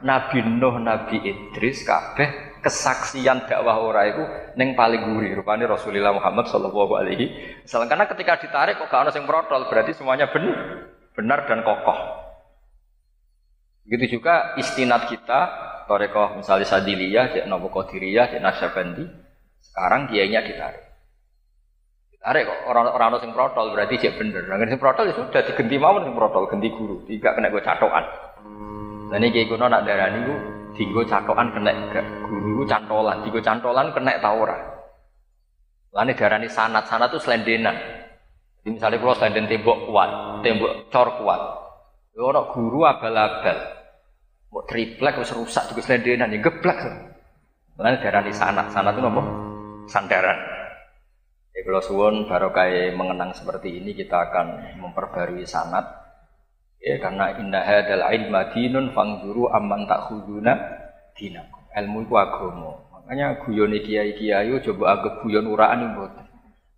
Nabi 0.06 0.38
Nuh, 0.46 0.78
Nabi 0.78 1.18
Idris, 1.18 1.82
kabeh 1.82 2.49
kesaksian 2.60 3.48
dakwah 3.48 3.80
ora 3.80 4.08
itu 4.08 4.22
neng 4.56 4.76
paling 4.76 5.02
gurih 5.08 5.32
rupanya 5.36 5.68
Rasulullah 5.68 6.14
Muhammad 6.14 6.46
Shallallahu 6.48 6.92
Alaihi 6.96 7.26
Wasallam 7.64 7.88
karena 7.88 8.06
ketika 8.08 8.32
ditarik 8.40 8.78
kok 8.78 8.88
gak 8.88 9.08
ada 9.08 9.12
yang 9.16 9.26
protol 9.26 9.66
berarti 9.66 9.92
semuanya 9.96 10.28
benar 10.28 10.56
benar 11.16 11.38
dan 11.48 11.64
kokoh 11.66 11.98
begitu 13.88 14.20
juga 14.20 14.54
istinat 14.60 15.10
kita 15.10 15.68
Torekoh 15.90 16.38
misalnya 16.38 16.70
Sadiliyah, 16.70 17.34
Cek 17.34 17.44
Nopo 17.50 17.66
Qadiriyah, 17.74 18.30
Cek 18.30 18.38
Nasyabendi 18.38 19.04
sekarang 19.58 20.06
kiainya 20.06 20.46
ditarik 20.46 20.90
Tarik 22.20 22.44
kok 22.44 22.60
orang-orang 22.68 23.16
sing 23.24 23.32
protol 23.32 23.72
berarti 23.72 23.96
cek 23.96 24.20
bener. 24.20 24.44
Nah, 24.44 24.60
sing 24.68 24.76
protol 24.76 25.08
ya 25.08 25.16
sudah 25.16 25.40
digenti 25.40 25.80
mawon 25.80 26.04
sing 26.04 26.12
protol, 26.12 26.52
ganti 26.52 26.68
guru, 26.68 27.00
tidak 27.08 27.32
kena 27.32 27.48
gue 27.48 27.64
catokan. 27.64 28.04
Nah 29.08 29.16
ini 29.16 29.32
kayak 29.32 29.48
kuno 29.48 29.66
nak 29.72 29.88
darah 29.88 30.12
nih 30.12 30.20
gue 30.78 31.04
catokan 31.04 31.52
kena 31.52 31.72
guru 32.24 32.64
cantolan, 32.64 33.20
tigo 33.26 33.40
cantolan 33.42 33.92
kena 33.92 34.16
taura. 34.22 34.56
Lalu 35.90 36.14
darah 36.14 36.38
ini 36.38 36.46
sanat, 36.46 36.86
sanat 36.86 37.10
tuh 37.10 37.18
selendenan. 37.18 37.74
Jadi 38.62 38.78
misalnya 38.78 39.02
kalau 39.02 39.16
selenden 39.18 39.50
tembok 39.50 39.78
kuat, 39.90 40.10
tembok 40.46 40.72
cor 40.92 41.08
kuat, 41.18 41.40
orang 42.14 42.46
guru 42.54 42.86
abal-abal, 42.86 43.58
mau 44.54 44.62
triplek 44.68 45.18
harus 45.18 45.34
rusak 45.34 45.66
juga 45.74 45.82
selendenan, 45.82 46.30
ya. 46.30 46.40
Lalu 47.80 47.96
darah 47.98 48.20
ini 48.22 48.32
sanat, 48.32 48.66
sanat 48.70 48.94
itu 48.94 49.02
nopo 49.02 49.22
sandaran. 49.90 50.38
Ya 51.50 51.60
kalau 51.66 51.82
suwon 51.82 52.30
barokah 52.30 52.70
mengenang 52.94 53.34
seperti 53.34 53.82
ini 53.82 53.92
kita 53.92 54.30
akan 54.30 54.78
memperbarui 54.78 55.42
sanat 55.42 55.99
ya 56.80 56.96
karena 56.96 57.36
indah 57.36 57.60
hadal 57.62 58.04
ilma 58.08 58.50
dinun 58.56 58.90
fangzuru 58.96 59.52
amman 59.52 59.84
takhuduna 59.84 60.56
dinakum. 61.14 61.60
Ilmu 61.70 62.08
itu 62.08 62.14
agama. 62.18 62.72
Makanya 62.90 63.46
guyon 63.46 63.76
kiai-kiai 63.78 64.50
coba 64.64 64.84
agak 64.98 65.22
guyon 65.22 65.46
uraan 65.46 65.94
buat 65.94 66.12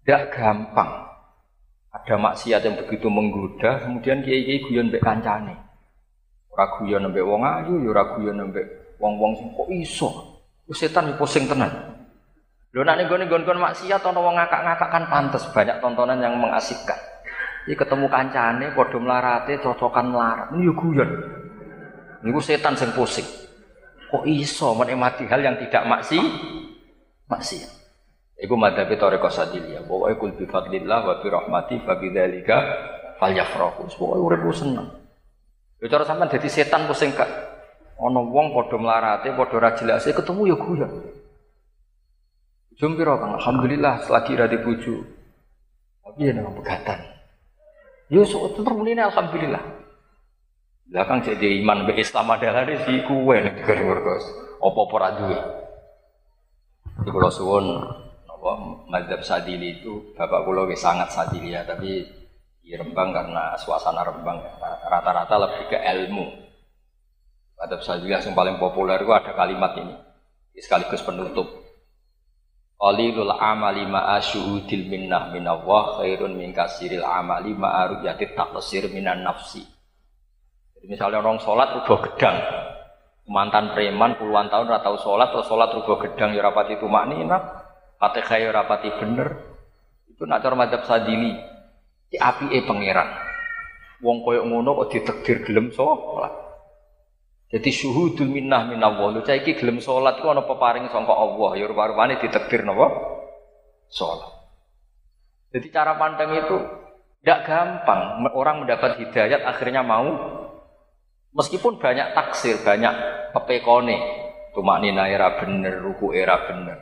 Tidak 0.02 0.34
gampang. 0.34 1.08
Ada 1.92 2.16
maksiat 2.18 2.64
yang 2.64 2.76
begitu 2.82 3.06
menggoda, 3.06 3.84
kemudian 3.84 4.24
kiai-kiai 4.24 4.64
guyon 4.66 4.90
mbek 4.90 5.04
kancane. 5.04 5.54
Ora 6.50 6.66
guyon 6.80 7.08
mbek 7.08 7.24
wong 7.24 7.44
ayu, 7.44 7.84
ya 7.84 7.88
ora 7.94 8.04
guyon 8.16 8.48
mbek 8.50 8.96
wong-wong 8.98 9.32
sing 9.38 9.48
kok 9.54 9.68
iso. 9.70 10.08
Setan 10.72 11.12
pusing 11.20 11.44
tenan. 11.44 11.68
Lho 12.72 12.80
nek 12.80 13.04
nggone 13.04 13.28
nggon 13.28 13.60
maksiat 13.60 14.00
ana 14.00 14.20
wong 14.24 14.40
ngakak-ngakak 14.40 14.88
kan 14.88 15.04
pantes 15.04 15.44
banyak 15.52 15.76
tontonan 15.84 16.24
yang 16.24 16.40
mengasihkan. 16.40 17.11
Iki 17.62 17.78
ketemu 17.78 18.10
kancane 18.10 18.74
padha 18.74 18.98
mlarate 18.98 19.62
cocokan 19.62 20.10
melarat. 20.10 20.48
Yo 20.58 20.74
guyon. 20.74 21.10
Niku 22.26 22.42
setan 22.42 22.74
sing 22.74 22.90
pusing. 22.94 23.26
Kok 24.10 24.26
iso 24.26 24.74
menikmati 24.74 25.24
hal 25.30 25.40
yang 25.40 25.56
tidak 25.62 25.86
maksi 25.86 26.18
maksiat. 27.30 27.70
Iku 28.42 28.54
madhabi 28.58 28.98
tariqah 28.98 29.30
sadiliyah. 29.30 29.86
Pokoke 29.86 30.18
kul 30.18 30.30
bi 30.34 30.44
fadlillah 30.50 31.00
wa 31.06 31.14
bi 31.22 31.28
rahmati 31.30 31.74
fa 31.86 31.94
bidzalika 31.96 32.56
falyafrahu. 33.22 33.86
Pokoke 33.94 34.18
urip 34.18 34.42
seneng. 34.50 34.90
Yo 35.78 35.86
cara 35.86 36.02
sampean 36.02 36.30
dadi 36.30 36.50
setan 36.50 36.90
pusing 36.90 37.14
kak. 37.14 37.30
Ana 38.02 38.18
wong 38.18 38.50
padha 38.50 38.76
mlarate, 38.82 39.30
padha 39.38 39.56
ra 39.62 39.70
jelase 39.78 40.10
ketemu 40.10 40.50
yo 40.50 40.56
guyon. 40.58 40.90
Jum 42.82 42.98
piro 42.98 43.14
Kang? 43.20 43.38
Alhamdulillah 43.38 44.02
selagi 44.02 44.34
ra 44.34 44.50
dibuju. 44.50 45.06
Tapi 46.02 46.18
ya 46.26 46.34
nang 46.34 46.50
pegatan. 46.56 47.11
Sok 48.20 48.60
tetep 48.60 48.76
muni 48.76 48.92
alhamdulillah. 48.92 49.64
Lah 50.92 51.08
Kang 51.08 51.24
jadi 51.24 51.64
iman 51.64 51.88
be 51.88 51.96
Islam 51.96 52.28
adalah 52.28 52.68
di 52.68 52.76
si 52.84 53.00
kuwe 53.08 53.40
nek 53.40 53.64
digoreng 53.64 54.20
Apa-apa 54.60 54.94
ra 55.00 55.10
duwe. 55.16 55.38
Di 57.00 57.08
kula 57.08 57.32
suwun 57.32 57.80
apa 58.28 58.50
mazhab 58.92 59.24
Sadili 59.24 59.80
itu 59.80 60.12
bapak 60.12 60.44
kula 60.44 60.68
sangat 60.76 61.08
Sadili 61.08 61.56
ya, 61.56 61.64
tapi 61.64 62.04
di 62.60 62.76
Rembang 62.76 63.16
karena 63.16 63.56
suasana 63.56 64.04
Rembang 64.04 64.44
rata-rata 64.60 65.34
lebih 65.48 65.72
ke 65.72 65.78
ilmu. 65.80 66.26
Mazhab 67.56 67.80
Sadili 67.80 68.12
yang 68.12 68.36
paling 68.36 68.60
populer 68.60 69.00
itu 69.00 69.08
ada 69.16 69.32
kalimat 69.32 69.72
ini 69.80 69.96
sekaligus 70.60 71.00
penutup. 71.00 71.61
Qalilul 72.82 73.30
amali 73.38 73.86
ma'a 73.86 74.18
syuhudil 74.18 74.90
minnah 74.90 75.30
minallah 75.30 76.02
khairun 76.02 76.34
min 76.34 76.50
kasiril 76.50 77.06
amali 77.06 77.54
ma'a 77.54 77.94
ru'yati 77.94 78.34
taqsir 78.34 78.90
minan 78.90 79.22
nafsi. 79.22 79.62
Jadi 80.74 80.90
misalnya 80.90 81.22
orang 81.22 81.38
sholat 81.38 81.78
rubah 81.78 82.10
gedang, 82.10 82.42
mantan 83.30 83.70
preman 83.70 84.18
puluhan 84.18 84.50
tahun 84.50 84.66
ora 84.66 84.82
tau 84.82 84.98
sholat 84.98 85.30
atau 85.30 85.46
sholat 85.46 85.70
rubah 85.78 86.10
gedang 86.10 86.34
ya 86.34 86.42
rapati 86.42 86.74
itu 86.74 86.90
maknina. 86.90 87.38
Fatihah 88.02 88.38
ya 88.42 88.50
rapati 88.50 88.90
bener. 88.98 89.30
Itu 90.10 90.26
nak 90.26 90.42
cara 90.42 90.58
madzhab 90.58 90.82
sadili. 90.82 91.38
Di 92.10 92.18
api 92.18 92.50
e 92.50 92.66
pangeran. 92.66 93.08
Wong 94.02 94.26
koyo 94.26 94.42
ngono 94.42 94.82
kok 94.82 94.90
ditakdir 94.90 95.46
gelem 95.46 95.70
sholat 95.70 96.41
jadi 97.52 97.68
syuhudul 97.68 98.32
minnah 98.32 98.64
minallah. 98.64 99.12
Lu 99.12 99.20
iki 99.20 99.60
gelem 99.60 99.84
sholat 99.84 100.24
ku 100.24 100.32
ana 100.32 100.48
peparing 100.48 100.88
sangka 100.88 101.12
Allah. 101.12 101.60
Ya 101.60 101.68
rupa-rupane 101.68 102.16
ditakdir 102.16 102.64
napa? 102.64 102.88
Sholat 103.92 104.42
jadi 105.52 105.68
cara 105.68 106.00
pandang 106.00 106.32
itu 106.32 106.56
tidak 107.20 107.40
gampang. 107.44 108.24
Orang 108.32 108.64
mendapat 108.64 108.98
hidayat 108.98 109.44
akhirnya 109.44 109.84
mau. 109.84 110.40
Meskipun 111.32 111.80
banyak 111.80 112.12
taksir, 112.12 112.60
banyak 112.60 112.92
pepekone, 113.32 113.96
cuma 114.52 114.76
nina 114.76 115.08
era 115.08 115.40
bener, 115.40 115.80
ruku 115.80 116.12
era 116.12 116.44
bener. 116.44 116.76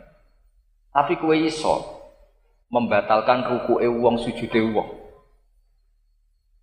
Tapi 0.90 1.22
kue 1.22 1.46
iso 1.46 2.02
membatalkan 2.66 3.46
ruku 3.46 3.78
e 3.78 3.86
wong 3.86 4.18
sujud 4.18 4.50
e 4.50 4.62
wong. 4.74 4.90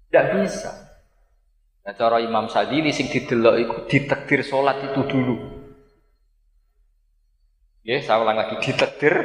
Tidak 0.07 0.25
bisa. 0.35 0.71
Nah, 1.87 1.95
cara 1.95 2.19
Imam 2.19 2.51
Sadili 2.51 2.91
sing 2.91 3.07
didelok 3.07 3.55
iku 3.63 3.75
ditakdir 3.87 4.43
sholat 4.43 4.91
itu 4.91 5.07
dulu. 5.07 5.39
Ya, 7.87 8.03
saya 8.03 8.19
ulang 8.19 8.35
lagi 8.35 8.59
ditakdir. 8.59 9.15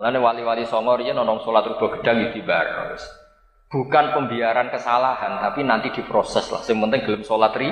Mulane 0.00 0.16
wali-wali 0.16 0.64
songo 0.64 0.96
riyen 0.96 1.12
nonong 1.12 1.44
sholat 1.44 1.68
rubah 1.68 2.00
gedang 2.00 2.32
di 2.32 2.40
bar 2.40 2.96
bukan 3.68 4.14
pembiaran 4.14 4.72
kesalahan, 4.72 5.42
tapi 5.42 5.60
nanti 5.66 5.92
diproses 5.92 6.48
lah. 6.48 6.62
Yang 6.64 6.78
penting 6.88 7.00
gelem 7.04 7.22
sholat 7.26 7.52
ri. 7.58 7.68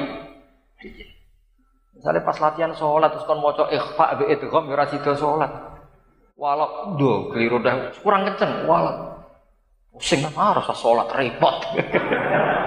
Misalnya 1.96 2.20
pas 2.20 2.36
latihan 2.36 2.76
sholat 2.76 3.16
terus 3.16 3.24
kon 3.24 3.40
moco 3.40 3.64
ikhfa 3.70 4.20
be 4.20 4.28
idgham 4.28 4.68
ya 4.68 4.74
ora 4.76 4.84
sholat. 5.16 5.52
Walau 6.34 6.98
do 6.98 7.30
keliru 7.30 7.62
dah 7.62 7.94
kurang 8.02 8.26
kenceng, 8.26 8.66
walau 8.66 9.22
pusing 9.94 10.20
kan 10.26 10.34
harus 10.34 10.68
sholat 10.76 11.08
repot. 11.14 11.56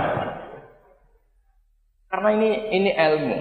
Karena 2.07 2.29
ini 2.39 2.49
ini 2.71 2.91
ilmu. 2.95 3.39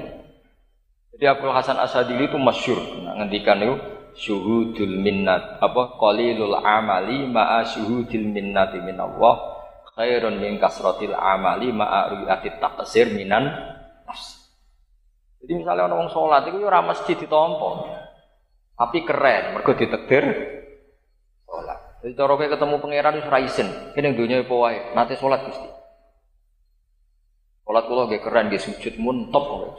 Jadi 1.17 1.25
Abdul 1.33 1.55
Hasan 1.55 1.81
Asadili 1.81 2.29
itu 2.29 2.37
masyur, 2.37 2.77
nah, 3.01 3.17
ngendikan 3.17 3.57
itu 3.63 3.75
syuhudul 4.17 5.01
minnat 5.01 5.61
apa 5.61 5.97
qalilul 5.97 6.57
amali 6.61 7.25
ma'a 7.29 7.65
syuhudil 7.65 8.29
minnati 8.33 8.81
minallah 8.81 9.57
khairun 9.97 10.37
min 10.37 10.61
kasrotil 10.61 11.17
amali 11.17 11.73
ma'a 11.73 12.13
ru'yati 12.13 12.61
taqsir 12.61 13.13
minan 13.17 13.49
nafs. 14.05 14.53
Jadi 15.41 15.63
misalnya 15.63 15.89
orang 15.89 16.13
sholat 16.13 16.49
itu 16.49 16.61
ya 16.61 16.69
ora 16.69 16.81
mesti 16.85 17.13
ditompo. 17.17 17.89
Tapi 18.77 19.09
keren, 19.09 19.57
mergo 19.57 19.73
ditakdir 19.73 20.25
sholat. 21.49 22.05
Jadi 22.05 22.13
cara 22.13 22.35
ketemu 22.37 22.77
pangeran 22.77 23.17
wis 23.21 23.29
ra 23.29 23.39
isin. 23.41 23.69
Kene 23.97 24.13
dunya 24.13 24.45
wae, 24.45 24.93
nate 24.93 25.17
sholat. 25.17 25.49
Sholat 27.67 27.85
kula 27.91 28.07
nggih 28.07 28.23
keren 28.23 28.47
nggih 28.47 28.63
sujud 28.63 28.95
mun 29.03 29.35
top. 29.35 29.75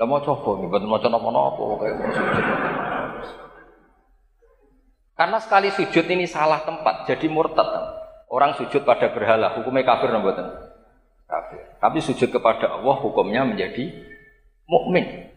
Lah 0.00 0.08
mau 0.08 0.24
coba 0.24 0.56
nggih 0.56 0.68
mboten 0.72 0.88
maca 0.88 1.08
napa-napa 1.12 1.62
kayak 1.76 1.94
sujud. 2.08 2.44
Karena 5.12 5.38
sekali 5.44 5.68
sujud 5.76 6.08
ini 6.08 6.24
salah 6.24 6.64
tempat, 6.64 7.04
jadi 7.04 7.28
murtad. 7.28 7.68
Orang 8.32 8.56
sujud 8.56 8.88
pada 8.88 9.12
berhala, 9.12 9.60
hukumnya 9.60 9.84
kafir 9.84 10.08
mboten? 10.08 10.48
Kafir. 11.28 11.76
Tapi 11.84 12.00
sujud 12.00 12.32
kepada 12.32 12.80
Allah 12.80 12.96
hukumnya 13.04 13.44
menjadi 13.44 13.92
mukmin. 14.64 15.28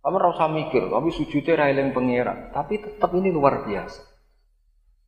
Kamu 0.00 0.16
rasa 0.16 0.48
mikir, 0.48 0.88
tapi 0.88 1.12
sujudnya 1.12 1.60
railing 1.60 1.92
pengira. 1.92 2.48
Tapi 2.56 2.80
tetap 2.80 3.12
ini 3.12 3.28
luar 3.28 3.68
biasa. 3.68 4.00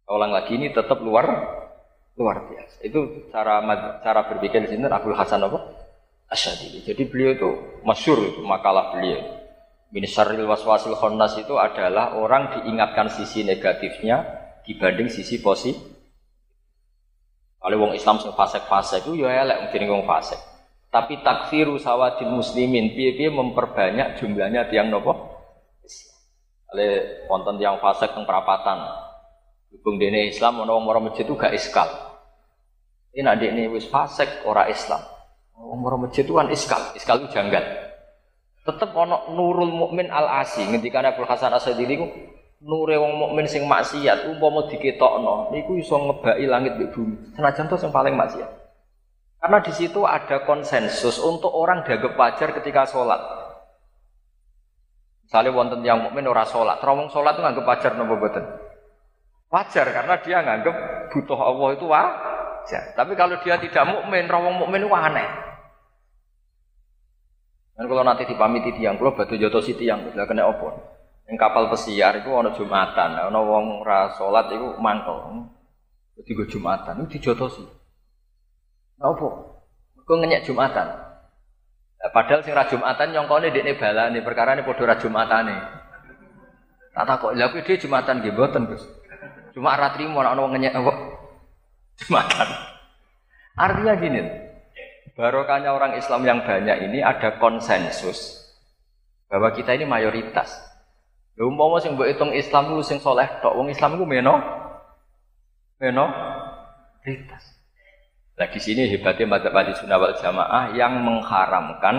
Ulang 0.05 0.37
lagi 0.37 0.61
ini 0.61 0.69
tetap 0.69 1.01
luar 1.01 1.27
luar 2.21 2.45
biasa. 2.45 2.85
Itu 2.85 3.33
cara 3.33 3.65
cara 4.05 4.21
berpikir 4.29 4.69
sini 4.69 4.85
Abdul 4.85 5.17
Hasan 5.17 5.41
apa? 5.41 5.57
Asyadili. 6.29 6.85
Jadi 6.85 7.09
beliau 7.09 7.31
itu 7.33 7.51
masyur 7.81 8.21
itu 8.21 8.45
makalah 8.45 8.93
beliau. 8.93 9.41
Min 9.91 10.05
syarril 10.05 10.45
waswasil 10.45 10.95
khonnas 10.95 11.41
itu 11.41 11.57
adalah 11.57 12.15
orang 12.15 12.61
diingatkan 12.61 13.09
sisi 13.11 13.43
negatifnya 13.43 14.23
dibanding 14.63 15.11
sisi 15.11 15.43
positif 15.43 15.91
kalau 17.61 17.77
wong 17.77 17.93
Islam 17.93 18.17
sing 18.17 18.33
fasik-fasik 18.33 19.05
itu 19.05 19.21
ya 19.21 19.45
elek 19.45 19.69
mungkin 19.69 19.93
wong 19.93 20.05
fasik. 20.09 20.41
Tapi 20.89 21.21
takfiru 21.21 21.77
sawadil 21.77 22.33
muslimin 22.33 22.97
piye-piye 22.97 23.29
memperbanyak 23.31 24.17
jumlahnya 24.17 24.73
tiang 24.73 24.89
nopo? 24.89 25.13
Oleh 26.73 27.23
wonten 27.29 27.61
tiang 27.61 27.77
fasik 27.79 28.17
teng 28.17 28.25
perapatan. 28.25 28.81
Hubung 29.71 30.01
dene 30.01 30.33
Islam 30.33 30.65
ono 30.65 30.81
wong 30.81 31.13
masjid 31.13 31.29
itu 31.29 31.37
gak 31.37 31.53
iskal. 31.53 32.10
Ini 33.11 33.27
nak 33.27 33.43
ini 33.43 33.67
wis 33.67 33.91
fasik 33.91 34.47
ora 34.47 34.71
Islam. 34.71 35.03
Wong 35.59 35.83
ora 35.83 35.99
masjid 35.99 36.23
itu 36.23 36.33
kan 36.39 36.49
iskal, 36.49 36.95
iskal 36.95 37.21
itu 37.21 37.35
janggal. 37.35 37.63
Tetep 38.65 38.95
ono 38.95 39.35
nurul 39.35 39.73
mukmin 39.73 40.09
al 40.09 40.47
asi 40.47 40.63
ngendikane 40.65 41.11
Abdul 41.13 41.27
Hasan 41.27 41.53
Asadili 41.53 41.99
ku 41.99 42.07
nure 42.61 42.97
wong 43.01 43.19
mukmin 43.19 43.49
sing 43.51 43.65
maksiat 43.65 44.31
umpama 44.31 44.69
diketokno 44.69 45.49
niku 45.51 45.81
iso 45.81 45.97
ngebaki 45.97 46.47
langit 46.47 46.79
mbek 46.79 46.93
bumi. 46.95 47.17
Senajan 47.35 47.67
to 47.67 47.77
sing 47.77 47.91
paling 47.91 48.15
maksiat. 48.15 48.51
Karena 49.41 49.59
di 49.65 49.73
situ 49.73 50.05
ada 50.05 50.45
konsensus 50.45 51.17
untuk 51.17 51.51
orang 51.51 51.81
dianggap 51.83 52.13
wajar 52.15 52.53
ketika 52.61 52.85
sholat. 52.85 53.21
Misalnya 55.25 55.51
wonten 55.57 55.81
yang 55.81 56.05
mukmin 56.05 56.29
ora 56.29 56.45
sholat, 56.45 56.79
terowong 56.85 57.09
sholat 57.09 57.39
itu 57.39 57.43
nganggap 57.43 57.65
wajar 57.65 57.93
nopo 57.97 58.21
boten? 58.21 58.45
Wajar 59.49 59.87
karena 59.89 60.15
dia 60.21 60.39
nganggap 60.45 60.77
butuh 61.11 61.41
Allah 61.41 61.69
itu 61.75 61.87
wajar. 62.61 62.93
Tapi 62.93 63.17
kalau 63.17 63.41
dia 63.41 63.57
tidak 63.57 63.85
mukmin, 63.89 64.29
rawong 64.29 64.61
mukmin 64.61 64.85
itu 64.85 64.93
aneh. 64.93 65.29
Dan 67.81 67.89
kalau 67.89 68.05
nanti 68.05 68.29
dipamiti 68.29 68.77
tiang, 68.77 69.01
kalau 69.01 69.17
batu 69.17 69.41
joto 69.41 69.65
si 69.65 69.73
tiang, 69.73 70.05
tidak 70.13 70.29
kena 70.29 70.45
opor. 70.53 70.77
Yang 71.25 71.41
kapal 71.41 71.73
pesiar 71.73 72.21
itu 72.21 72.29
ono 72.29 72.53
Jumatan, 72.53 73.17
ono 73.33 73.41
wong 73.47 73.65
ra 73.87 74.13
salat 74.19 74.53
iku 74.53 74.77
mangkel. 74.77 75.49
Dadi 76.21 76.31
go 76.37 76.45
Jumatan 76.45 77.01
itu 77.01 77.17
dijotosi. 77.17 77.65
Napa? 79.01 79.29
Kok 80.05 80.17
ngenyek 80.21 80.45
Jumatan. 80.45 80.91
Nah, 82.01 82.11
padahal 82.13 82.45
sing 82.45 82.53
ra 82.53 82.69
Jumatan 82.69 83.17
nyongkone 83.17 83.49
dekne 83.55 83.79
perkara 84.21 84.59
ini 84.59 84.67
padha 84.67 84.85
ra 84.85 84.97
Jumatane. 85.01 85.57
Tak 86.91 87.07
takok, 87.07 87.33
lha 87.39 87.49
kuwi 87.49 87.79
Jumatan 87.79 88.21
nggih 88.21 88.35
mboten, 88.35 88.67
Gus. 88.69 88.85
Cuma 89.55 89.79
ra 89.79 89.95
trimo 89.95 90.21
nek 90.21 90.35
ono 90.35 90.41
wong 90.51 90.53
ngenyek 90.59 90.75
apa? 90.77 91.20
Jumatan. 92.01 92.49
Artinya 93.61 93.95
gini, 94.01 94.21
barokahnya 95.13 95.77
orang 95.77 96.01
Islam 96.01 96.25
yang 96.25 96.41
banyak 96.41 96.89
ini 96.89 97.05
ada 97.05 97.37
konsensus 97.37 98.41
bahwa 99.29 99.53
kita 99.53 99.77
ini 99.77 99.85
mayoritas. 99.85 100.57
Lha 101.39 101.45
umpama 101.47 101.79
sing 101.81 101.95
hitung 101.97 102.33
Islam 102.35 102.75
iku 102.75 102.83
sing 102.83 102.99
soleh 102.99 103.29
tok, 103.41 103.55
wong 103.55 103.71
Islam 103.71 103.97
iku 103.97 104.05
meno 104.09 104.35
meno 105.81 106.07
pritas. 107.01 107.57
Nah 108.37 108.49
di 108.49 108.61
sini 108.61 108.89
hebatnya 108.89 109.29
madzhab 109.29 109.53
ahli 109.53 109.73
sunnah 109.77 110.01
wal 110.01 110.17
jamaah 110.17 110.73
yang 110.73 111.01
mengharamkan 111.05 111.97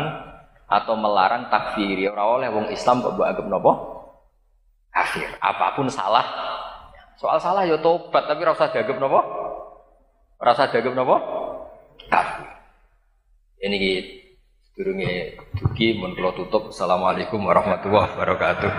atau 0.65 0.95
melarang 0.97 1.49
takfiri 1.53 2.09
ora 2.09 2.41
oleh 2.41 2.49
wong 2.49 2.73
Islam 2.73 3.05
kok 3.05 3.13
mbok 3.13 3.27
anggap 3.29 3.45
napa? 3.45 3.71
Kafir. 4.91 5.29
Apa 5.39 5.77
pun 5.77 5.87
salah. 5.87 6.25
Soal 7.15 7.37
salah 7.37 7.63
ya 7.69 7.77
tobat 7.77 8.25
tapi 8.25 8.41
ora 8.41 8.57
usah 8.57 8.73
dianggap 8.73 8.97
napa? 8.97 9.21
Usah 10.41 10.73
dianggap 10.73 10.93
napa? 10.97 11.17
Kafir. 12.09 12.49
Ini. 13.61 13.77
Durunge 14.73 15.37
dugi 15.53 15.93
mun 15.93 16.17
tutup. 16.17 16.73
Assalamualaikum 16.73 17.37
warahmatullahi 17.45 18.17
wabarakatuh. 18.17 18.71